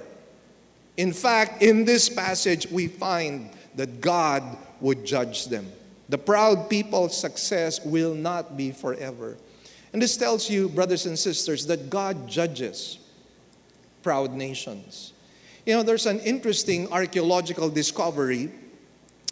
In 0.97 1.13
fact, 1.13 1.63
in 1.63 1.83
this 1.83 2.09
passage, 2.09 2.67
we 2.69 2.87
find 2.87 3.49
that 3.73 4.01
God 4.01 4.43
would 4.81 5.03
judge 5.03 5.45
them. 5.45 5.65
The 6.09 6.19
proud 6.19 6.69
people's 6.69 7.19
success 7.19 7.83
will 7.83 8.13
not 8.13 8.55
be 8.55 8.71
forever. 8.71 9.35
And 9.93 10.01
this 10.01 10.17
tells 10.17 10.49
you, 10.49 10.67
brothers 10.69 11.05
and 11.05 11.17
sisters, 11.17 11.67
that 11.67 11.89
God 11.89 12.27
judges 12.27 12.97
proud 14.01 14.33
nations. 14.33 15.13
You 15.65 15.75
know, 15.75 15.83
there's 15.83 16.07
an 16.07 16.19
interesting 16.19 16.91
archaeological 16.91 17.69
discovery 17.69 18.51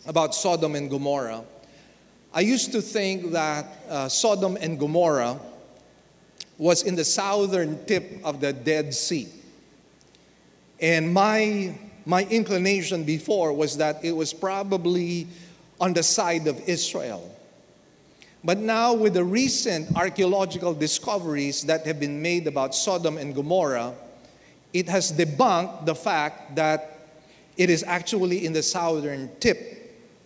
about 0.05 0.33
Sodom 0.33 0.75
and 0.75 0.89
Gomorrah. 0.89 1.43
I 2.33 2.41
used 2.41 2.71
to 2.71 2.81
think 2.81 3.31
that 3.31 3.65
uh, 3.89 4.07
Sodom 4.07 4.55
and 4.61 4.79
Gomorrah 4.79 5.39
was 6.57 6.83
in 6.83 6.95
the 6.95 7.03
southern 7.03 7.83
tip 7.85 8.21
of 8.23 8.39
the 8.39 8.53
Dead 8.53 8.93
Sea. 8.93 9.27
And 10.79 11.13
my, 11.13 11.77
my 12.05 12.23
inclination 12.25 13.03
before 13.03 13.51
was 13.51 13.77
that 13.77 14.05
it 14.05 14.11
was 14.11 14.31
probably 14.31 15.27
on 15.79 15.93
the 15.93 16.03
side 16.03 16.47
of 16.47 16.69
Israel. 16.69 17.30
But 18.43 18.57
now, 18.57 18.93
with 18.93 19.13
the 19.13 19.23
recent 19.23 19.95
archaeological 19.95 20.73
discoveries 20.73 21.63
that 21.63 21.85
have 21.85 21.99
been 21.99 22.21
made 22.21 22.47
about 22.47 22.73
Sodom 22.73 23.17
and 23.17 23.35
Gomorrah, 23.35 23.93
it 24.73 24.89
has 24.89 25.11
debunked 25.11 25.85
the 25.85 25.93
fact 25.93 26.55
that 26.55 27.09
it 27.55 27.69
is 27.69 27.83
actually 27.83 28.45
in 28.45 28.53
the 28.53 28.63
southern 28.63 29.29
tip 29.39 29.81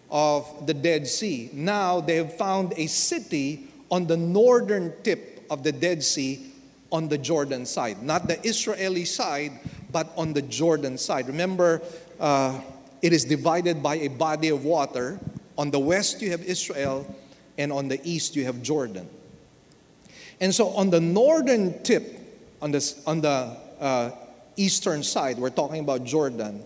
of 0.09 0.65
the 0.65 0.73
Dead 0.73 1.07
Sea. 1.07 1.49
Now 1.51 1.99
they 1.99 2.15
have 2.15 2.37
found 2.37 2.73
a 2.77 2.87
city 2.87 3.67
on 3.91 4.07
the 4.07 4.15
northern 4.15 4.93
tip 5.03 5.45
of 5.49 5.63
the 5.63 5.71
Dead 5.73 6.03
Sea 6.03 6.53
on 6.91 7.09
the 7.09 7.17
Jordan 7.17 7.65
side. 7.65 8.01
Not 8.01 8.27
the 8.27 8.39
Israeli 8.47 9.03
side, 9.03 9.51
but 9.91 10.13
on 10.15 10.31
the 10.31 10.41
Jordan 10.41 10.97
side. 10.97 11.27
Remember, 11.27 11.81
uh, 12.19 12.61
it 13.01 13.11
is 13.11 13.25
divided 13.25 13.83
by 13.83 13.95
a 13.95 14.07
body 14.07 14.49
of 14.49 14.63
water. 14.63 15.19
On 15.57 15.69
the 15.69 15.79
west, 15.79 16.21
you 16.21 16.31
have 16.31 16.43
Israel, 16.43 17.05
and 17.57 17.71
on 17.71 17.87
the 17.87 17.99
east, 18.03 18.35
you 18.35 18.45
have 18.45 18.61
Jordan. 18.61 19.07
And 20.39 20.53
so 20.53 20.69
on 20.69 20.89
the 20.89 20.99
northern 20.99 21.81
tip, 21.83 22.19
on 22.61 22.71
the, 22.71 22.95
on 23.07 23.21
the 23.21 23.57
uh, 23.79 24.11
eastern 24.57 25.03
side, 25.03 25.37
we're 25.37 25.49
talking 25.49 25.79
about 25.79 26.03
Jordan, 26.03 26.63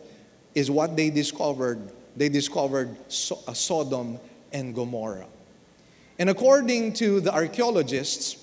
is 0.56 0.72
what 0.72 0.96
they 0.96 1.10
discovered 1.10 1.92
they 2.20 2.28
discovered 2.28 2.90
uh, 2.90 3.54
Sodom 3.54 4.20
and 4.52 4.76
Gomorrah. 4.76 5.28
And 6.20 6.30
according 6.30 6.94
to 6.94 7.22
the 7.22 7.34
archaeologists, 7.34 8.36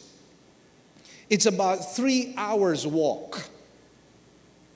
it's 1.28 1.44
about 1.44 1.94
three 1.94 2.32
hours' 2.38 2.86
walk. 2.86 3.48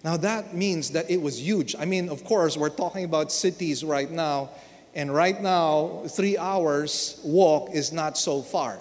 Now 0.05 0.19
that 0.19 0.55
means 0.55 0.91
that 0.91 1.11
it 1.11 1.21
was 1.21 1.41
huge. 1.41 1.75
I 1.79 1.87
mean, 1.87 2.11
of 2.11 2.25
course, 2.25 2.59
we're 2.59 2.69
talking 2.69 3.05
about 3.05 3.33
cities 3.33 3.83
right 3.83 4.11
now, 4.11 4.51
and 4.95 5.15
right 5.15 5.41
now, 5.41 6.03
three 6.09 6.37
hours' 6.37 7.21
walk 7.25 7.71
is 7.73 7.93
not 7.93 8.19
so 8.19 8.43
far. 8.43 8.79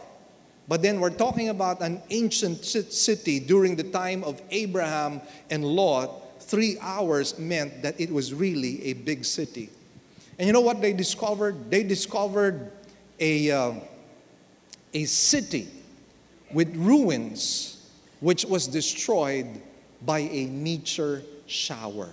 But 0.67 0.81
then 0.81 0.99
we're 0.99 1.09
talking 1.09 1.49
about 1.49 1.81
an 1.81 2.01
ancient 2.09 2.63
city 2.63 3.39
during 3.39 3.75
the 3.75 3.83
time 3.83 4.23
of 4.23 4.41
Abraham 4.51 5.21
and 5.49 5.63
Lot. 5.65 6.41
Three 6.41 6.77
hours 6.79 7.37
meant 7.37 7.81
that 7.81 7.99
it 7.99 8.11
was 8.11 8.33
really 8.33 8.85
a 8.85 8.93
big 8.93 9.25
city. 9.25 9.69
And 10.37 10.47
you 10.47 10.53
know 10.53 10.61
what 10.61 10.81
they 10.81 10.93
discovered? 10.93 11.69
They 11.69 11.83
discovered 11.83 12.71
a, 13.19 13.51
uh, 13.51 13.73
a 14.93 15.05
city 15.05 15.67
with 16.53 16.75
ruins 16.75 17.87
which 18.19 18.45
was 18.45 18.67
destroyed 18.67 19.47
by 20.05 20.19
a 20.19 20.45
meteor 20.47 21.23
shower. 21.45 22.09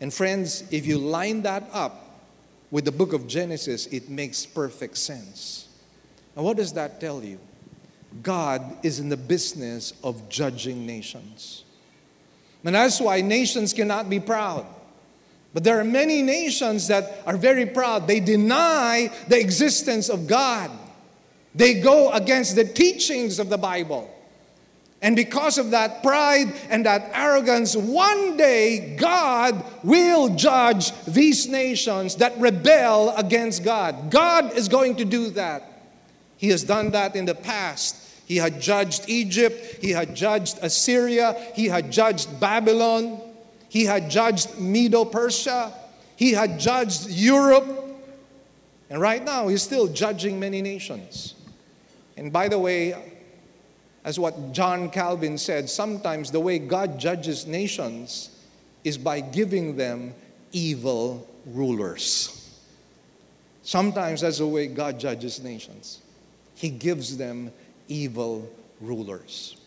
And 0.00 0.12
friends, 0.12 0.64
if 0.70 0.86
you 0.86 0.98
line 0.98 1.42
that 1.42 1.68
up 1.72 2.22
with 2.70 2.84
the 2.84 2.92
book 2.92 3.12
of 3.12 3.26
Genesis, 3.26 3.86
it 3.86 4.08
makes 4.08 4.46
perfect 4.46 4.96
sense. 4.98 5.68
And 6.36 6.44
what 6.44 6.56
does 6.56 6.72
that 6.74 7.00
tell 7.00 7.22
you? 7.22 7.38
God 8.22 8.84
is 8.84 9.00
in 9.00 9.08
the 9.08 9.16
business 9.16 9.92
of 10.02 10.28
judging 10.28 10.86
nations. 10.86 11.64
And 12.64 12.74
that's 12.74 13.00
why 13.00 13.20
nations 13.20 13.72
cannot 13.72 14.08
be 14.10 14.20
proud. 14.20 14.66
But 15.54 15.64
there 15.64 15.80
are 15.80 15.84
many 15.84 16.22
nations 16.22 16.88
that 16.88 17.22
are 17.26 17.36
very 17.36 17.66
proud. 17.66 18.06
They 18.06 18.20
deny 18.20 19.10
the 19.28 19.40
existence 19.40 20.08
of 20.08 20.26
God. 20.26 20.70
They 21.54 21.80
go 21.80 22.12
against 22.12 22.54
the 22.56 22.64
teachings 22.64 23.38
of 23.38 23.48
the 23.48 23.58
Bible. 23.58 24.14
And 25.00 25.14
because 25.14 25.58
of 25.58 25.70
that 25.70 26.02
pride 26.02 26.52
and 26.68 26.84
that 26.86 27.10
arrogance, 27.14 27.76
one 27.76 28.36
day 28.36 28.96
God 28.98 29.64
will 29.84 30.34
judge 30.34 30.92
these 31.04 31.46
nations 31.46 32.16
that 32.16 32.36
rebel 32.38 33.14
against 33.16 33.62
God. 33.62 34.10
God 34.10 34.54
is 34.54 34.68
going 34.68 34.96
to 34.96 35.04
do 35.04 35.30
that. 35.30 35.62
He 36.36 36.48
has 36.48 36.64
done 36.64 36.90
that 36.92 37.14
in 37.14 37.26
the 37.26 37.34
past. 37.34 37.96
He 38.26 38.36
had 38.36 38.60
judged 38.60 39.08
Egypt, 39.08 39.78
He 39.80 39.90
had 39.90 40.14
judged 40.14 40.58
Assyria, 40.62 41.34
He 41.54 41.66
had 41.66 41.90
judged 41.90 42.40
Babylon. 42.40 43.20
He 43.68 43.84
had 43.84 44.10
judged 44.10 44.58
Medo 44.58 45.04
Persia. 45.04 45.72
He 46.16 46.32
had 46.32 46.58
judged 46.58 47.08
Europe. 47.08 47.66
And 48.90 49.00
right 49.00 49.22
now, 49.22 49.48
he's 49.48 49.62
still 49.62 49.86
judging 49.86 50.40
many 50.40 50.62
nations. 50.62 51.34
And 52.16 52.32
by 52.32 52.48
the 52.48 52.58
way, 52.58 52.94
as 54.08 54.18
what 54.18 54.52
John 54.52 54.88
Calvin 54.88 55.36
said, 55.36 55.68
sometimes 55.68 56.30
the 56.30 56.40
way 56.40 56.58
God 56.58 56.98
judges 56.98 57.46
nations 57.46 58.30
is 58.82 58.96
by 58.96 59.20
giving 59.20 59.76
them 59.76 60.14
evil 60.50 61.28
rulers. 61.44 62.58
Sometimes 63.62 64.22
that's 64.22 64.38
the 64.38 64.46
way 64.46 64.66
God 64.66 64.98
judges 64.98 65.42
nations. 65.42 66.00
He 66.54 66.70
gives 66.70 67.18
them 67.18 67.52
evil 67.86 68.50
rulers. 68.80 69.58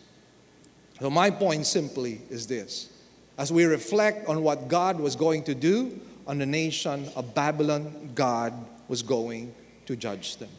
So, 0.99 1.11
my 1.11 1.29
point 1.29 1.67
simply 1.67 2.21
is 2.31 2.47
this 2.47 2.89
as 3.37 3.51
we 3.51 3.65
reflect 3.65 4.27
on 4.27 4.41
what 4.41 4.67
God 4.67 4.99
was 4.99 5.15
going 5.15 5.43
to 5.43 5.53
do 5.53 5.99
on 6.25 6.39
the 6.39 6.47
nation 6.47 7.07
of 7.15 7.35
Babylon, 7.35 8.09
God 8.15 8.53
was 8.87 9.03
going 9.03 9.53
to 9.85 9.95
judge 9.95 10.37
them. 10.37 10.49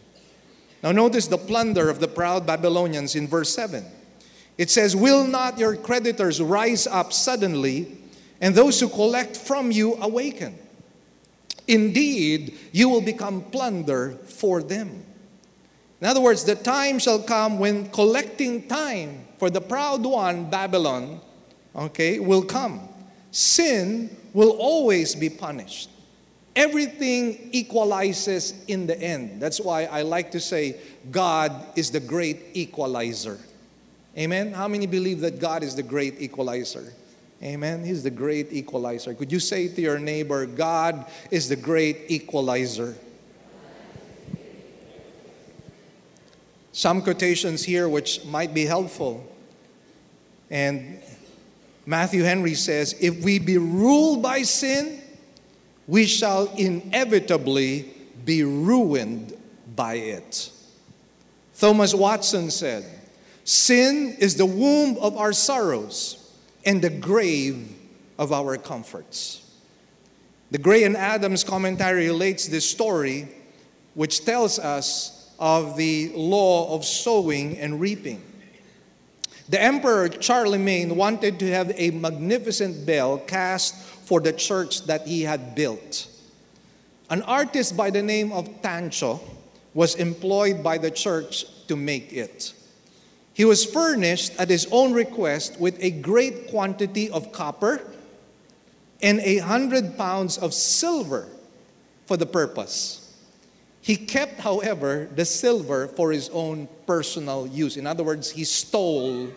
Now, 0.82 0.92
notice 0.92 1.28
the 1.28 1.38
plunder 1.38 1.88
of 1.88 2.00
the 2.00 2.08
proud 2.08 2.46
Babylonians 2.46 3.14
in 3.14 3.28
verse 3.28 3.54
7. 3.54 3.84
It 4.58 4.70
says, 4.70 4.96
Will 4.96 5.26
not 5.26 5.58
your 5.58 5.76
creditors 5.76 6.40
rise 6.40 6.86
up 6.86 7.12
suddenly, 7.12 7.98
and 8.40 8.54
those 8.54 8.80
who 8.80 8.88
collect 8.88 9.36
from 9.36 9.70
you 9.70 9.94
awaken? 9.96 10.58
Indeed, 11.68 12.58
you 12.72 12.88
will 12.88 13.00
become 13.00 13.42
plunder 13.42 14.18
for 14.26 14.62
them. 14.62 15.04
In 16.00 16.08
other 16.08 16.20
words, 16.20 16.42
the 16.42 16.56
time 16.56 16.98
shall 16.98 17.22
come 17.22 17.60
when 17.60 17.88
collecting 17.90 18.66
time 18.66 19.24
for 19.38 19.50
the 19.50 19.60
proud 19.60 20.04
one, 20.04 20.50
Babylon, 20.50 21.20
okay, 21.74 22.18
will 22.18 22.42
come. 22.42 22.88
Sin 23.30 24.16
will 24.32 24.50
always 24.50 25.14
be 25.14 25.28
punished. 25.28 25.90
Everything 26.54 27.48
equalizes 27.52 28.54
in 28.68 28.86
the 28.86 29.00
end. 29.00 29.40
That's 29.40 29.58
why 29.58 29.84
I 29.84 30.02
like 30.02 30.32
to 30.32 30.40
say 30.40 30.76
God 31.10 31.66
is 31.76 31.90
the 31.90 32.00
great 32.00 32.40
equalizer. 32.52 33.38
Amen. 34.18 34.52
How 34.52 34.68
many 34.68 34.86
believe 34.86 35.20
that 35.20 35.40
God 35.40 35.62
is 35.62 35.74
the 35.74 35.82
great 35.82 36.20
equalizer? 36.20 36.92
Amen. 37.42 37.82
He's 37.82 38.02
the 38.02 38.10
great 38.10 38.52
equalizer. 38.52 39.14
Could 39.14 39.32
you 39.32 39.40
say 39.40 39.66
to 39.66 39.80
your 39.80 39.98
neighbor, 39.98 40.46
God 40.46 41.06
is 41.30 41.48
the 41.48 41.56
great 41.56 42.02
equalizer? 42.08 42.94
Some 46.72 47.02
quotations 47.02 47.64
here 47.64 47.88
which 47.88 48.24
might 48.26 48.54
be 48.54 48.64
helpful. 48.64 49.26
And 50.50 51.00
Matthew 51.84 52.22
Henry 52.22 52.54
says, 52.54 52.94
If 53.00 53.24
we 53.24 53.38
be 53.38 53.58
ruled 53.58 54.22
by 54.22 54.42
sin, 54.42 55.01
we 55.86 56.06
shall 56.06 56.46
inevitably 56.56 57.92
be 58.24 58.44
ruined 58.44 59.36
by 59.74 59.94
it. 59.94 60.50
Thomas 61.58 61.94
Watson 61.94 62.50
said, 62.50 62.84
Sin 63.44 64.16
is 64.18 64.36
the 64.36 64.46
womb 64.46 64.96
of 64.98 65.16
our 65.16 65.32
sorrows 65.32 66.32
and 66.64 66.80
the 66.80 66.90
grave 66.90 67.68
of 68.18 68.32
our 68.32 68.56
comforts. 68.56 69.42
The 70.52 70.58
Gray 70.58 70.84
and 70.84 70.96
Adams 70.96 71.44
commentary 71.44 72.08
relates 72.08 72.46
this 72.46 72.68
story, 72.68 73.28
which 73.94 74.24
tells 74.24 74.58
us 74.58 75.32
of 75.38 75.76
the 75.76 76.12
law 76.14 76.74
of 76.74 76.84
sowing 76.84 77.58
and 77.58 77.80
reaping. 77.80 78.22
The 79.48 79.60
Emperor 79.60 80.10
Charlemagne 80.20 80.94
wanted 80.94 81.38
to 81.40 81.50
have 81.50 81.72
a 81.74 81.90
magnificent 81.90 82.86
bell 82.86 83.18
cast 83.18 83.74
for 84.12 84.20
the 84.20 84.30
church 84.30 84.84
that 84.84 85.06
he 85.06 85.22
had 85.22 85.54
built. 85.54 86.06
An 87.08 87.22
artist 87.22 87.78
by 87.78 87.88
the 87.88 88.02
name 88.02 88.30
of 88.30 88.60
Tancho 88.60 89.18
was 89.72 89.94
employed 89.94 90.62
by 90.62 90.76
the 90.76 90.90
church 90.90 91.46
to 91.66 91.76
make 91.76 92.12
it. 92.12 92.52
He 93.32 93.46
was 93.46 93.64
furnished 93.64 94.38
at 94.38 94.50
his 94.50 94.68
own 94.70 94.92
request 94.92 95.58
with 95.58 95.82
a 95.82 95.90
great 95.90 96.50
quantity 96.50 97.08
of 97.08 97.32
copper 97.32 97.80
and 99.00 99.18
a 99.20 99.38
hundred 99.38 99.96
pounds 99.96 100.36
of 100.36 100.52
silver 100.52 101.26
for 102.04 102.18
the 102.18 102.26
purpose. 102.26 103.16
He 103.80 103.96
kept, 103.96 104.40
however, 104.40 105.08
the 105.16 105.24
silver 105.24 105.88
for 105.88 106.12
his 106.12 106.28
own 106.34 106.68
personal 106.86 107.46
use. 107.46 107.78
In 107.78 107.86
other 107.86 108.04
words, 108.04 108.30
he 108.30 108.44
stole 108.44 109.32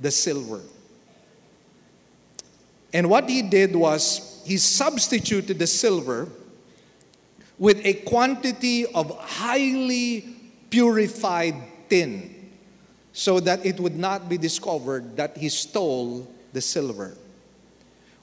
the 0.00 0.10
silver. 0.10 0.62
And 2.94 3.10
what 3.10 3.28
he 3.28 3.42
did 3.42 3.74
was 3.74 4.40
he 4.46 4.56
substituted 4.56 5.58
the 5.58 5.66
silver 5.66 6.28
with 7.58 7.84
a 7.84 7.94
quantity 7.94 8.86
of 8.86 9.18
highly 9.18 10.24
purified 10.70 11.54
tin 11.88 12.52
so 13.12 13.40
that 13.40 13.66
it 13.66 13.80
would 13.80 13.96
not 13.96 14.28
be 14.28 14.38
discovered 14.38 15.16
that 15.16 15.36
he 15.36 15.48
stole 15.48 16.32
the 16.52 16.60
silver. 16.60 17.16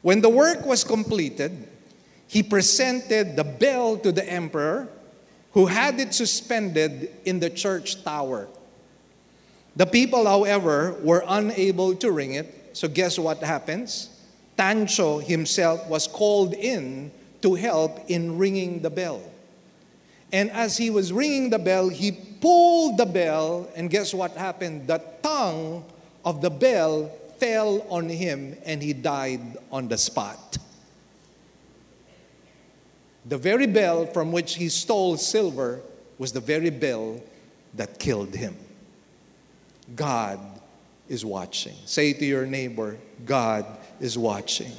When 0.02 0.22
the 0.22 0.30
work 0.30 0.66
was 0.66 0.86
completed, 0.86 1.68
he 2.28 2.42
presented 2.42 3.36
the 3.36 3.44
bell 3.44 3.98
to 3.98 4.12
the 4.12 4.28
emperor, 4.28 4.88
who 5.52 5.66
had 5.66 6.00
it 6.00 6.14
suspended 6.14 7.12
in 7.26 7.42
the 7.42 7.50
church 7.50 8.04
tower. 8.06 8.48
The 9.76 9.86
people, 9.86 10.26
however, 10.26 10.96
were 11.04 11.26
unable 11.28 11.94
to 11.96 12.12
ring 12.12 12.36
it, 12.36 12.72
so 12.72 12.88
guess 12.88 13.20
what 13.20 13.44
happens? 13.44 14.11
Tancho 14.62 15.18
himself 15.18 15.88
was 15.88 16.06
called 16.06 16.54
in 16.54 17.12
to 17.42 17.56
help 17.56 18.00
in 18.12 18.38
ringing 18.38 18.84
the 18.84 18.92
bell. 18.92 19.20
And 20.32 20.52
as 20.52 20.78
he 20.78 20.92
was 20.92 21.12
ringing 21.12 21.50
the 21.50 21.58
bell, 21.58 21.90
he 21.90 22.12
pulled 22.12 22.98
the 23.00 23.08
bell, 23.08 23.68
and 23.76 23.90
guess 23.90 24.14
what 24.14 24.38
happened? 24.38 24.86
The 24.86 25.02
tongue 25.24 25.84
of 26.24 26.42
the 26.44 26.52
bell 26.52 27.10
fell 27.40 27.82
on 27.90 28.08
him, 28.08 28.56
and 28.64 28.84
he 28.84 28.94
died 28.94 29.58
on 29.72 29.88
the 29.88 29.98
spot. 29.98 30.60
The 33.26 33.40
very 33.40 33.66
bell 33.66 34.06
from 34.06 34.32
which 34.32 34.54
he 34.54 34.70
stole 34.70 35.18
silver 35.18 35.82
was 36.20 36.34
the 36.34 36.40
very 36.40 36.70
bell 36.70 37.20
that 37.74 37.98
killed 37.98 38.36
him. 38.36 38.56
God 39.96 40.40
is 41.10 41.26
watching. 41.26 41.76
Say 41.86 42.14
to 42.14 42.26
your 42.26 42.46
neighbor, 42.46 43.00
God 43.26 43.66
is 44.02 44.18
watching. 44.18 44.72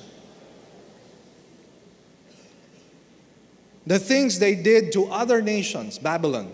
The 3.87 3.99
things 3.99 4.39
they 4.39 4.55
did 4.55 4.93
to 4.93 5.07
other 5.07 5.41
nations, 5.41 5.99
Babylon, 5.99 6.53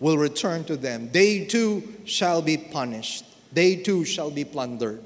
will 0.00 0.18
return 0.18 0.64
to 0.64 0.76
them. 0.76 1.10
They 1.12 1.44
too 1.44 1.94
shall 2.04 2.42
be 2.42 2.56
punished. 2.56 3.24
They 3.52 3.76
too 3.76 4.04
shall 4.04 4.30
be 4.30 4.44
plundered. 4.44 5.02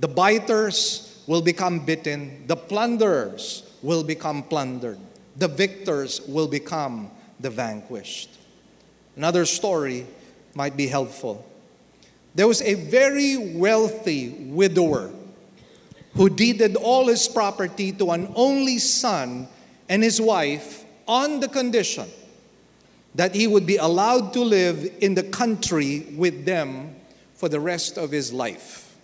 The 0.00 0.08
biters 0.08 1.22
will 1.26 1.42
become 1.42 1.84
bitten. 1.84 2.46
The 2.46 2.56
plunderers 2.56 3.62
will 3.82 4.02
become 4.02 4.42
plundered. 4.42 4.98
The 5.36 5.48
victors 5.48 6.20
will 6.22 6.48
become 6.48 7.10
the 7.38 7.50
vanquished. 7.50 8.30
Another 9.16 9.44
story 9.44 10.06
might 10.54 10.76
be 10.76 10.86
helpful. 10.86 11.46
There 12.34 12.48
was 12.48 12.62
a 12.62 12.74
very 12.74 13.36
wealthy 13.56 14.30
widower 14.30 15.10
who 16.14 16.28
deeded 16.28 16.76
all 16.76 17.06
his 17.06 17.28
property 17.28 17.92
to 17.92 18.10
an 18.10 18.32
only 18.34 18.78
son 18.78 19.48
and 19.88 20.02
his 20.02 20.20
wife 20.20 20.84
on 21.06 21.40
the 21.40 21.48
condition 21.48 22.08
that 23.14 23.34
he 23.34 23.46
would 23.46 23.66
be 23.66 23.76
allowed 23.76 24.32
to 24.32 24.40
live 24.40 24.88
in 25.00 25.14
the 25.14 25.22
country 25.22 26.06
with 26.16 26.44
them 26.44 26.94
for 27.34 27.48
the 27.48 27.58
rest 27.58 27.98
of 27.98 28.10
his 28.10 28.32
life. 28.32 28.96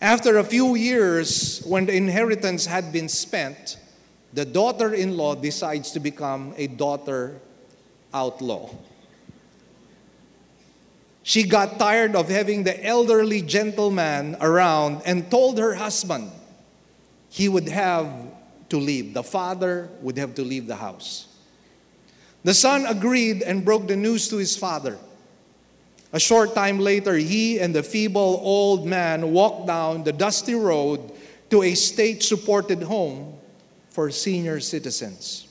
After 0.00 0.38
a 0.38 0.44
few 0.44 0.74
years, 0.74 1.62
when 1.64 1.86
the 1.86 1.94
inheritance 1.94 2.66
had 2.66 2.92
been 2.92 3.08
spent, 3.08 3.78
the 4.32 4.44
daughter 4.44 4.92
in 4.92 5.16
law 5.16 5.34
decides 5.34 5.92
to 5.92 6.00
become 6.00 6.54
a 6.56 6.66
daughter 6.66 7.40
outlaw. 8.12 8.70
She 11.22 11.44
got 11.44 11.78
tired 11.78 12.16
of 12.16 12.28
having 12.28 12.64
the 12.64 12.84
elderly 12.84 13.42
gentleman 13.42 14.36
around 14.40 15.02
and 15.04 15.30
told 15.30 15.58
her 15.58 15.74
husband 15.74 16.30
he 17.28 17.48
would 17.48 17.68
have 17.68 18.08
to 18.70 18.78
leave. 18.78 19.14
The 19.14 19.22
father 19.22 19.88
would 20.00 20.18
have 20.18 20.34
to 20.34 20.42
leave 20.42 20.66
the 20.66 20.76
house. 20.76 21.28
The 22.44 22.54
son 22.54 22.86
agreed 22.86 23.42
and 23.42 23.64
broke 23.64 23.86
the 23.86 23.96
news 23.96 24.28
to 24.28 24.36
his 24.36 24.56
father. 24.56 24.98
A 26.12 26.20
short 26.20 26.54
time 26.54 26.78
later, 26.78 27.14
he 27.16 27.58
and 27.58 27.74
the 27.74 27.82
feeble 27.82 28.40
old 28.42 28.84
man 28.84 29.32
walked 29.32 29.66
down 29.66 30.04
the 30.04 30.12
dusty 30.12 30.54
road 30.54 31.12
to 31.50 31.62
a 31.62 31.74
state 31.74 32.22
supported 32.22 32.82
home 32.82 33.38
for 33.90 34.10
senior 34.10 34.58
citizens. 34.60 35.46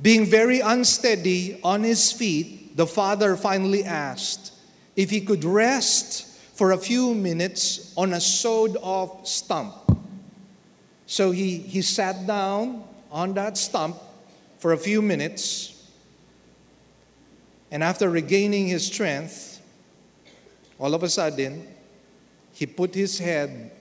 Being 0.00 0.26
very 0.26 0.60
unsteady 0.60 1.58
on 1.64 1.82
his 1.82 2.12
feet, 2.12 2.57
the 2.78 2.86
father 2.86 3.36
finally 3.36 3.82
asked 3.82 4.52
if 4.94 5.10
he 5.10 5.20
could 5.20 5.42
rest 5.42 6.28
for 6.54 6.70
a 6.70 6.78
few 6.78 7.12
minutes 7.12 7.92
on 7.96 8.12
a 8.12 8.20
sawed 8.20 8.76
off 8.76 9.26
stump. 9.26 9.74
So 11.04 11.32
he, 11.32 11.58
he 11.58 11.82
sat 11.82 12.24
down 12.24 12.84
on 13.10 13.34
that 13.34 13.58
stump 13.58 13.96
for 14.60 14.74
a 14.74 14.78
few 14.78 15.02
minutes, 15.02 15.90
and 17.72 17.82
after 17.82 18.08
regaining 18.08 18.68
his 18.68 18.86
strength, 18.86 19.60
all 20.78 20.94
of 20.94 21.02
a 21.02 21.08
sudden, 21.08 21.66
he 22.52 22.64
put 22.64 22.94
his 22.94 23.18
head 23.18 23.72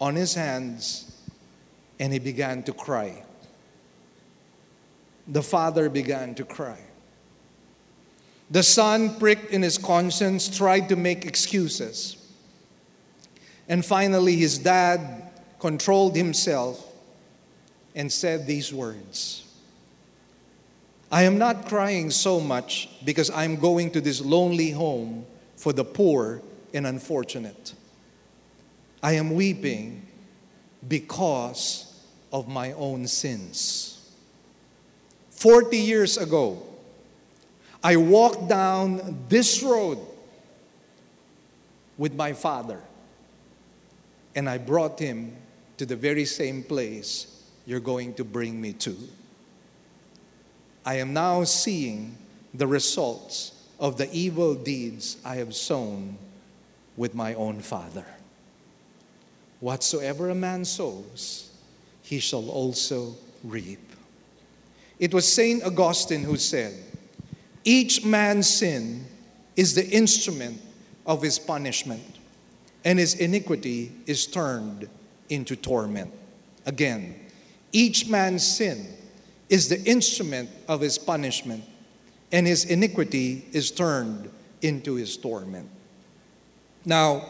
on 0.00 0.16
his 0.16 0.34
hands 0.34 1.22
and 2.00 2.12
he 2.12 2.18
began 2.18 2.64
to 2.64 2.72
cry. 2.72 3.22
The 5.28 5.42
father 5.44 5.88
began 5.88 6.34
to 6.34 6.44
cry. 6.44 6.87
The 8.50 8.62
son, 8.62 9.18
pricked 9.18 9.52
in 9.52 9.62
his 9.62 9.76
conscience, 9.76 10.48
tried 10.48 10.88
to 10.88 10.96
make 10.96 11.26
excuses. 11.26 12.16
And 13.68 13.84
finally, 13.84 14.36
his 14.36 14.58
dad 14.58 15.30
controlled 15.58 16.16
himself 16.16 16.84
and 17.94 18.10
said 18.10 18.46
these 18.46 18.72
words 18.72 19.44
I 21.10 21.22
am 21.22 21.38
not 21.38 21.66
crying 21.66 22.10
so 22.10 22.38
much 22.38 22.88
because 23.04 23.30
I'm 23.30 23.56
going 23.56 23.90
to 23.92 24.00
this 24.00 24.20
lonely 24.20 24.70
home 24.70 25.24
for 25.56 25.72
the 25.72 25.84
poor 25.84 26.42
and 26.74 26.86
unfortunate. 26.86 27.74
I 29.02 29.12
am 29.12 29.34
weeping 29.34 30.06
because 30.86 32.04
of 32.32 32.46
my 32.46 32.72
own 32.72 33.06
sins. 33.06 34.12
40 35.30 35.78
years 35.78 36.18
ago, 36.18 36.67
I 37.82 37.96
walked 37.96 38.48
down 38.48 39.24
this 39.28 39.62
road 39.62 39.98
with 41.96 42.14
my 42.14 42.32
father, 42.32 42.80
and 44.34 44.48
I 44.48 44.58
brought 44.58 44.98
him 44.98 45.36
to 45.76 45.86
the 45.86 45.96
very 45.96 46.24
same 46.24 46.62
place 46.62 47.42
you're 47.66 47.80
going 47.80 48.14
to 48.14 48.24
bring 48.24 48.60
me 48.60 48.72
to. 48.74 48.96
I 50.84 50.94
am 50.94 51.12
now 51.12 51.44
seeing 51.44 52.16
the 52.54 52.66
results 52.66 53.52
of 53.78 53.96
the 53.96 54.10
evil 54.12 54.54
deeds 54.54 55.18
I 55.24 55.36
have 55.36 55.54
sown 55.54 56.16
with 56.96 57.14
my 57.14 57.34
own 57.34 57.60
father. 57.60 58.06
Whatsoever 59.60 60.30
a 60.30 60.34
man 60.34 60.64
sows, 60.64 61.50
he 62.02 62.18
shall 62.18 62.48
also 62.48 63.14
reap. 63.44 63.92
It 64.98 65.14
was 65.14 65.32
St. 65.32 65.62
Augustine 65.62 66.24
who 66.24 66.36
said, 66.36 66.74
Each 67.68 68.02
man's 68.02 68.48
sin 68.48 69.04
is 69.54 69.74
the 69.74 69.86
instrument 69.90 70.58
of 71.04 71.20
his 71.20 71.38
punishment, 71.38 72.02
and 72.82 72.98
his 72.98 73.12
iniquity 73.16 73.92
is 74.06 74.26
turned 74.26 74.88
into 75.28 75.54
torment. 75.54 76.10
Again, 76.64 77.14
each 77.70 78.08
man's 78.08 78.46
sin 78.46 78.86
is 79.50 79.68
the 79.68 79.82
instrument 79.84 80.48
of 80.66 80.80
his 80.80 80.96
punishment, 80.96 81.62
and 82.32 82.46
his 82.46 82.64
iniquity 82.64 83.44
is 83.52 83.70
turned 83.70 84.30
into 84.62 84.94
his 84.94 85.18
torment. 85.18 85.68
Now, 86.86 87.22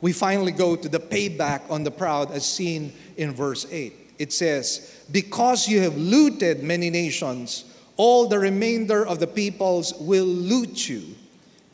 we 0.00 0.14
finally 0.14 0.52
go 0.52 0.74
to 0.74 0.88
the 0.88 1.00
payback 1.00 1.70
on 1.70 1.84
the 1.84 1.90
proud 1.90 2.30
as 2.30 2.46
seen 2.46 2.94
in 3.18 3.34
verse 3.34 3.66
8. 3.70 3.92
It 4.18 4.32
says, 4.32 5.04
Because 5.12 5.68
you 5.68 5.82
have 5.82 5.98
looted 5.98 6.62
many 6.62 6.88
nations, 6.88 7.66
all 7.96 8.26
the 8.26 8.38
remainder 8.38 9.06
of 9.06 9.20
the 9.20 9.26
peoples 9.26 9.94
will 10.00 10.24
loot 10.24 10.88
you. 10.88 11.02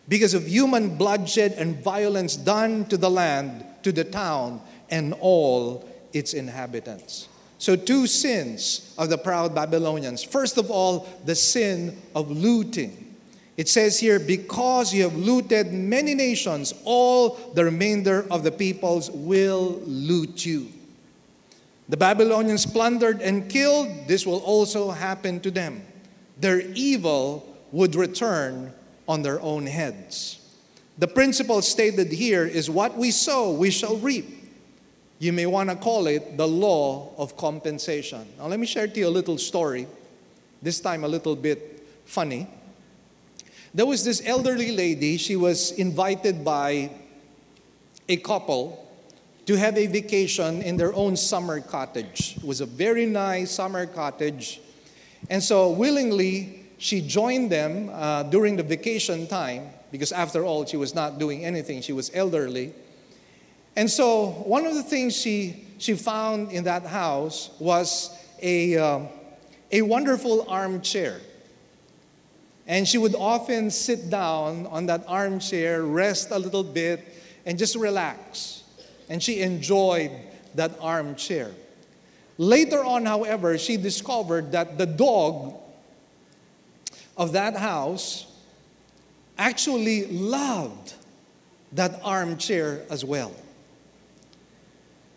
Because 0.08 0.34
of 0.34 0.48
human 0.48 0.96
bloodshed 0.96 1.52
and 1.52 1.82
violence 1.82 2.36
done 2.36 2.86
to 2.86 2.96
the 2.96 3.10
land, 3.10 3.64
to 3.82 3.92
the 3.92 4.04
town, 4.04 4.60
and 4.90 5.14
all 5.20 5.88
its 6.12 6.32
inhabitants. 6.32 7.28
So, 7.58 7.76
two 7.76 8.06
sins 8.06 8.94
of 8.96 9.10
the 9.10 9.18
proud 9.18 9.54
Babylonians. 9.54 10.22
First 10.22 10.58
of 10.58 10.70
all, 10.70 11.08
the 11.24 11.34
sin 11.34 12.00
of 12.14 12.30
looting. 12.30 13.16
It 13.56 13.68
says 13.68 13.98
here, 13.98 14.20
because 14.20 14.94
you 14.94 15.02
have 15.02 15.16
looted 15.16 15.72
many 15.72 16.14
nations, 16.14 16.72
all 16.84 17.30
the 17.54 17.64
remainder 17.64 18.24
of 18.30 18.44
the 18.44 18.52
peoples 18.52 19.10
will 19.10 19.82
loot 19.84 20.46
you. 20.46 20.68
The 21.88 21.96
Babylonians 21.96 22.66
plundered 22.66 23.20
and 23.20 23.50
killed, 23.50 23.88
this 24.06 24.24
will 24.24 24.38
also 24.38 24.90
happen 24.92 25.40
to 25.40 25.50
them. 25.50 25.82
Their 26.40 26.60
evil 26.60 27.56
would 27.72 27.94
return 27.94 28.72
on 29.08 29.22
their 29.22 29.40
own 29.40 29.66
heads. 29.66 30.38
The 30.98 31.08
principle 31.08 31.62
stated 31.62 32.12
here 32.12 32.44
is 32.44 32.68
what 32.68 32.96
we 32.96 33.10
sow, 33.10 33.52
we 33.52 33.70
shall 33.70 33.96
reap. 33.96 34.26
You 35.20 35.32
may 35.32 35.46
want 35.46 35.70
to 35.70 35.76
call 35.76 36.06
it 36.06 36.36
the 36.36 36.46
law 36.46 37.12
of 37.16 37.36
compensation. 37.36 38.26
Now, 38.38 38.46
let 38.46 38.60
me 38.60 38.66
share 38.66 38.86
to 38.86 39.00
you 39.00 39.08
a 39.08 39.10
little 39.10 39.38
story, 39.38 39.86
this 40.62 40.80
time 40.80 41.04
a 41.04 41.08
little 41.08 41.34
bit 41.34 41.86
funny. 42.04 42.48
There 43.74 43.86
was 43.86 44.04
this 44.04 44.22
elderly 44.24 44.72
lady, 44.72 45.16
she 45.16 45.36
was 45.36 45.72
invited 45.72 46.44
by 46.44 46.90
a 48.08 48.16
couple 48.16 48.84
to 49.46 49.56
have 49.56 49.76
a 49.76 49.86
vacation 49.86 50.62
in 50.62 50.76
their 50.76 50.94
own 50.94 51.16
summer 51.16 51.60
cottage. 51.60 52.36
It 52.36 52.44
was 52.44 52.60
a 52.60 52.66
very 52.66 53.06
nice 53.06 53.50
summer 53.50 53.86
cottage. 53.86 54.60
And 55.30 55.42
so, 55.42 55.70
willingly, 55.70 56.64
she 56.78 57.00
joined 57.00 57.50
them 57.50 57.90
uh, 57.92 58.22
during 58.24 58.56
the 58.56 58.62
vacation 58.62 59.26
time 59.26 59.68
because, 59.90 60.12
after 60.12 60.44
all, 60.44 60.64
she 60.64 60.76
was 60.76 60.94
not 60.94 61.18
doing 61.18 61.44
anything. 61.44 61.82
She 61.82 61.92
was 61.92 62.10
elderly. 62.14 62.72
And 63.76 63.90
so, 63.90 64.30
one 64.46 64.66
of 64.66 64.74
the 64.74 64.82
things 64.82 65.14
she, 65.14 65.66
she 65.78 65.94
found 65.94 66.50
in 66.52 66.64
that 66.64 66.84
house 66.86 67.50
was 67.58 68.10
a, 68.40 68.76
uh, 68.76 69.00
a 69.70 69.82
wonderful 69.82 70.46
armchair. 70.48 71.20
And 72.66 72.86
she 72.86 72.98
would 72.98 73.14
often 73.14 73.70
sit 73.70 74.10
down 74.10 74.66
on 74.66 74.86
that 74.86 75.04
armchair, 75.06 75.82
rest 75.82 76.30
a 76.30 76.38
little 76.38 76.64
bit, 76.64 77.02
and 77.46 77.58
just 77.58 77.76
relax. 77.76 78.62
And 79.08 79.22
she 79.22 79.40
enjoyed 79.40 80.10
that 80.54 80.72
armchair. 80.80 81.50
Later 82.38 82.84
on, 82.84 83.04
however, 83.04 83.58
she 83.58 83.76
discovered 83.76 84.52
that 84.52 84.78
the 84.78 84.86
dog 84.86 85.54
of 87.16 87.32
that 87.32 87.56
house 87.56 88.26
actually 89.36 90.06
loved 90.06 90.94
that 91.72 92.00
armchair 92.04 92.82
as 92.90 93.04
well. 93.04 93.34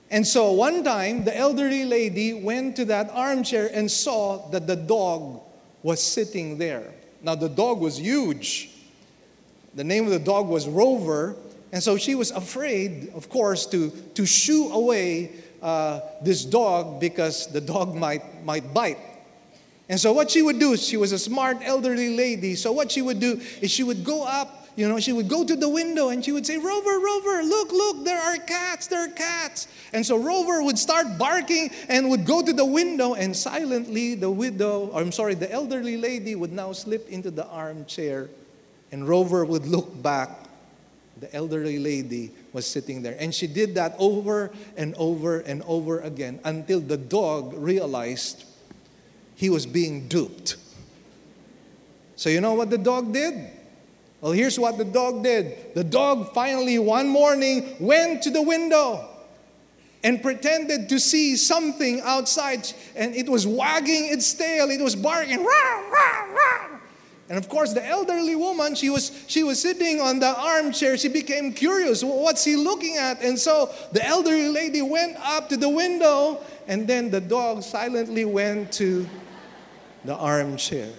And 0.10 0.28
so 0.28 0.52
one 0.52 0.84
time, 0.84 1.24
the 1.24 1.36
elderly 1.38 1.86
lady 1.86 2.34
went 2.34 2.76
to 2.78 2.86
that 2.86 3.10
armchair 3.12 3.70
and 3.72 3.90
saw 3.90 4.50
that 4.50 4.68
the 4.68 4.76
dog 4.76 5.42
was 5.84 6.04
sitting 6.04 6.58
there. 6.58 6.92
Now, 7.22 7.36
the 7.36 7.48
dog 7.48 7.80
was 7.80 8.00
huge. 8.00 8.72
The 9.76 9.84
name 9.84 10.06
of 10.06 10.12
the 10.12 10.20
dog 10.20 10.48
was 10.48 10.68
Rover. 10.68 11.36
And 11.72 11.82
so 11.82 11.98
she 11.98 12.16
was 12.16 12.32
afraid, 12.32 13.12
of 13.16 13.30
course, 13.30 13.66
to, 13.68 13.92
to 14.16 14.26
shoo 14.26 14.72
away 14.74 15.32
uh, 15.62 16.02
this 16.22 16.46
dog 16.46 17.00
because 17.00 17.48
the 17.48 17.62
dog 17.62 17.96
might, 18.06 18.44
might 18.44 18.74
bite. 18.74 18.98
And 19.90 20.00
so, 20.00 20.14
what 20.14 20.32
she 20.32 20.42
would 20.42 20.58
do, 20.58 20.78
she 20.78 20.96
was 20.96 21.12
a 21.12 21.20
smart 21.20 21.58
elderly 21.64 22.16
lady. 22.16 22.56
So, 22.56 22.72
what 22.72 22.92
she 22.92 23.02
would 23.02 23.20
do 23.20 23.42
is 23.62 23.72
she 23.72 23.84
would 23.84 24.06
go 24.06 24.24
up 24.24 24.62
you 24.76 24.88
know, 24.88 25.00
she 25.00 25.12
would 25.12 25.28
go 25.28 25.44
to 25.44 25.56
the 25.56 25.68
window 25.68 26.10
and 26.10 26.24
she 26.24 26.32
would 26.32 26.46
say, 26.46 26.58
Rover, 26.58 27.00
Rover, 27.00 27.44
look, 27.44 27.72
look, 27.72 28.06
there 28.06 28.22
are 28.22 28.38
cats, 28.38 28.88
there 28.88 29.04
are 29.04 29.10
cats. 29.10 29.68
And 29.92 30.06
so 30.06 30.18
Rover 30.18 30.64
would 30.64 30.80
start 30.80 31.18
barking 31.18 31.72
and 31.90 32.10
would 32.10 32.26
go 32.26 32.42
to 32.42 32.54
the 32.54 32.66
window, 32.66 33.14
and 33.14 33.36
silently 33.36 34.16
the 34.16 34.32
widow, 34.32 34.88
or 34.88 35.02
I'm 35.02 35.12
sorry, 35.12 35.36
the 35.36 35.52
elderly 35.52 35.98
lady 35.98 36.36
would 36.36 36.54
now 36.54 36.72
slip 36.72 37.10
into 37.10 37.32
the 37.32 37.46
armchair, 37.48 38.30
and 38.92 39.08
Rover 39.08 39.44
would 39.44 39.66
look 39.68 40.02
back. 40.02 40.30
The 41.22 41.34
elderly 41.36 41.78
lady 41.78 42.32
was 42.52 42.66
sitting 42.66 43.04
there. 43.04 43.16
And 43.20 43.34
she 43.34 43.46
did 43.46 43.76
that 43.76 43.96
over 44.00 44.52
and 44.76 44.96
over 44.96 45.40
and 45.42 45.62
over 45.68 46.00
again 46.00 46.40
until 46.44 46.80
the 46.80 46.98
dog 46.98 47.54
realized 47.56 48.44
he 49.36 49.52
was 49.52 49.68
being 49.68 50.08
duped. 50.08 50.58
So, 52.16 52.30
you 52.30 52.42
know 52.42 52.56
what 52.56 52.72
the 52.72 52.78
dog 52.80 53.14
did? 53.14 53.50
Well, 54.20 54.32
here's 54.32 54.58
what 54.60 54.80
the 54.80 54.84
dog 54.84 55.24
did. 55.24 55.76
The 55.76 55.84
dog 55.84 56.34
finally, 56.34 56.80
one 56.80 57.08
morning, 57.08 57.76
went 57.80 58.24
to 58.24 58.32
the 58.32 58.42
window 58.42 59.08
and 60.04 60.24
pretended 60.24 60.90
to 60.90 61.00
see 61.00 61.38
something 61.38 62.02
outside, 62.04 62.68
and 62.96 63.16
it 63.16 63.30
was 63.30 63.46
wagging 63.46 64.10
its 64.12 64.34
tail, 64.34 64.72
it 64.72 64.82
was 64.82 64.96
barking. 64.96 65.44
Rah, 65.44 65.90
rah, 65.90 66.24
rah. 66.34 66.71
And 67.32 67.38
of 67.38 67.48
course, 67.48 67.72
the 67.72 67.88
elderly 67.88 68.36
woman, 68.36 68.76
she 68.76 68.90
was, 68.90 69.24
she 69.26 69.42
was 69.42 69.62
sitting 69.62 70.02
on 70.02 70.20
the 70.20 70.38
armchair. 70.38 70.98
She 70.98 71.08
became 71.08 71.54
curious. 71.54 72.04
What's 72.04 72.44
he 72.44 72.58
looking 72.58 72.98
at? 72.98 73.24
And 73.24 73.40
so 73.40 73.74
the 73.94 74.06
elderly 74.06 74.50
lady 74.50 74.82
went 74.82 75.16
up 75.18 75.48
to 75.48 75.56
the 75.56 75.70
window, 75.70 76.44
and 76.68 76.86
then 76.86 77.10
the 77.10 77.22
dog 77.22 77.64
silently 77.64 78.26
went 78.26 78.74
to 78.74 79.08
the 80.04 80.14
armchair. 80.14 80.92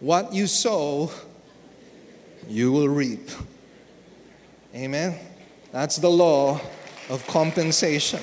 What 0.00 0.34
you 0.34 0.46
sow, 0.46 1.10
you 2.46 2.72
will 2.72 2.90
reap. 2.90 3.30
Amen? 4.74 5.18
That's 5.72 5.96
the 5.96 6.10
law 6.10 6.60
of 7.08 7.26
compensation. 7.26 8.20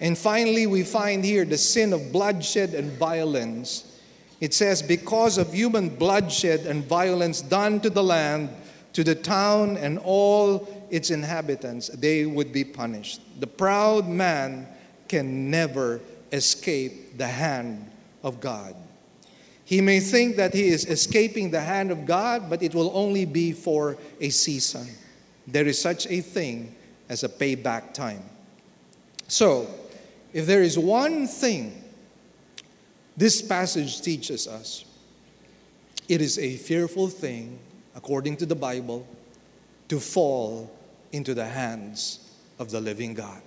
And 0.00 0.16
finally, 0.16 0.66
we 0.66 0.82
find 0.82 1.24
here 1.24 1.44
the 1.44 1.58
sin 1.58 1.92
of 1.92 2.12
bloodshed 2.12 2.74
and 2.74 2.92
violence. 2.92 3.98
It 4.40 4.52
says, 4.52 4.82
Because 4.82 5.38
of 5.38 5.52
human 5.52 5.88
bloodshed 5.88 6.60
and 6.60 6.84
violence 6.84 7.40
done 7.40 7.80
to 7.80 7.90
the 7.90 8.02
land, 8.02 8.50
to 8.92 9.02
the 9.02 9.14
town, 9.14 9.76
and 9.76 9.98
all 9.98 10.68
its 10.90 11.10
inhabitants, 11.10 11.88
they 11.88 12.26
would 12.26 12.52
be 12.52 12.64
punished. 12.64 13.20
The 13.40 13.46
proud 13.46 14.08
man 14.08 14.68
can 15.08 15.50
never 15.50 16.00
escape 16.32 17.16
the 17.16 17.26
hand 17.26 17.90
of 18.22 18.40
God. 18.40 18.74
He 19.64 19.80
may 19.80 20.00
think 20.00 20.36
that 20.36 20.54
he 20.54 20.68
is 20.68 20.84
escaping 20.84 21.50
the 21.50 21.60
hand 21.60 21.90
of 21.90 22.06
God, 22.06 22.48
but 22.48 22.62
it 22.62 22.74
will 22.74 22.90
only 22.94 23.24
be 23.24 23.52
for 23.52 23.96
a 24.20 24.28
season. 24.28 24.86
There 25.46 25.66
is 25.66 25.80
such 25.80 26.06
a 26.06 26.20
thing 26.20 26.74
as 27.08 27.24
a 27.24 27.28
payback 27.28 27.92
time. 27.92 28.22
So, 29.28 29.66
if 30.32 30.46
there 30.46 30.62
is 30.62 30.78
one 30.78 31.26
thing 31.26 31.82
this 33.16 33.40
passage 33.40 34.02
teaches 34.02 34.46
us, 34.46 34.84
it 36.08 36.20
is 36.20 36.38
a 36.38 36.56
fearful 36.56 37.08
thing, 37.08 37.58
according 37.94 38.36
to 38.38 38.46
the 38.46 38.54
Bible, 38.54 39.06
to 39.88 39.98
fall 39.98 40.70
into 41.12 41.34
the 41.34 41.46
hands 41.46 42.20
of 42.58 42.70
the 42.70 42.80
living 42.80 43.14
God. 43.14 43.42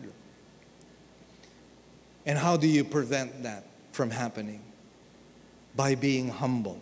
And 2.25 2.37
how 2.37 2.57
do 2.57 2.67
you 2.67 2.83
prevent 2.83 3.43
that 3.43 3.65
from 3.91 4.09
happening? 4.09 4.61
By 5.75 5.95
being 5.95 6.29
humble 6.29 6.79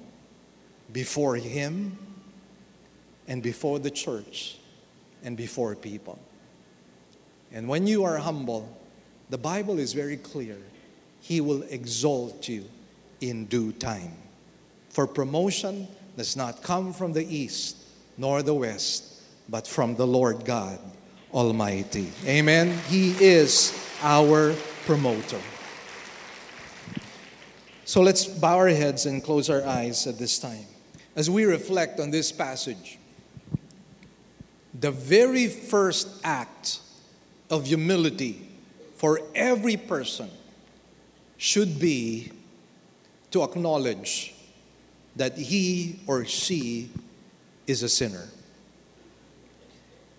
before 0.92 1.36
Him 1.36 1.98
and 3.28 3.44
before 3.44 3.80
the 3.80 3.92
church 3.92 4.58
and 5.24 5.36
before 5.36 5.76
people. 5.76 6.20
And 7.52 7.68
when 7.68 7.88
you 7.88 8.04
are 8.04 8.18
humble, 8.18 8.77
the 9.30 9.38
Bible 9.38 9.80
is 9.80 9.94
very 9.94 10.18
clear. 10.18 10.58
He 11.20 11.42
will 11.42 11.64
exalt 11.64 12.48
you 12.48 12.66
in 13.22 13.46
due 13.46 13.72
time. 13.74 14.14
For 14.90 15.06
promotion 15.06 15.88
does 16.16 16.36
not 16.36 16.64
come 16.64 16.94
from 16.94 17.14
the 17.14 17.26
east 17.26 17.78
nor 18.18 18.42
the 18.42 18.54
west, 18.54 19.22
but 19.50 19.68
from 19.68 19.96
the 19.96 20.08
Lord 20.08 20.46
God 20.46 20.80
Almighty. 21.34 22.12
Amen. 22.26 22.78
He 22.88 23.12
is 23.24 23.78
our 24.02 24.56
promoter. 24.86 25.42
So 27.86 28.02
let's 28.02 28.26
bow 28.26 28.58
our 28.58 28.70
heads 28.70 29.06
and 29.06 29.24
close 29.24 29.50
our 29.50 29.64
eyes 29.66 30.08
at 30.08 30.18
this 30.18 30.40
time. 30.40 30.66
As 31.16 31.30
we 31.30 31.46
reflect 31.46 32.00
on 32.00 32.12
this 32.12 32.32
passage, 32.32 32.98
the 34.80 34.92
very 34.92 35.48
first 35.48 36.08
act 36.24 36.80
of 37.50 37.66
humility 37.66 38.47
for 38.98 39.22
every 39.36 39.78
person 39.78 40.30
should 41.38 41.80
be 41.80 42.32
to 43.32 43.44
acknowledge 43.44 44.34
that 45.16 45.38
he 45.38 46.00
or 46.08 46.26
she 46.26 46.90
is 47.66 47.84
a 47.84 47.90
sinner. 47.90 48.28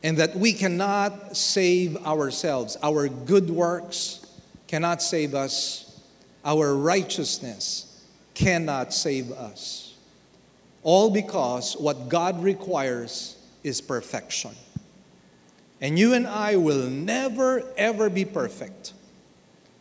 And 0.03 0.17
that 0.19 0.37
we 0.37 0.53
cannot 0.53 1.37
save 1.37 1.97
ourselves. 2.07 2.77
Our 2.83 3.09
good 3.09 3.51
works 3.51 4.25
cannot 4.69 5.03
save 5.03 5.35
us, 5.35 6.01
our 6.45 6.75
righteousness 6.75 8.05
cannot 8.35 8.95
save 8.95 9.33
us. 9.33 9.95
All 10.85 11.11
because 11.11 11.77
what 11.77 12.09
God 12.09 12.43
requires 12.43 13.37
is 13.65 13.81
perfection. 13.81 14.53
And 15.81 15.99
you 15.99 16.15
and 16.15 16.27
I 16.27 16.57
will 16.57 16.89
never, 16.89 17.63
ever 17.77 18.11
be 18.11 18.25
perfect. 18.25 18.93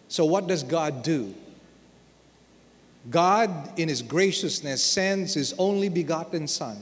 So, 0.08 0.26
what 0.26 0.48
does 0.48 0.64
God 0.64 1.04
do? 1.04 1.34
God, 3.10 3.80
in 3.80 3.90
His 3.90 4.02
graciousness, 4.02 4.84
sends 4.84 5.34
His 5.34 5.54
only 5.58 5.90
begotten 5.90 6.48
Son 6.48 6.78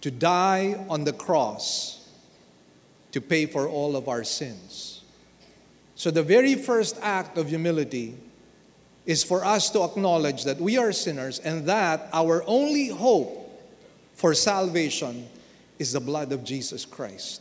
to 0.00 0.10
die 0.10 0.84
on 0.88 1.04
the 1.04 1.12
cross 1.12 2.08
to 3.12 3.20
pay 3.20 3.46
for 3.46 3.68
all 3.68 3.96
of 3.96 4.08
our 4.08 4.22
sins. 4.22 5.02
So, 5.96 6.10
the 6.10 6.22
very 6.22 6.54
first 6.54 6.98
act 7.02 7.38
of 7.38 7.48
humility 7.48 8.16
is 9.04 9.24
for 9.24 9.44
us 9.44 9.70
to 9.70 9.82
acknowledge 9.82 10.44
that 10.44 10.60
we 10.60 10.76
are 10.76 10.92
sinners 10.92 11.38
and 11.40 11.66
that 11.66 12.08
our 12.12 12.44
only 12.46 12.88
hope 12.88 13.46
for 14.14 14.34
salvation 14.34 15.26
is 15.78 15.92
the 15.92 16.00
blood 16.00 16.30
of 16.30 16.44
Jesus 16.44 16.84
Christ. 16.84 17.40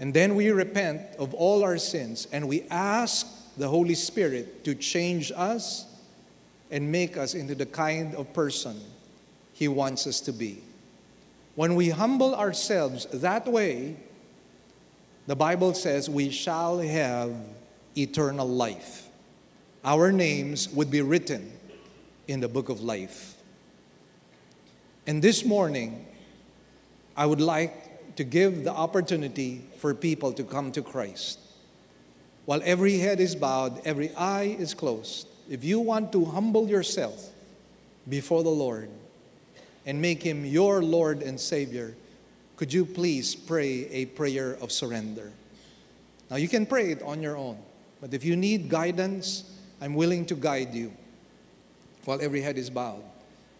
And 0.00 0.14
then 0.14 0.34
we 0.34 0.50
repent 0.50 1.02
of 1.18 1.34
all 1.34 1.62
our 1.62 1.76
sins 1.76 2.26
and 2.32 2.48
we 2.48 2.62
ask 2.70 3.26
the 3.58 3.68
Holy 3.68 3.94
Spirit 3.94 4.64
to 4.64 4.74
change 4.74 5.30
us 5.36 5.84
and 6.70 6.90
make 6.90 7.18
us 7.18 7.34
into 7.34 7.54
the 7.54 7.66
kind 7.66 8.14
of 8.14 8.32
person 8.32 8.80
He 9.52 9.68
wants 9.68 10.06
us 10.06 10.20
to 10.22 10.32
be. 10.32 10.62
When 11.54 11.74
we 11.74 11.90
humble 11.90 12.34
ourselves 12.34 13.06
that 13.12 13.46
way, 13.46 13.96
the 15.26 15.36
Bible 15.36 15.74
says 15.74 16.08
we 16.08 16.30
shall 16.30 16.78
have 16.78 17.34
eternal 17.94 18.48
life. 18.48 19.06
Our 19.84 20.12
names 20.12 20.70
would 20.70 20.90
be 20.90 21.02
written 21.02 21.52
in 22.26 22.40
the 22.40 22.48
book 22.48 22.70
of 22.70 22.80
life. 22.80 23.34
And 25.06 25.20
this 25.20 25.44
morning, 25.44 26.06
I 27.16 27.26
would 27.26 27.40
like 27.40 27.79
to 28.20 28.24
give 28.24 28.64
the 28.64 28.70
opportunity 28.70 29.62
for 29.78 29.94
people 29.94 30.30
to 30.30 30.44
come 30.44 30.70
to 30.70 30.82
Christ. 30.82 31.38
While 32.44 32.60
every 32.66 32.98
head 32.98 33.18
is 33.18 33.34
bowed, 33.34 33.80
every 33.86 34.14
eye 34.14 34.56
is 34.58 34.74
closed, 34.74 35.26
if 35.48 35.64
you 35.64 35.80
want 35.80 36.12
to 36.12 36.26
humble 36.26 36.68
yourself 36.68 37.30
before 38.06 38.42
the 38.42 38.50
Lord 38.50 38.90
and 39.86 40.02
make 40.02 40.22
Him 40.22 40.44
your 40.44 40.82
Lord 40.82 41.22
and 41.22 41.40
Savior, 41.40 41.94
could 42.56 42.70
you 42.70 42.84
please 42.84 43.34
pray 43.34 43.88
a 43.88 44.04
prayer 44.04 44.58
of 44.60 44.70
surrender? 44.70 45.32
Now, 46.30 46.36
you 46.36 46.46
can 46.46 46.66
pray 46.66 46.90
it 46.90 47.00
on 47.00 47.22
your 47.22 47.38
own, 47.38 47.56
but 48.02 48.12
if 48.12 48.22
you 48.22 48.36
need 48.36 48.68
guidance, 48.68 49.44
I'm 49.80 49.94
willing 49.94 50.26
to 50.26 50.34
guide 50.34 50.74
you 50.74 50.92
while 52.04 52.20
every 52.20 52.42
head 52.42 52.58
is 52.58 52.68
bowed. 52.68 53.02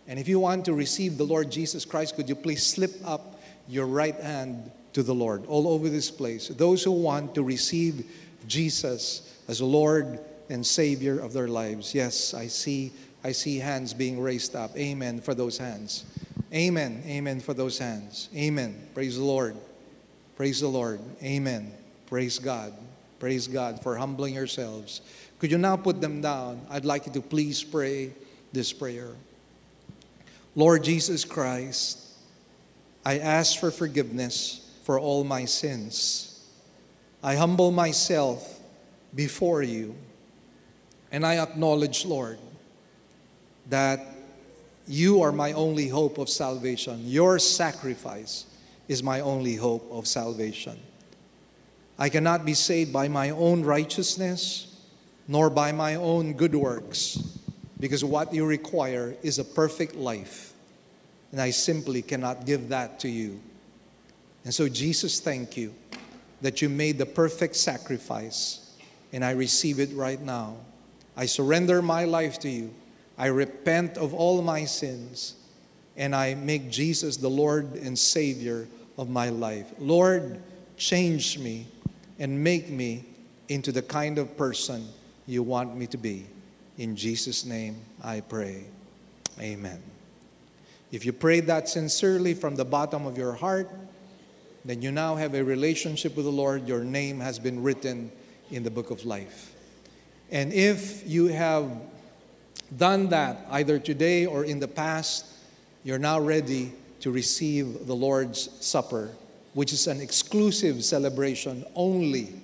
And 0.06 0.18
if 0.18 0.28
you 0.28 0.38
want 0.38 0.66
to 0.66 0.74
receive 0.74 1.16
the 1.16 1.24
Lord 1.24 1.50
Jesus 1.50 1.86
Christ, 1.86 2.14
could 2.14 2.28
you 2.28 2.34
please 2.34 2.62
slip 2.62 2.92
up 3.06 3.29
your 3.70 3.86
right 3.86 4.14
hand 4.16 4.70
to 4.92 5.02
the 5.02 5.14
Lord 5.14 5.46
all 5.46 5.68
over 5.68 5.88
this 5.88 6.10
place? 6.10 6.48
Those 6.48 6.82
who 6.82 6.92
want 6.92 7.34
to 7.36 7.42
receive 7.42 8.04
Jesus 8.46 9.38
as 9.48 9.62
Lord 9.62 10.20
and 10.48 10.66
Savior 10.66 11.20
of 11.20 11.32
their 11.32 11.48
lives. 11.48 11.94
Yes, 11.94 12.34
I 12.34 12.48
see, 12.48 12.92
I 13.22 13.32
see 13.32 13.58
hands 13.58 13.94
being 13.94 14.20
raised 14.20 14.56
up. 14.56 14.76
Amen 14.76 15.20
for 15.20 15.34
those 15.34 15.56
hands. 15.56 16.04
Amen. 16.52 17.02
Amen 17.06 17.40
for 17.40 17.54
those 17.54 17.78
hands. 17.78 18.28
Amen. 18.34 18.76
Praise 18.94 19.16
the 19.16 19.24
Lord. 19.24 19.56
Praise 20.36 20.60
the 20.60 20.68
Lord. 20.68 21.00
Amen. 21.22 21.72
Praise 22.06 22.38
God. 22.38 22.74
Praise 23.20 23.46
God 23.46 23.82
for 23.82 23.96
humbling 23.96 24.34
yourselves. 24.34 25.02
Could 25.38 25.50
you 25.50 25.58
now 25.58 25.76
put 25.76 26.00
them 26.00 26.20
down? 26.20 26.60
I'd 26.68 26.84
like 26.84 27.06
you 27.06 27.12
to 27.12 27.20
please 27.20 27.62
pray 27.62 28.12
this 28.52 28.72
prayer. 28.72 29.10
Lord 30.56 30.82
Jesus 30.82 31.24
Christ, 31.24 32.09
I 33.04 33.18
ask 33.18 33.58
for 33.58 33.70
forgiveness 33.70 34.68
for 34.84 34.98
all 34.98 35.24
my 35.24 35.44
sins. 35.44 36.44
I 37.22 37.34
humble 37.36 37.70
myself 37.70 38.60
before 39.14 39.62
you. 39.62 39.94
And 41.12 41.26
I 41.26 41.38
acknowledge, 41.38 42.04
Lord, 42.04 42.38
that 43.68 44.06
you 44.86 45.22
are 45.22 45.32
my 45.32 45.52
only 45.52 45.88
hope 45.88 46.18
of 46.18 46.28
salvation. 46.28 47.00
Your 47.04 47.38
sacrifice 47.38 48.46
is 48.88 49.02
my 49.02 49.20
only 49.20 49.56
hope 49.56 49.88
of 49.90 50.06
salvation. 50.06 50.78
I 51.98 52.08
cannot 52.08 52.44
be 52.44 52.54
saved 52.54 52.92
by 52.92 53.08
my 53.08 53.30
own 53.30 53.62
righteousness 53.62 54.66
nor 55.28 55.50
by 55.50 55.70
my 55.70 55.94
own 55.96 56.32
good 56.32 56.54
works 56.54 57.38
because 57.78 58.04
what 58.04 58.34
you 58.34 58.44
require 58.44 59.14
is 59.22 59.38
a 59.38 59.44
perfect 59.44 59.94
life. 59.94 60.49
And 61.32 61.40
I 61.40 61.50
simply 61.50 62.02
cannot 62.02 62.46
give 62.46 62.68
that 62.70 63.00
to 63.00 63.08
you. 63.08 63.40
And 64.44 64.52
so, 64.52 64.68
Jesus, 64.68 65.20
thank 65.20 65.56
you 65.56 65.74
that 66.40 66.62
you 66.62 66.68
made 66.68 66.98
the 66.98 67.06
perfect 67.06 67.56
sacrifice, 67.56 68.74
and 69.12 69.24
I 69.24 69.32
receive 69.32 69.78
it 69.78 69.90
right 69.92 70.20
now. 70.20 70.56
I 71.16 71.26
surrender 71.26 71.82
my 71.82 72.04
life 72.04 72.38
to 72.40 72.48
you. 72.48 72.72
I 73.18 73.26
repent 73.26 73.98
of 73.98 74.14
all 74.14 74.40
my 74.40 74.64
sins 74.64 75.34
and 75.96 76.16
I 76.16 76.34
make 76.34 76.70
Jesus 76.70 77.18
the 77.18 77.28
Lord 77.28 77.74
and 77.74 77.98
Savior 77.98 78.66
of 78.96 79.10
my 79.10 79.28
life. 79.28 79.70
Lord, 79.78 80.40
change 80.78 81.38
me 81.38 81.66
and 82.18 82.42
make 82.42 82.70
me 82.70 83.04
into 83.48 83.70
the 83.70 83.82
kind 83.82 84.16
of 84.16 84.34
person 84.36 84.88
you 85.26 85.42
want 85.42 85.76
me 85.76 85.86
to 85.88 85.98
be. 85.98 86.26
In 86.78 86.96
Jesus' 86.96 87.44
name 87.44 87.76
I 88.02 88.20
pray. 88.20 88.64
Amen. 89.38 89.82
If 90.92 91.04
you 91.04 91.12
prayed 91.12 91.46
that 91.46 91.68
sincerely 91.68 92.34
from 92.34 92.56
the 92.56 92.64
bottom 92.64 93.06
of 93.06 93.16
your 93.16 93.34
heart, 93.34 93.70
then 94.64 94.82
you 94.82 94.90
now 94.90 95.16
have 95.16 95.34
a 95.34 95.42
relationship 95.42 96.16
with 96.16 96.24
the 96.24 96.32
Lord. 96.32 96.66
Your 96.66 96.84
name 96.84 97.20
has 97.20 97.38
been 97.38 97.62
written 97.62 98.10
in 98.50 98.62
the 98.62 98.70
book 98.70 98.90
of 98.90 99.04
life. 99.04 99.54
And 100.30 100.52
if 100.52 101.08
you 101.08 101.28
have 101.28 101.70
done 102.76 103.08
that 103.08 103.46
either 103.50 103.78
today 103.78 104.26
or 104.26 104.44
in 104.44 104.60
the 104.60 104.68
past, 104.68 105.26
you're 105.84 105.98
now 105.98 106.20
ready 106.20 106.72
to 107.00 107.10
receive 107.10 107.86
the 107.86 107.94
Lord's 107.94 108.50
Supper, 108.64 109.10
which 109.54 109.72
is 109.72 109.86
an 109.86 110.00
exclusive 110.00 110.84
celebration 110.84 111.64
only 111.74 112.34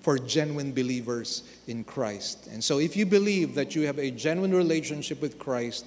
for 0.00 0.18
genuine 0.18 0.72
believers 0.72 1.42
in 1.66 1.84
Christ. 1.84 2.46
And 2.46 2.62
so, 2.62 2.78
if 2.78 2.96
you 2.96 3.04
believe 3.04 3.54
that 3.56 3.74
you 3.74 3.82
have 3.82 3.98
a 3.98 4.10
genuine 4.10 4.54
relationship 4.54 5.20
with 5.20 5.38
Christ, 5.38 5.84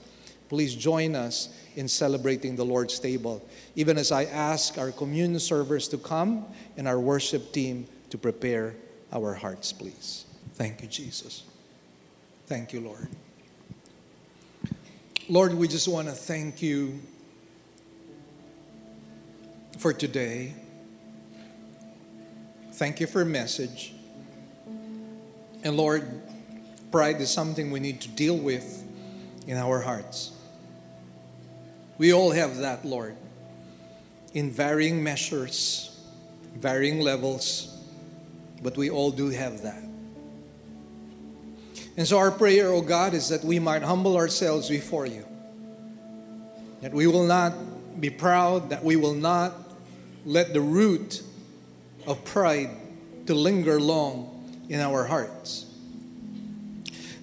please 0.49 0.75
join 0.75 1.15
us 1.15 1.49
in 1.79 1.87
celebrating 1.87 2.57
the 2.57 2.65
Lord's 2.65 2.99
table. 2.99 3.41
Even 3.73 3.97
as 3.97 4.11
I 4.11 4.25
ask 4.25 4.77
our 4.77 4.91
communion 4.91 5.39
servers 5.39 5.87
to 5.87 5.97
come 5.97 6.45
and 6.75 6.89
our 6.89 6.99
worship 6.99 7.53
team 7.53 7.87
to 8.09 8.17
prepare 8.17 8.75
our 9.13 9.33
hearts, 9.33 9.71
please. 9.71 10.25
Thank 10.55 10.81
you, 10.81 10.89
Jesus. 10.89 11.43
Thank 12.47 12.73
you, 12.73 12.81
Lord. 12.81 13.07
Lord, 15.29 15.53
we 15.53 15.69
just 15.69 15.87
want 15.87 16.09
to 16.09 16.13
thank 16.13 16.61
you 16.61 16.99
for 19.77 19.93
today. 19.93 20.53
Thank 22.73 22.99
you 22.99 23.07
for 23.07 23.23
message. 23.23 23.93
And 25.63 25.77
Lord, 25.77 26.03
pride 26.91 27.21
is 27.21 27.29
something 27.29 27.71
we 27.71 27.79
need 27.79 28.01
to 28.01 28.09
deal 28.09 28.37
with 28.37 28.83
in 29.47 29.55
our 29.55 29.79
hearts. 29.79 30.33
We 31.99 32.13
all 32.13 32.31
have 32.31 32.57
that, 32.57 32.85
Lord, 32.85 33.17
in 34.33 34.51
varying 34.51 35.03
measures, 35.03 35.99
varying 36.55 37.01
levels, 37.01 37.77
but 38.63 38.77
we 38.77 38.89
all 38.89 39.11
do 39.11 39.29
have 39.29 39.61
that. 39.63 39.83
And 41.97 42.07
so, 42.07 42.17
our 42.17 42.31
prayer, 42.31 42.69
O 42.69 42.77
oh 42.77 42.81
God, 42.81 43.13
is 43.13 43.27
that 43.27 43.43
we 43.43 43.59
might 43.59 43.83
humble 43.83 44.15
ourselves 44.15 44.69
before 44.69 45.05
you, 45.05 45.25
that 46.79 46.93
we 46.93 47.05
will 47.05 47.25
not 47.25 47.53
be 47.99 48.09
proud, 48.09 48.69
that 48.69 48.81
we 48.81 48.95
will 48.95 49.13
not 49.13 49.53
let 50.25 50.53
the 50.53 50.61
root 50.61 51.21
of 52.07 52.23
pride 52.23 52.69
to 53.25 53.35
linger 53.35 53.77
long 53.77 54.63
in 54.69 54.79
our 54.79 55.03
hearts. 55.03 55.65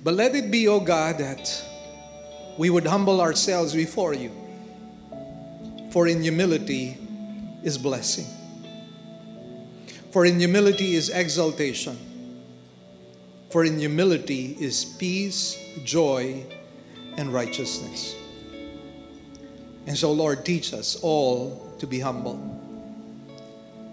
But 0.04 0.12
let 0.12 0.34
it 0.34 0.50
be, 0.50 0.68
O 0.68 0.74
oh 0.74 0.80
God, 0.80 1.16
that 1.16 1.64
we 2.58 2.68
would 2.68 2.86
humble 2.86 3.22
ourselves 3.22 3.74
before 3.74 4.12
you. 4.12 4.30
For 5.96 6.06
in 6.06 6.22
humility 6.22 6.98
is 7.62 7.78
blessing. 7.78 8.26
For 10.10 10.26
in 10.26 10.38
humility 10.38 10.94
is 10.94 11.08
exaltation. 11.08 11.96
For 13.48 13.64
in 13.64 13.78
humility 13.78 14.58
is 14.60 14.84
peace, 14.84 15.56
joy, 15.84 16.44
and 17.16 17.32
righteousness. 17.32 18.14
And 19.86 19.96
so, 19.96 20.12
Lord, 20.12 20.44
teach 20.44 20.74
us 20.74 20.96
all 21.00 21.74
to 21.78 21.86
be 21.86 21.98
humble. 21.98 22.36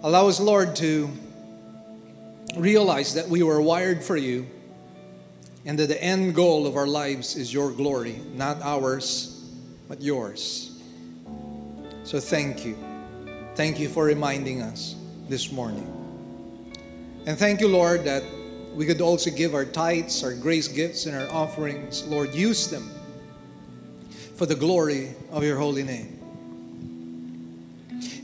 Allow 0.02 0.28
us, 0.28 0.40
Lord, 0.40 0.76
to 0.76 1.08
realize 2.54 3.14
that 3.14 3.30
we 3.30 3.42
were 3.42 3.62
wired 3.62 4.04
for 4.04 4.18
you 4.18 4.46
and 5.64 5.78
that 5.78 5.86
the 5.86 6.04
end 6.04 6.34
goal 6.34 6.66
of 6.66 6.76
our 6.76 6.86
lives 6.86 7.34
is 7.34 7.50
your 7.50 7.72
glory, 7.72 8.20
not 8.34 8.60
ours, 8.60 9.42
but 9.88 10.02
yours. 10.02 10.73
So 12.04 12.20
thank 12.20 12.66
you. 12.66 12.76
Thank 13.54 13.80
you 13.80 13.88
for 13.88 14.04
reminding 14.04 14.60
us 14.60 14.94
this 15.28 15.50
morning. 15.50 15.90
And 17.26 17.38
thank 17.38 17.60
you, 17.60 17.68
Lord, 17.68 18.04
that 18.04 18.22
we 18.74 18.84
could 18.84 19.00
also 19.00 19.30
give 19.30 19.54
our 19.54 19.64
tithes, 19.64 20.22
our 20.22 20.34
grace 20.34 20.68
gifts, 20.68 21.06
and 21.06 21.16
our 21.16 21.28
offerings. 21.34 22.06
Lord, 22.06 22.34
use 22.34 22.68
them 22.68 22.90
for 24.36 24.44
the 24.44 24.54
glory 24.54 25.14
of 25.30 25.42
your 25.42 25.56
holy 25.56 25.82
name. 25.82 26.20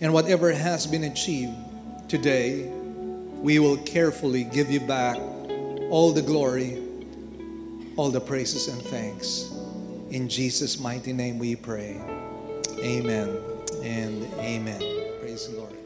And 0.02 0.12
whatever 0.12 0.52
has 0.52 0.86
been 0.86 1.04
achieved, 1.04 1.54
today, 2.08 2.64
we 3.40 3.60
will 3.60 3.78
carefully 3.78 4.44
give 4.44 4.70
you 4.70 4.80
back 4.80 5.16
all 5.90 6.12
the 6.12 6.22
glory, 6.22 6.82
all 7.96 8.10
the 8.10 8.20
praises 8.20 8.68
and 8.68 8.82
thanks. 8.82 9.50
In 10.10 10.28
Jesus' 10.28 10.78
mighty 10.78 11.14
name 11.14 11.38
we 11.38 11.56
pray. 11.56 11.98
Amen 12.78 13.49
and 13.82 14.24
amen. 14.34 14.80
Praise 15.20 15.48
the 15.48 15.58
Lord. 15.58 15.79